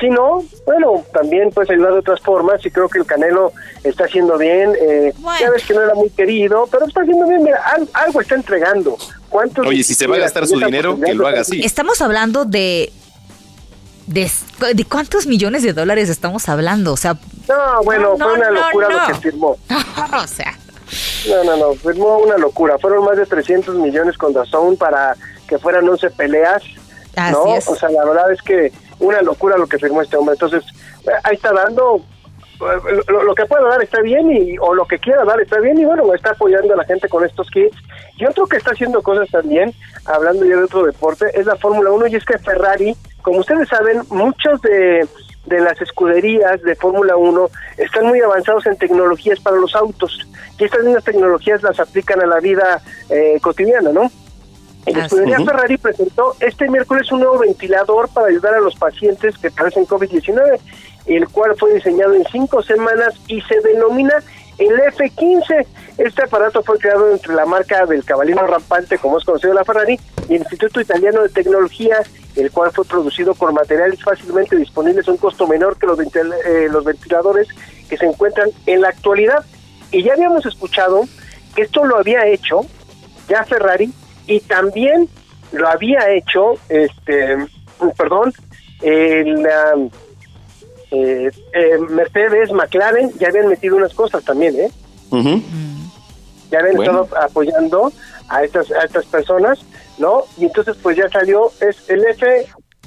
Si 0.00 0.08
no, 0.08 0.44
bueno, 0.64 1.04
también 1.12 1.50
puedes 1.50 1.70
ayudar 1.70 1.92
de 1.94 1.98
otras 1.98 2.20
formas 2.20 2.64
y 2.64 2.70
creo 2.70 2.88
que 2.88 2.98
el 2.98 3.06
Canelo 3.06 3.52
está 3.82 4.04
haciendo 4.04 4.38
bien. 4.38 4.72
Eh, 4.80 5.12
Ya 5.40 5.50
ves 5.50 5.64
que 5.64 5.74
no 5.74 5.82
era 5.82 5.94
muy 5.94 6.08
querido, 6.10 6.68
pero 6.70 6.86
está 6.86 7.00
haciendo 7.00 7.26
bien. 7.26 7.42
Mira, 7.42 7.60
algo, 7.94 8.20
está 8.20 8.36
entregando. 8.36 8.96
¿Cuántos 9.28 9.66
Oye, 9.66 9.82
si 9.82 9.94
se 9.94 10.06
va 10.06 10.16
a 10.16 10.20
gastar 10.20 10.46
su 10.46 10.58
dinero, 10.58 10.98
que 11.00 11.14
lo 11.14 11.26
haga 11.26 11.40
así. 11.40 11.60
Estamos 11.64 12.00
hablando 12.00 12.44
de, 12.44 12.92
de, 14.06 14.30
de. 14.74 14.84
cuántos 14.84 15.26
millones 15.26 15.62
de 15.64 15.72
dólares 15.72 16.08
estamos 16.08 16.48
hablando? 16.48 16.92
O 16.92 16.96
sea. 16.96 17.14
No, 17.48 17.82
bueno, 17.82 18.16
fue 18.16 18.34
una 18.34 18.50
locura 18.50 18.88
lo 18.88 19.12
que 19.12 19.20
firmó. 19.20 19.58
o 20.22 20.26
sea. 20.26 20.56
No, 21.28 21.44
no, 21.44 21.56
no, 21.56 21.74
firmó 21.74 22.18
una 22.18 22.38
locura. 22.38 22.78
Fueron 22.78 23.04
más 23.04 23.16
de 23.16 23.26
300 23.26 23.74
millones 23.76 24.16
con 24.16 24.32
Dazón 24.32 24.76
para 24.76 25.16
que 25.48 25.58
fueran 25.58 25.88
11 25.88 26.10
peleas. 26.10 26.62
¿no? 27.32 27.42
O 27.42 27.76
sea, 27.76 27.90
la 27.90 28.04
verdad 28.04 28.32
es 28.32 28.40
que 28.42 28.72
una 29.00 29.22
locura 29.22 29.56
lo 29.56 29.66
que 29.66 29.78
firmó 29.78 30.02
este 30.02 30.16
hombre. 30.16 30.34
Entonces, 30.34 30.64
ahí 31.24 31.34
está 31.34 31.52
dando 31.52 32.02
eh, 32.60 33.00
lo, 33.08 33.34
que 33.34 33.46
pueda 33.46 33.68
dar 33.68 33.82
está 33.82 34.00
bien 34.00 34.30
y 34.32 34.58
o 34.58 34.74
lo 34.74 34.84
que 34.84 34.98
quiera 34.98 35.24
dar 35.24 35.40
está 35.40 35.60
bien 35.60 35.78
y 35.78 35.84
bueno 35.84 36.12
está 36.12 36.30
apoyando 36.30 36.74
a 36.74 36.76
la 36.76 36.84
gente 36.84 37.08
con 37.08 37.24
estos 37.24 37.48
kits 37.50 37.76
y 38.16 38.26
otro 38.26 38.46
que 38.46 38.56
está 38.56 38.72
haciendo 38.72 39.00
cosas 39.00 39.28
también 39.30 39.72
hablando 40.06 40.44
ya 40.44 40.56
de 40.56 40.64
otro 40.64 40.84
deporte 40.84 41.26
es 41.34 41.46
la 41.46 41.54
Fórmula 41.54 41.92
1 41.92 42.08
y 42.08 42.16
es 42.16 42.24
que 42.24 42.36
Ferrari 42.38 42.96
como 43.22 43.38
ustedes 43.38 43.68
saben 43.68 44.02
muchos 44.10 44.60
de 44.62 45.06
de 45.46 45.60
las 45.60 45.80
escuderías 45.80 46.60
de 46.62 46.74
Fórmula 46.74 47.16
1 47.16 47.48
están 47.76 48.06
muy 48.06 48.20
avanzados 48.20 48.66
en 48.66 48.76
tecnologías 48.76 49.38
para 49.38 49.56
los 49.56 49.74
autos 49.76 50.26
y 50.58 50.64
estas 50.64 50.84
mismas 50.84 51.04
tecnologías 51.04 51.62
las 51.62 51.78
aplican 51.78 52.20
a 52.20 52.26
la 52.26 52.40
vida 52.40 52.82
eh, 53.08 53.38
cotidiana, 53.40 53.92
¿no? 53.92 54.10
La 54.92 55.04
escudería 55.04 55.38
Ferrari 55.38 55.76
presentó 55.76 56.34
este 56.40 56.68
miércoles 56.68 57.10
un 57.12 57.20
nuevo 57.20 57.38
ventilador 57.38 58.08
para 58.08 58.28
ayudar 58.28 58.54
a 58.54 58.60
los 58.60 58.74
pacientes 58.76 59.36
que 59.38 59.50
padecen 59.50 59.86
COVID-19, 59.86 60.58
el 61.06 61.28
cual 61.28 61.54
fue 61.58 61.74
diseñado 61.74 62.14
en 62.14 62.24
cinco 62.30 62.62
semanas 62.62 63.14
y 63.26 63.40
se 63.42 63.60
denomina 63.60 64.14
el 64.58 64.78
F-15. 64.80 65.66
Este 65.98 66.22
aparato 66.22 66.62
fue 66.62 66.78
creado 66.78 67.10
entre 67.12 67.34
la 67.34 67.44
marca 67.44 67.86
del 67.86 68.04
caballino 68.04 68.46
rampante, 68.46 68.98
como 68.98 69.18
es 69.18 69.24
conocido 69.24 69.54
la 69.54 69.64
Ferrari, 69.64 69.98
y 70.28 70.34
el 70.34 70.40
Instituto 70.40 70.80
Italiano 70.80 71.22
de 71.22 71.28
Tecnología 71.28 72.02
el 72.36 72.50
cual 72.52 72.70
fue 72.72 72.84
producido 72.84 73.34
con 73.34 73.52
materiales 73.54 74.02
fácilmente 74.02 74.56
disponibles 74.56 75.08
a 75.08 75.10
un 75.10 75.16
costo 75.16 75.46
menor 75.46 75.76
que 75.76 75.86
los, 75.86 75.98
eh, 75.98 76.68
los 76.70 76.84
ventiladores 76.84 77.48
que 77.88 77.96
se 77.96 78.06
encuentran 78.06 78.50
en 78.66 78.80
la 78.80 78.88
actualidad. 78.88 79.44
Y 79.90 80.04
ya 80.04 80.12
habíamos 80.12 80.46
escuchado 80.46 81.02
que 81.54 81.62
esto 81.62 81.84
lo 81.84 81.98
había 81.98 82.26
hecho 82.26 82.60
ya 83.28 83.44
Ferrari 83.44 83.92
y 84.28 84.40
también 84.40 85.08
lo 85.50 85.68
había 85.68 86.10
hecho, 86.10 86.54
este, 86.68 87.36
perdón, 87.96 88.32
el, 88.82 89.44
eh, 90.92 91.30
eh, 91.52 91.78
Mercedes, 91.90 92.52
McLaren, 92.52 93.12
ya 93.18 93.28
habían 93.28 93.48
metido 93.48 93.76
unas 93.76 93.94
cosas 93.94 94.22
también, 94.24 94.54
¿eh? 94.54 94.70
Ya 96.50 96.60
habían 96.60 96.80
estado 96.80 97.08
apoyando 97.20 97.92
a 98.28 98.44
estas, 98.44 98.70
a 98.70 98.84
estas 98.84 99.04
personas 99.06 99.58
¿no? 99.98 100.24
Y 100.36 100.46
entonces 100.46 100.76
pues 100.82 100.96
ya 100.96 101.08
salió, 101.08 101.52
es 101.60 101.88
el 101.88 102.04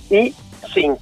FI5. 0.09 0.97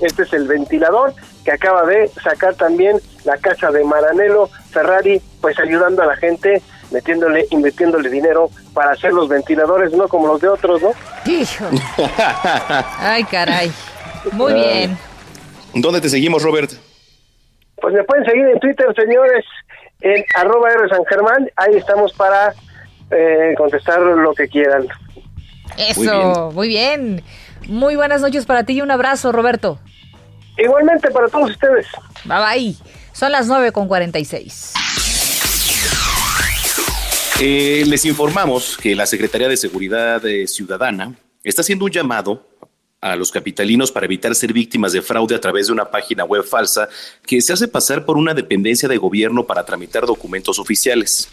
Este 0.00 0.22
es 0.22 0.32
el 0.32 0.46
ventilador 0.46 1.14
que 1.44 1.52
acaba 1.52 1.86
de 1.86 2.08
sacar 2.22 2.54
también 2.54 2.98
la 3.24 3.36
casa 3.38 3.70
de 3.70 3.84
Maranello, 3.84 4.48
Ferrari, 4.70 5.20
pues 5.40 5.58
ayudando 5.58 6.02
a 6.02 6.06
la 6.06 6.16
gente, 6.16 6.62
metiéndole, 6.90 7.46
invirtiéndole 7.50 8.08
dinero 8.08 8.50
para 8.72 8.92
hacer 8.92 9.12
los 9.12 9.28
ventiladores, 9.28 9.92
no 9.92 10.08
como 10.08 10.28
los 10.28 10.40
de 10.40 10.48
otros, 10.48 10.82
¿no? 10.82 10.90
Ay, 12.98 13.24
caray. 13.24 13.72
Muy 14.32 14.54
bien. 14.54 14.98
¿Dónde 15.74 16.00
te 16.00 16.08
seguimos, 16.08 16.42
Robert? 16.42 16.72
Pues 17.80 17.94
me 17.94 18.04
pueden 18.04 18.24
seguir 18.24 18.46
en 18.46 18.58
Twitter, 18.60 18.86
señores, 18.96 19.44
en 20.00 20.24
arroba 20.34 20.70
R 20.70 20.88
San 20.88 21.04
Germán. 21.04 21.50
Ahí 21.56 21.76
estamos 21.76 22.12
para 22.14 22.54
eh, 23.10 23.54
contestar 23.56 24.00
lo 24.00 24.34
que 24.34 24.48
quieran. 24.48 24.86
Eso, 25.76 26.50
muy 26.54 26.68
bien. 26.68 27.22
muy 27.68 27.96
buenas 27.96 28.22
noches 28.22 28.46
para 28.46 28.64
ti 28.64 28.74
y 28.74 28.80
un 28.80 28.90
abrazo, 28.90 29.32
Roberto. 29.32 29.78
Igualmente 30.56 31.10
para 31.10 31.28
todos 31.28 31.50
ustedes. 31.50 31.86
Bye 32.24 32.38
bye. 32.38 32.76
Son 33.12 33.30
las 33.32 33.46
9 33.46 33.72
con 33.72 33.88
46. 33.88 34.74
Eh, 37.38 37.84
les 37.86 38.06
informamos 38.06 38.78
que 38.78 38.96
la 38.96 39.04
Secretaría 39.04 39.46
de 39.46 39.58
Seguridad 39.58 40.24
eh, 40.24 40.46
Ciudadana 40.46 41.14
está 41.44 41.60
haciendo 41.60 41.84
un 41.84 41.90
llamado 41.90 42.48
a 43.02 43.14
los 43.14 43.30
capitalinos 43.30 43.92
para 43.92 44.06
evitar 44.06 44.34
ser 44.34 44.54
víctimas 44.54 44.92
de 44.92 45.02
fraude 45.02 45.34
a 45.34 45.40
través 45.40 45.66
de 45.66 45.74
una 45.74 45.90
página 45.90 46.24
web 46.24 46.44
falsa 46.44 46.88
que 47.26 47.42
se 47.42 47.52
hace 47.52 47.68
pasar 47.68 48.06
por 48.06 48.16
una 48.16 48.32
dependencia 48.32 48.88
de 48.88 48.96
gobierno 48.96 49.46
para 49.46 49.66
tramitar 49.66 50.06
documentos 50.06 50.58
oficiales. 50.58 51.28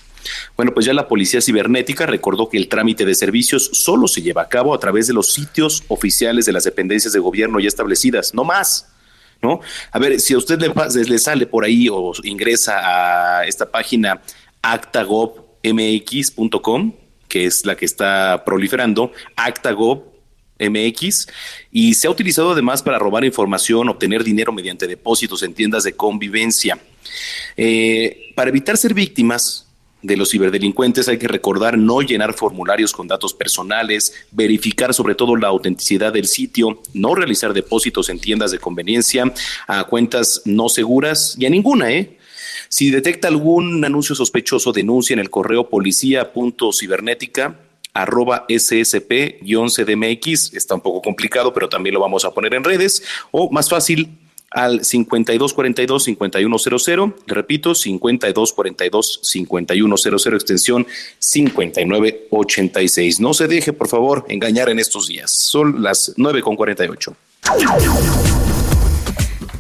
Bueno, 0.58 0.74
pues 0.74 0.86
ya 0.86 0.93
la 0.93 1.08
Policía 1.08 1.39
Cibernética 1.39 2.06
recordó 2.06 2.49
que 2.49 2.58
el 2.58 2.68
trámite 2.68 3.06
de 3.06 3.16
servicios 3.16 3.70
solo 3.72 4.10
se 4.10 4.22
lleva 4.22 4.41
a 4.41 4.49
cabo 4.49 4.74
a 4.74 4.80
través 4.82 5.08
de 5.08 5.14
los 5.14 5.32
sitios 5.32 5.86
oficiales 5.88 6.45
de 6.45 6.51
las 6.51 6.66
dependencias 6.66 7.14
de 7.14 7.20
gobierno 7.20 7.62
ya 7.62 7.70
establecidas, 7.70 8.34
no 8.34 8.43
más. 8.43 8.89
¿No? 9.41 9.62
A 9.91 9.99
ver, 9.99 10.20
si 10.20 10.34
a 10.34 10.38
usted 10.38 10.60
le, 10.60 10.72
le 11.04 11.20
sale 11.20 11.45
por 11.45 11.66
ahí 11.66 11.88
o 11.89 12.14
ingresa 12.24 13.39
a 13.39 13.45
esta 13.45 13.70
página 13.70 14.22
actagov.mx.com, 15.64 16.93
que 17.28 17.45
es 17.45 17.66
la 17.66 17.76
que 17.76 17.86
está 17.86 18.43
proliferando, 18.45 19.11
actagov 19.36 20.03
MX 20.59 21.28
y 21.72 21.95
se 21.95 22.07
ha 22.07 22.11
utilizado 22.11 22.51
además 22.51 22.84
para 22.84 22.99
robar 22.99 23.26
información, 23.26 23.89
obtener 23.89 24.24
dinero 24.24 24.51
mediante 24.51 24.88
depósitos 24.88 25.43
en 25.43 25.53
tiendas 25.53 25.84
de 25.84 25.93
convivencia. 25.93 26.80
Eh, 27.57 28.32
para 28.36 28.49
evitar 28.49 28.78
ser 28.78 28.93
víctimas, 28.93 29.68
de 30.03 30.18
los 30.18 30.32
ciberdelincuentes 30.32 31.07
hay 31.07 31.18
que 31.18 31.30
recordar 31.30 31.78
no 31.78 32.01
llenar 32.01 32.34
formularios 32.34 32.91
con 32.91 33.07
datos 33.07 33.34
personales, 33.34 34.14
verificar 34.32 34.93
sobre 34.93 35.16
todo 35.16 35.38
la 35.38 35.47
autenticidad 35.47 36.11
del 36.11 36.28
sitio, 36.28 36.82
no 36.93 37.16
realizar 37.16 37.53
depósitos 37.53 38.09
en 38.09 38.20
tiendas 38.20 38.51
de 38.51 38.59
conveniencia 38.59 39.34
a 39.66 39.86
cuentas 39.86 40.41
no 40.43 40.68
seguras 40.68 41.36
y 41.39 41.45
a 41.45 41.49
ninguna, 41.49 41.89
¿eh? 41.91 42.18
Si 42.74 42.89
detecta 42.89 43.28
algún 43.28 43.86
anuncio 43.86 44.15
sospechoso, 44.15 44.71
denuncia 44.71 45.13
en 45.13 45.19
el 45.19 45.30
correo 45.30 45.69
policía.cibernética 45.69 47.59
arroba 47.93 48.47
ssp-cdmx. 48.49 50.57
Está 50.57 50.74
un 50.74 50.82
poco 50.82 51.03
complicado, 51.03 51.53
pero 51.53 51.69
también 51.69 51.93
lo 51.93 51.99
vamos 51.99 52.26
a 52.26 52.32
poner 52.32 52.55
en 52.55 52.63
redes. 52.63 53.03
O 53.30 53.51
más 53.51 53.69
fácil, 53.69 54.17
al 54.49 54.80
5242-5100. 54.80 57.13
Repito, 57.28 57.74
5242-5100, 57.74 60.34
extensión 60.34 60.88
5986. 61.19 63.19
No 63.19 63.36
se 63.36 63.47
deje, 63.47 63.71
por 63.71 63.88
favor, 63.88 64.26
engañar 64.30 64.69
en 64.69 64.80
estos 64.80 65.07
días. 65.07 65.30
Son 65.30 65.84
las 65.84 66.15
9 66.17 66.41
con 66.41 66.55
48. 66.55 67.15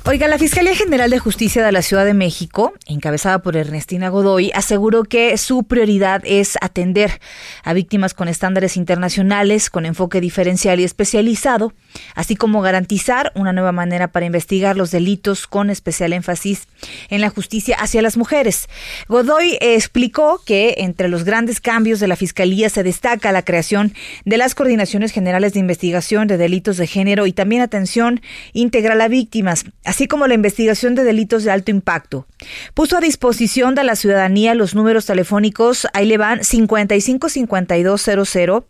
Oiga, 0.05 0.27
la 0.27 0.37
Fiscalía 0.37 0.75
General 0.75 1.09
de 1.09 1.17
Justicia 1.17 1.65
de 1.65 1.71
la 1.71 1.81
Ciudad 1.81 2.03
de 2.03 2.13
México, 2.13 2.73
encabezada 2.87 3.39
por 3.39 3.55
Ernestina 3.55 4.09
Godoy, 4.09 4.51
aseguró 4.53 5.05
que 5.05 5.37
su 5.37 5.63
prioridad 5.63 6.21
es 6.25 6.57
atender 6.59 7.21
a 7.63 7.71
víctimas 7.71 8.13
con 8.13 8.27
estándares 8.27 8.75
internacionales, 8.75 9.69
con 9.69 9.85
enfoque 9.85 10.19
diferencial 10.19 10.81
y 10.81 10.83
especializado, 10.83 11.71
así 12.15 12.35
como 12.35 12.61
garantizar 12.61 13.31
una 13.35 13.53
nueva 13.53 13.71
manera 13.71 14.09
para 14.09 14.25
investigar 14.25 14.75
los 14.75 14.91
delitos 14.91 15.47
con 15.47 15.69
especial 15.69 16.13
énfasis 16.13 16.67
en 17.09 17.21
la 17.21 17.29
justicia 17.29 17.77
hacia 17.79 18.01
las 18.01 18.17
mujeres. 18.17 18.67
Godoy 19.07 19.57
explicó 19.61 20.41
que 20.45 20.75
entre 20.79 21.07
los 21.07 21.23
grandes 21.23 21.61
cambios 21.61 21.99
de 21.99 22.07
la 22.07 22.15
Fiscalía 22.15 22.69
se 22.69 22.83
destaca 22.83 23.31
la 23.31 23.43
creación 23.43 23.93
de 24.25 24.37
las 24.37 24.55
coordinaciones 24.55 25.11
generales 25.11 25.53
de 25.53 25.59
investigación 25.59 26.27
de 26.27 26.37
delitos 26.37 26.77
de 26.77 26.87
género 26.87 27.27
y 27.27 27.33
también 27.33 27.61
atención 27.61 28.21
integral 28.53 28.99
a 29.01 29.07
víctimas 29.07 29.65
así 29.85 30.07
como 30.07 30.27
la 30.27 30.33
investigación 30.33 30.95
de 30.95 31.03
delitos 31.03 31.43
de 31.43 31.51
alto 31.51 31.71
impacto. 31.71 32.27
Puso 32.73 32.97
a 32.97 33.01
disposición 33.01 33.75
de 33.75 33.83
la 33.83 33.95
ciudadanía 33.95 34.55
los 34.55 34.75
números 34.75 35.05
telefónicos, 35.05 35.87
ahí 35.93 36.05
le 36.05 36.17
van 36.17 36.43
555200 36.43 38.63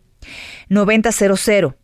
9000 0.68 1.74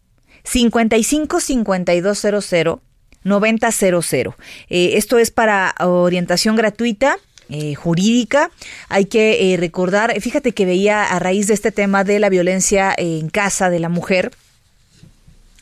555200 0.50 2.80
9000. 3.22 4.34
Eh, 4.68 4.92
esto 4.94 5.18
es 5.18 5.30
para 5.30 5.74
orientación 5.78 6.56
gratuita. 6.56 7.18
Eh, 7.52 7.74
jurídica. 7.74 8.52
Hay 8.88 9.06
que 9.06 9.52
eh, 9.52 9.56
recordar, 9.56 10.14
fíjate 10.20 10.52
que 10.52 10.66
veía 10.66 11.02
a 11.02 11.18
raíz 11.18 11.48
de 11.48 11.54
este 11.54 11.72
tema 11.72 12.04
de 12.04 12.20
la 12.20 12.28
violencia 12.28 12.94
en 12.96 13.28
casa 13.28 13.70
de 13.70 13.80
la 13.80 13.88
mujer, 13.88 14.30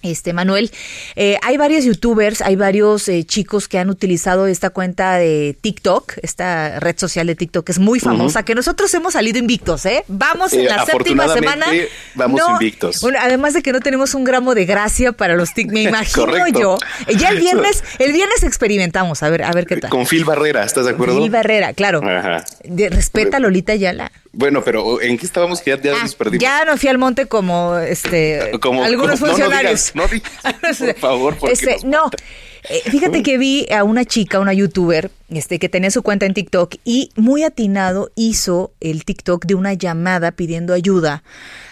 este 0.02 0.32
Manuel, 0.32 0.70
eh, 1.16 1.38
hay 1.42 1.56
varios 1.56 1.84
youtubers, 1.84 2.40
hay 2.40 2.56
varios 2.56 3.08
eh, 3.08 3.24
chicos 3.24 3.68
que 3.68 3.78
han 3.78 3.90
utilizado 3.90 4.46
esta 4.46 4.70
cuenta 4.70 5.16
de 5.16 5.56
TikTok, 5.60 6.14
esta 6.22 6.80
red 6.80 6.96
social 6.98 7.26
de 7.26 7.34
TikTok 7.34 7.66
que 7.66 7.72
es 7.72 7.78
muy 7.78 8.00
famosa, 8.00 8.44
que 8.44 8.54
nosotros 8.54 8.92
hemos 8.94 9.14
salido 9.14 9.38
invictos, 9.38 9.86
¿eh? 9.86 10.04
Vamos 10.08 10.52
en 10.52 10.66
la 10.66 10.84
séptima 10.84 11.28
semana. 11.28 11.66
Vamos 12.14 12.40
invictos. 12.48 13.04
además 13.20 13.54
de 13.54 13.62
que 13.62 13.72
no 13.72 13.80
tenemos 13.80 14.14
un 14.14 14.24
gramo 14.24 14.54
de 14.54 14.64
gracia 14.64 15.12
para 15.12 15.34
los 15.34 15.54
TikTok, 15.54 15.74
me 15.74 15.82
imagino 15.88 16.48
yo. 16.48 16.78
Ya 17.08 17.30
el 17.30 17.38
viernes, 17.40 17.82
el 17.98 18.12
viernes 18.12 18.42
experimentamos, 18.42 19.22
a 19.22 19.30
ver, 19.30 19.42
a 19.42 19.52
ver 19.52 19.66
qué 19.66 19.76
tal. 19.76 19.90
Con 19.90 20.06
Phil 20.06 20.24
Barrera, 20.24 20.64
¿estás 20.64 20.84
de 20.84 20.92
acuerdo? 20.92 21.16
Phil 21.18 21.30
Barrera, 21.30 21.72
claro. 21.72 22.00
Respeta 22.64 23.38
a 23.38 23.40
Lolita 23.40 23.74
Yala. 23.74 24.12
Bueno, 24.32 24.62
pero 24.62 25.00
¿en 25.00 25.16
qué 25.16 25.26
estábamos 25.26 25.60
que 25.60 25.70
ya, 25.70 25.80
ya 25.80 26.02
nos 26.02 26.14
perdimos? 26.14 26.42
Ya 26.42 26.64
no 26.64 26.76
fui 26.76 26.88
al 26.88 26.98
monte 26.98 27.26
como 27.26 27.76
este 27.78 28.52
algunos 28.52 29.20
funcionarios. 29.20 29.92
No, 29.94 30.06
digas, 30.06 30.30
por 30.78 30.94
favor, 30.94 31.36
porque 31.36 31.52
este, 31.54 31.76
no. 31.86 32.10
Eh, 32.68 32.82
fíjate 32.90 33.22
que 33.22 33.38
vi 33.38 33.66
a 33.70 33.84
una 33.84 34.04
chica, 34.04 34.40
una 34.40 34.52
youtuber, 34.52 35.10
este, 35.30 35.58
que 35.58 35.68
tenía 35.68 35.90
su 35.90 36.02
cuenta 36.02 36.26
en 36.26 36.34
TikTok 36.34 36.74
y 36.84 37.10
muy 37.16 37.44
atinado 37.44 38.10
hizo 38.14 38.72
el 38.80 39.04
TikTok 39.04 39.46
de 39.46 39.54
una 39.54 39.74
llamada 39.74 40.32
pidiendo 40.32 40.74
ayuda 40.74 41.22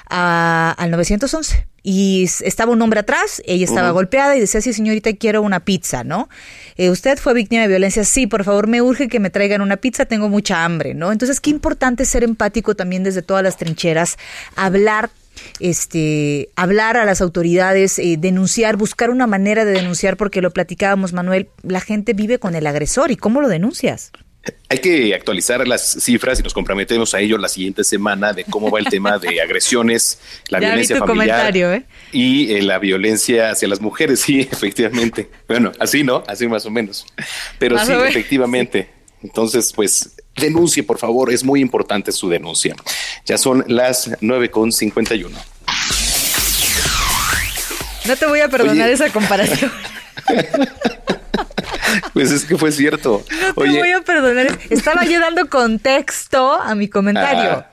a, 0.08 0.74
al 0.78 0.90
911 0.90 1.66
y 1.88 2.28
estaba 2.40 2.72
un 2.72 2.82
hombre 2.82 2.98
atrás, 2.98 3.40
ella 3.46 3.64
estaba 3.64 3.92
golpeada 3.92 4.36
y 4.36 4.40
decía, 4.40 4.60
sí, 4.60 4.72
señorita, 4.72 5.12
quiero 5.12 5.40
una 5.40 5.60
pizza, 5.60 6.02
¿no? 6.02 6.28
Eh, 6.76 6.90
¿Usted 6.90 7.16
fue 7.16 7.32
víctima 7.32 7.62
de 7.62 7.68
violencia? 7.68 8.02
Sí, 8.02 8.26
por 8.26 8.42
favor, 8.42 8.66
me 8.66 8.82
urge 8.82 9.06
que 9.06 9.20
me 9.20 9.30
traigan 9.30 9.60
una 9.60 9.76
pizza, 9.76 10.04
tengo 10.04 10.28
mucha 10.28 10.64
hambre, 10.64 10.94
¿no? 10.94 11.12
Entonces, 11.12 11.40
qué 11.40 11.50
importante 11.50 12.04
ser 12.04 12.24
empático 12.24 12.74
también 12.74 13.04
desde 13.04 13.22
todas 13.22 13.44
las 13.44 13.56
trincheras, 13.56 14.16
hablar 14.56 15.10
este, 15.60 16.48
hablar 16.56 16.96
a 16.96 17.04
las 17.04 17.20
autoridades, 17.20 18.00
eh, 18.00 18.16
denunciar, 18.18 18.76
buscar 18.76 19.10
una 19.10 19.28
manera 19.28 19.64
de 19.64 19.70
denunciar, 19.70 20.16
porque 20.16 20.42
lo 20.42 20.50
platicábamos, 20.50 21.12
Manuel, 21.12 21.50
la 21.62 21.80
gente 21.80 22.14
vive 22.14 22.40
con 22.40 22.56
el 22.56 22.66
agresor 22.66 23.12
y 23.12 23.16
cómo 23.16 23.40
lo 23.40 23.46
denuncias. 23.46 24.10
Hay 24.68 24.78
que 24.78 25.14
actualizar 25.14 25.66
las 25.66 25.82
cifras 26.00 26.40
y 26.40 26.42
nos 26.42 26.52
comprometemos 26.52 27.14
a 27.14 27.20
ello 27.20 27.38
la 27.38 27.48
siguiente 27.48 27.84
semana 27.84 28.32
de 28.32 28.44
cómo 28.44 28.70
va 28.70 28.80
el 28.80 28.86
tema 28.86 29.18
de 29.18 29.40
agresiones, 29.42 30.18
la 30.48 30.58
violencia 30.58 30.98
familiar 30.98 31.56
¿eh? 31.56 31.84
y 32.12 32.52
eh, 32.52 32.62
la 32.62 32.78
violencia 32.78 33.50
hacia 33.50 33.68
las 33.68 33.80
mujeres. 33.80 34.20
Sí, 34.26 34.40
efectivamente. 34.40 35.28
Bueno, 35.46 35.70
así 35.78 36.02
no, 36.02 36.24
así 36.26 36.48
más 36.48 36.66
o 36.66 36.70
menos. 36.70 37.06
Pero 37.60 37.78
sí, 37.78 37.92
efectivamente. 37.92 38.88
Entonces, 39.22 39.72
pues 39.72 40.16
denuncie, 40.36 40.82
por 40.82 40.98
favor. 40.98 41.32
Es 41.32 41.44
muy 41.44 41.60
importante 41.60 42.12
su 42.12 42.28
denuncia. 42.28 42.74
Ya 43.24 43.38
son 43.38 43.64
las 43.68 44.10
9.51. 44.20 45.30
No 48.06 48.16
te 48.16 48.26
voy 48.26 48.40
a 48.40 48.48
perdonar 48.48 48.88
esa 48.88 49.10
comparación. 49.10 49.72
Pues 52.12 52.32
es 52.32 52.44
que 52.44 52.56
fue 52.56 52.72
cierto. 52.72 53.22
No 53.56 53.62
te 53.62 53.78
voy 53.78 53.92
a 53.92 54.00
perdonar. 54.00 54.58
Estaba 54.70 55.04
yo 55.04 55.20
dando 55.20 55.48
contexto 55.48 56.52
a 56.52 56.74
mi 56.74 56.88
comentario. 56.88 57.50
Ah, 57.52 57.70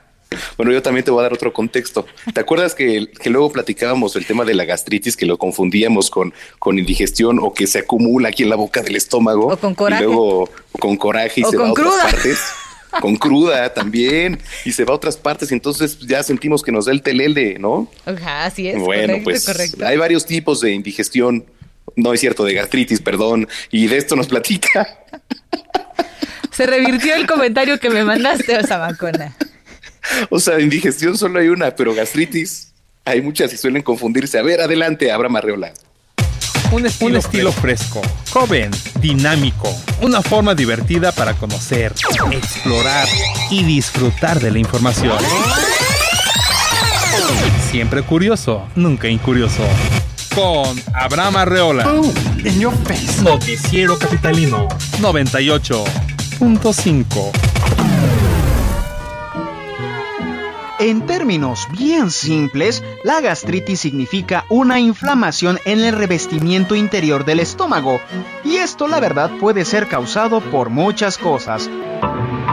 bueno, 0.56 0.72
yo 0.72 0.82
también 0.82 1.04
te 1.04 1.10
voy 1.10 1.20
a 1.20 1.22
dar 1.24 1.32
otro 1.32 1.52
contexto. 1.52 2.06
¿Te 2.32 2.40
acuerdas 2.40 2.74
que, 2.74 3.08
luego 3.26 3.52
platicábamos 3.52 4.16
el 4.16 4.26
tema 4.26 4.44
de 4.44 4.54
la 4.54 4.64
gastritis, 4.64 5.16
que 5.16 5.26
lo 5.26 5.38
confundíamos 5.38 6.10
con, 6.10 6.34
con 6.58 6.78
indigestión 6.78 7.38
o 7.40 7.54
que 7.54 7.66
se 7.66 7.80
acumula 7.80 8.28
aquí 8.28 8.42
en 8.42 8.50
la 8.50 8.56
boca 8.56 8.82
del 8.82 8.96
estómago? 8.96 9.48
O 9.48 9.56
con 9.56 9.74
coraje. 9.74 10.02
Y 10.02 10.06
luego 10.06 10.50
con 10.78 10.96
coraje 10.96 11.40
y 11.40 11.44
se 11.44 11.56
va 11.56 11.68
a 11.68 11.72
otras 11.72 11.94
partes. 12.02 12.38
Con 13.00 13.16
cruda 13.16 13.74
también, 13.74 14.38
y 14.64 14.70
se 14.70 14.84
va 14.84 14.92
a 14.92 14.96
otras 14.96 15.16
partes, 15.16 15.50
entonces 15.50 15.98
ya 15.98 16.22
sentimos 16.22 16.62
que 16.62 16.70
nos 16.70 16.84
da 16.84 16.92
el 16.92 17.02
telele, 17.02 17.58
¿no? 17.58 17.88
Ajá, 18.06 18.44
así 18.44 18.68
es. 18.68 18.78
Bueno, 18.78 19.16
pues 19.24 19.48
hay 19.82 19.96
varios 19.96 20.24
tipos 20.26 20.60
de 20.60 20.72
indigestión 20.72 21.44
no 21.96 22.12
es 22.12 22.20
cierto, 22.20 22.44
de 22.44 22.54
gastritis, 22.54 23.00
perdón, 23.00 23.48
y 23.70 23.86
de 23.86 23.98
esto 23.98 24.16
nos 24.16 24.28
platica. 24.28 25.04
Se 26.50 26.66
revirtió 26.66 27.14
el 27.14 27.26
comentario 27.26 27.78
que 27.78 27.90
me 27.90 28.04
mandaste, 28.04 28.56
Osamacona. 28.56 29.34
O 30.30 30.38
sea, 30.38 30.60
indigestión 30.60 31.16
solo 31.16 31.40
hay 31.40 31.48
una, 31.48 31.74
pero 31.74 31.94
gastritis 31.94 32.72
hay 33.04 33.20
muchas 33.20 33.52
y 33.52 33.56
suelen 33.56 33.82
confundirse. 33.82 34.38
A 34.38 34.42
ver, 34.42 34.60
adelante, 34.60 35.10
Abraham 35.10 35.36
Arreola. 35.36 35.72
Un 36.70 36.86
estilo, 36.86 37.10
Un 37.10 37.16
estilo 37.16 37.52
fresco, 37.52 38.02
joven, 38.30 38.70
dinámico, 39.00 39.70
una 40.00 40.22
forma 40.22 40.54
divertida 40.54 41.12
para 41.12 41.34
conocer, 41.34 41.92
explorar 42.32 43.06
y 43.50 43.62
disfrutar 43.64 44.40
de 44.40 44.50
la 44.50 44.58
información. 44.58 45.18
Siempre 47.70 48.02
curioso, 48.02 48.68
nunca 48.74 49.08
incurioso 49.08 49.62
con 50.34 50.66
Abraham 50.94 51.36
Arreola. 51.36 51.84
en 52.44 52.60
your 52.60 52.74
face. 52.84 53.22
Noticiero 53.22 53.98
Capitalino 53.98 54.68
98.5. 55.00 57.30
En 60.80 61.06
términos 61.06 61.68
bien 61.78 62.10
simples, 62.10 62.82
la 63.04 63.20
gastritis 63.20 63.78
significa 63.80 64.44
una 64.48 64.80
inflamación 64.80 65.60
en 65.64 65.78
el 65.80 65.94
revestimiento 65.94 66.74
interior 66.74 67.24
del 67.24 67.38
estómago, 67.40 68.00
y 68.44 68.56
esto 68.56 68.88
la 68.88 69.00
verdad 69.00 69.30
puede 69.38 69.64
ser 69.64 69.88
causado 69.88 70.40
por 70.40 70.68
muchas 70.70 71.16
cosas. 71.16 71.70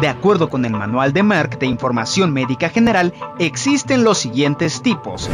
De 0.01 0.07
acuerdo 0.07 0.49
con 0.49 0.65
el 0.65 0.71
Manual 0.71 1.13
de 1.13 1.21
Merck 1.21 1.59
de 1.59 1.67
Información 1.67 2.33
Médica 2.33 2.69
General, 2.69 3.13
existen 3.37 4.03
los 4.03 4.17
siguientes 4.17 4.81
tipos. 4.81 5.29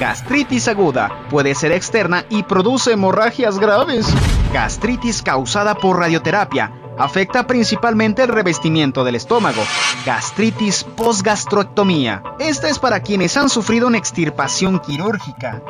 Gastritis 0.00 0.66
aguda 0.66 1.26
puede 1.30 1.54
ser 1.54 1.70
externa 1.70 2.24
y 2.28 2.42
produce 2.42 2.92
hemorragias 2.92 3.60
graves. 3.60 4.12
Gastritis 4.52 5.22
causada 5.22 5.76
por 5.76 6.00
radioterapia 6.00 6.72
afecta 6.98 7.46
principalmente 7.46 8.22
el 8.22 8.28
revestimiento 8.28 9.04
del 9.04 9.14
estómago. 9.14 9.62
Gastritis 10.04 10.84
postgastrectomía. 10.84 12.22
Esta 12.38 12.68
es 12.68 12.78
para 12.78 13.00
quienes 13.00 13.36
han 13.36 13.48
sufrido 13.48 13.86
una 13.86 13.98
extirpación 13.98 14.80
quirúrgica. 14.80 15.62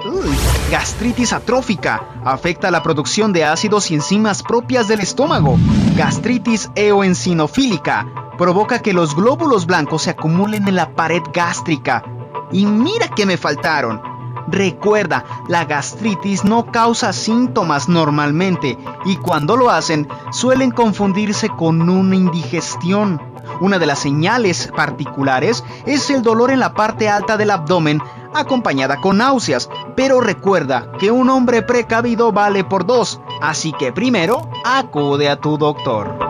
Gastritis 0.70 1.32
atrófica. 1.32 2.02
Afecta 2.24 2.70
la 2.70 2.82
producción 2.82 3.32
de 3.32 3.44
ácidos 3.44 3.90
y 3.90 3.94
enzimas 3.94 4.42
propias 4.42 4.88
del 4.88 5.00
estómago. 5.00 5.56
Gastritis 5.96 6.70
eoencinofílica 6.74 8.06
provoca 8.38 8.78
que 8.78 8.92
los 8.92 9.14
glóbulos 9.14 9.66
blancos 9.66 10.02
se 10.02 10.10
acumulen 10.10 10.66
en 10.68 10.76
la 10.76 10.90
pared 10.94 11.22
gástrica. 11.32 12.04
Y 12.50 12.64
mira 12.64 13.08
que 13.08 13.26
me 13.26 13.36
faltaron. 13.36 14.17
Recuerda, 14.50 15.24
la 15.48 15.66
gastritis 15.66 16.44
no 16.44 16.72
causa 16.72 17.12
síntomas 17.12 17.88
normalmente 17.88 18.78
y 19.04 19.16
cuando 19.16 19.56
lo 19.56 19.70
hacen 19.70 20.08
suelen 20.32 20.70
confundirse 20.70 21.48
con 21.50 21.88
una 21.88 22.16
indigestión. 22.16 23.20
Una 23.60 23.78
de 23.78 23.86
las 23.86 23.98
señales 23.98 24.70
particulares 24.74 25.64
es 25.84 26.10
el 26.10 26.22
dolor 26.22 26.50
en 26.50 26.60
la 26.60 26.74
parte 26.74 27.08
alta 27.08 27.36
del 27.36 27.50
abdomen 27.50 28.00
acompañada 28.34 29.00
con 29.00 29.18
náuseas, 29.18 29.68
pero 29.96 30.20
recuerda 30.20 30.92
que 30.98 31.10
un 31.10 31.28
hombre 31.28 31.62
precavido 31.62 32.32
vale 32.32 32.64
por 32.64 32.86
dos, 32.86 33.20
así 33.40 33.72
que 33.72 33.92
primero 33.92 34.48
acude 34.64 35.28
a 35.28 35.36
tu 35.36 35.58
doctor. 35.58 36.27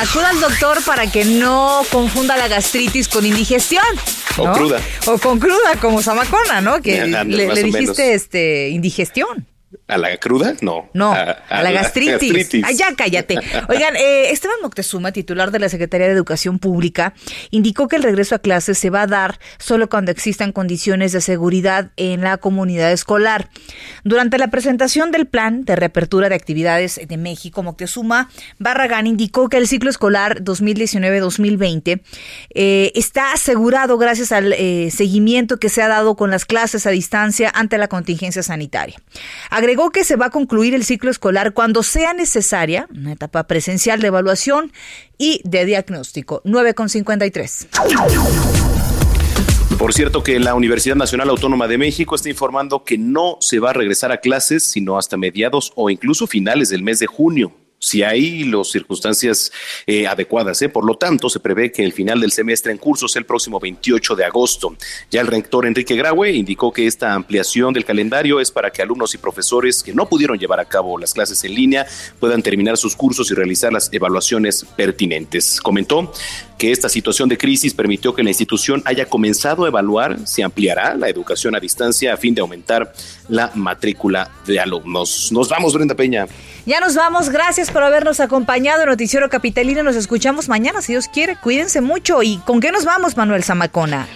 Acuda 0.00 0.30
al 0.30 0.40
doctor 0.40 0.82
para 0.84 1.10
que 1.10 1.24
no 1.24 1.82
confunda 1.90 2.36
la 2.36 2.48
gastritis 2.48 3.08
con 3.08 3.26
indigestión. 3.26 3.84
O 4.38 4.50
cruda. 4.52 4.80
O 5.06 5.18
con 5.18 5.38
cruda, 5.38 5.76
como 5.80 6.02
Samacona, 6.02 6.60
¿no? 6.60 6.80
Que 6.80 7.06
le, 7.06 7.62
dijiste 7.62 8.14
este 8.14 8.68
indigestión. 8.68 9.46
¿A 9.90 9.98
la 9.98 10.16
cruda? 10.18 10.54
No. 10.60 10.88
No, 10.94 11.12
a, 11.12 11.62
la, 11.62 11.72
gastritis. 11.72 12.64
Ay, 12.64 12.76
ya 12.76 12.94
cállate. 12.96 13.38
Oigan, 13.68 13.96
eh, 13.96 14.30
Esteban 14.30 14.56
Moctezuma, 14.62 15.12
titular 15.12 15.50
de 15.50 15.58
la 15.58 15.68
Secretaría 15.68 16.06
de 16.06 16.12
Educación 16.12 16.58
Pública, 16.58 17.14
indicó 17.50 17.88
que 17.88 17.96
el 17.96 18.02
regreso 18.02 18.34
a 18.34 18.38
clases 18.38 18.78
se 18.78 18.90
va 18.90 19.02
a 19.02 19.06
dar 19.06 19.38
solo 19.58 19.88
cuando 19.88 20.10
existan 20.10 20.52
condiciones 20.52 21.12
de 21.12 21.20
seguridad 21.20 21.90
en 21.96 22.22
la 22.22 22.36
comunidad 22.36 22.92
escolar. 22.92 23.48
Durante 24.04 24.38
la 24.38 24.48
presentación 24.48 25.10
del 25.10 25.26
plan 25.26 25.64
de 25.64 25.76
reapertura 25.76 26.28
de 26.28 26.34
actividades 26.34 27.00
de 27.06 27.16
México, 27.16 27.62
Moctezuma 27.62 28.30
Barragán 28.58 29.06
indicó 29.06 29.48
que 29.48 29.56
el 29.56 29.66
ciclo 29.66 29.90
escolar 29.90 30.42
2019-2020 30.42 32.02
eh, 32.54 32.92
está 32.94 33.32
asegurado 33.32 33.98
gracias 33.98 34.32
al 34.32 34.52
eh, 34.52 34.90
seguimiento 34.90 35.58
que 35.58 35.68
se 35.68 35.82
ha 35.82 35.88
dado 35.88 36.16
con 36.16 36.30
las 36.30 36.44
clases 36.44 36.86
a 36.86 36.90
distancia 36.90 37.50
ante 37.54 37.78
la 37.78 37.88
contingencia 37.88 38.42
sanitaria. 38.42 38.96
Agregó 39.50 39.79
que 39.88 40.04
se 40.04 40.16
va 40.16 40.26
a 40.26 40.30
concluir 40.30 40.74
el 40.74 40.84
ciclo 40.84 41.10
escolar 41.10 41.54
cuando 41.54 41.82
sea 41.82 42.12
necesaria 42.12 42.86
una 42.94 43.12
etapa 43.12 43.44
presencial 43.44 44.02
de 44.02 44.08
evaluación 44.08 44.70
y 45.16 45.40
de 45.44 45.64
diagnóstico. 45.64 46.42
9,53. 46.44 47.68
Por 49.78 49.94
cierto 49.94 50.22
que 50.22 50.38
la 50.38 50.54
Universidad 50.54 50.96
Nacional 50.96 51.30
Autónoma 51.30 51.66
de 51.66 51.78
México 51.78 52.14
está 52.14 52.28
informando 52.28 52.84
que 52.84 52.98
no 52.98 53.38
se 53.40 53.60
va 53.60 53.70
a 53.70 53.72
regresar 53.72 54.12
a 54.12 54.18
clases 54.18 54.64
sino 54.64 54.98
hasta 54.98 55.16
mediados 55.16 55.72
o 55.74 55.88
incluso 55.88 56.26
finales 56.26 56.68
del 56.68 56.82
mes 56.82 56.98
de 56.98 57.06
junio 57.06 57.54
si 57.80 58.02
hay 58.02 58.44
las 58.44 58.68
circunstancias 58.68 59.50
eh, 59.86 60.06
adecuadas. 60.06 60.60
¿eh? 60.60 60.68
Por 60.68 60.84
lo 60.84 60.96
tanto, 60.96 61.30
se 61.30 61.40
prevé 61.40 61.72
que 61.72 61.82
el 61.82 61.94
final 61.94 62.20
del 62.20 62.30
semestre 62.30 62.70
en 62.70 62.78
curso 62.78 63.08
sea 63.08 63.20
el 63.20 63.26
próximo 63.26 63.58
28 63.58 64.14
de 64.14 64.24
agosto. 64.26 64.76
Ya 65.10 65.22
el 65.22 65.26
rector 65.26 65.66
Enrique 65.66 65.96
Graue 65.96 66.32
indicó 66.32 66.72
que 66.72 66.86
esta 66.86 67.14
ampliación 67.14 67.72
del 67.72 67.86
calendario 67.86 68.38
es 68.38 68.50
para 68.50 68.70
que 68.70 68.82
alumnos 68.82 69.14
y 69.14 69.18
profesores 69.18 69.82
que 69.82 69.94
no 69.94 70.06
pudieron 70.06 70.38
llevar 70.38 70.60
a 70.60 70.66
cabo 70.66 70.98
las 70.98 71.14
clases 71.14 71.42
en 71.44 71.54
línea 71.54 71.86
puedan 72.18 72.42
terminar 72.42 72.76
sus 72.76 72.94
cursos 72.94 73.30
y 73.30 73.34
realizar 73.34 73.72
las 73.72 73.90
evaluaciones 73.92 74.66
pertinentes. 74.76 75.58
Comentó 75.60 76.12
que 76.58 76.72
esta 76.72 76.90
situación 76.90 77.30
de 77.30 77.38
crisis 77.38 77.72
permitió 77.72 78.14
que 78.14 78.22
la 78.22 78.28
institución 78.28 78.82
haya 78.84 79.06
comenzado 79.06 79.64
a 79.64 79.68
evaluar 79.68 80.18
si 80.26 80.42
ampliará 80.42 80.94
la 80.94 81.08
educación 81.08 81.56
a 81.56 81.60
distancia 81.60 82.12
a 82.12 82.18
fin 82.18 82.34
de 82.34 82.42
aumentar 82.42 82.92
la 83.28 83.50
matrícula 83.54 84.30
de 84.46 84.60
alumnos. 84.60 85.32
Nos 85.32 85.48
vamos, 85.48 85.72
Brenda 85.72 85.94
Peña. 85.94 86.26
Ya 86.70 86.78
nos 86.78 86.94
vamos. 86.94 87.30
Gracias 87.30 87.68
por 87.68 87.82
habernos 87.82 88.20
acompañado 88.20 88.82
en 88.82 88.90
Noticiero 88.90 89.28
Capitalino. 89.28 89.82
Nos 89.82 89.96
escuchamos 89.96 90.48
mañana, 90.48 90.80
si 90.80 90.92
Dios 90.92 91.08
quiere. 91.08 91.34
Cuídense 91.34 91.80
mucho. 91.80 92.22
¿Y 92.22 92.36
con 92.36 92.60
qué 92.60 92.70
nos 92.70 92.84
vamos, 92.84 93.16
Manuel 93.16 93.42
Zamacona? 93.42 94.06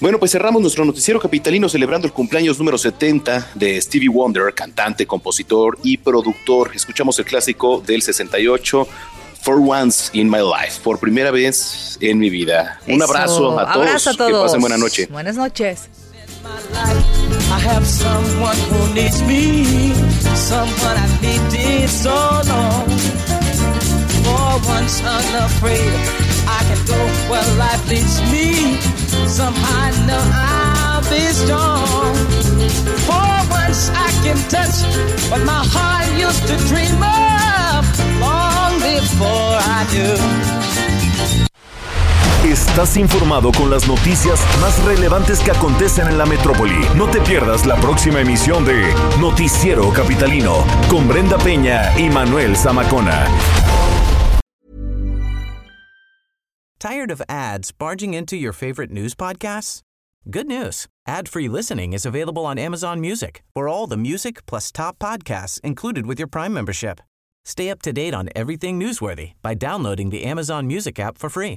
Bueno, 0.00 0.18
pues 0.18 0.32
cerramos 0.32 0.60
nuestro 0.60 0.84
noticiero 0.84 1.20
capitalino 1.20 1.68
celebrando 1.68 2.08
el 2.08 2.12
cumpleaños 2.12 2.58
número 2.58 2.78
70 2.78 3.52
de 3.54 3.80
Stevie 3.80 4.08
Wonder, 4.08 4.52
cantante, 4.52 5.06
compositor 5.06 5.78
y 5.84 5.98
productor. 5.98 6.72
Escuchamos 6.74 7.16
el 7.20 7.26
clásico 7.26 7.80
del 7.80 8.02
68, 8.02 8.88
For 9.42 9.60
Once 9.64 10.10
in 10.12 10.28
My 10.28 10.38
Life, 10.38 10.80
por 10.82 10.98
primera 10.98 11.30
vez 11.30 11.96
en 12.00 12.18
mi 12.18 12.28
vida. 12.28 12.80
Un 12.88 13.00
abrazo 13.00 13.56
a 13.56 13.72
todos. 13.72 13.86
Abrazo 13.86 14.10
a 14.10 14.14
todos. 14.14 14.32
Que 14.32 14.46
pasen 14.46 14.60
buena 14.60 14.78
noche. 14.78 15.06
Buenas 15.12 15.36
noches. 15.36 15.88
I 16.44 17.58
have 17.58 17.86
someone 17.86 18.56
who 18.56 18.94
needs 18.94 19.22
me, 19.22 19.92
someone 20.34 20.96
I 20.96 21.08
needed 21.20 21.88
so 21.88 22.14
long. 22.48 22.88
For 24.24 24.68
once 24.68 25.02
unafraid, 25.02 25.92
I 26.48 26.60
can 26.68 26.80
go 26.86 27.00
where 27.30 27.44
life 27.58 27.88
leads 27.90 28.20
me. 28.32 28.76
Somehow 29.28 29.86
I 29.86 29.90
know 30.06 30.22
I'll 30.32 31.02
be 31.10 31.20
strong. 31.32 32.14
For 33.06 33.32
once 33.50 33.90
I 33.90 34.08
can 34.24 34.38
touch 34.48 34.76
what 35.30 35.44
my 35.44 35.62
heart 35.62 36.08
used 36.18 36.46
to 36.48 36.56
dream 36.68 37.02
of 37.02 37.84
long 38.20 38.80
before 38.80 39.56
I 39.60 39.86
knew. 39.92 40.69
Estás 42.50 42.96
informado 42.96 43.52
con 43.52 43.70
las 43.70 43.86
noticias 43.86 44.44
más 44.60 44.84
relevantes 44.84 45.38
que 45.38 45.52
acontecen 45.52 46.08
en 46.08 46.18
la 46.18 46.26
metrópoli. 46.26 46.84
No 46.96 47.08
te 47.08 47.20
pierdas 47.20 47.64
la 47.64 47.76
próxima 47.76 48.22
emisión 48.22 48.64
de 48.64 48.92
Noticiero 49.20 49.92
Capitalino 49.92 50.66
con 50.88 51.06
Brenda 51.06 51.38
Peña 51.38 51.96
y 51.96 52.10
Manuel 52.10 52.56
Zamacona. 52.56 53.24
Tired 56.80 57.12
of 57.12 57.22
ads 57.28 57.70
barging 57.70 58.14
into 58.14 58.36
your 58.36 58.52
favorite 58.52 58.90
news 58.90 59.14
podcasts? 59.14 59.82
Good 60.28 60.48
news. 60.48 60.88
Ad-free 61.06 61.48
listening 61.48 61.92
is 61.92 62.04
available 62.04 62.44
on 62.44 62.58
Amazon 62.58 63.00
Music. 63.00 63.44
For 63.54 63.68
all 63.68 63.86
the 63.86 63.96
music 63.96 64.44
plus 64.46 64.72
top 64.72 64.98
podcasts 64.98 65.60
included 65.60 66.04
with 66.04 66.18
your 66.18 66.28
Prime 66.28 66.52
membership. 66.52 67.00
Stay 67.44 67.70
up 67.70 67.80
to 67.82 67.92
date 67.92 68.12
on 68.12 68.28
everything 68.34 68.80
newsworthy 68.80 69.34
by 69.40 69.54
downloading 69.54 70.10
the 70.10 70.24
Amazon 70.24 70.66
Music 70.66 70.98
app 70.98 71.16
for 71.16 71.30
free 71.30 71.56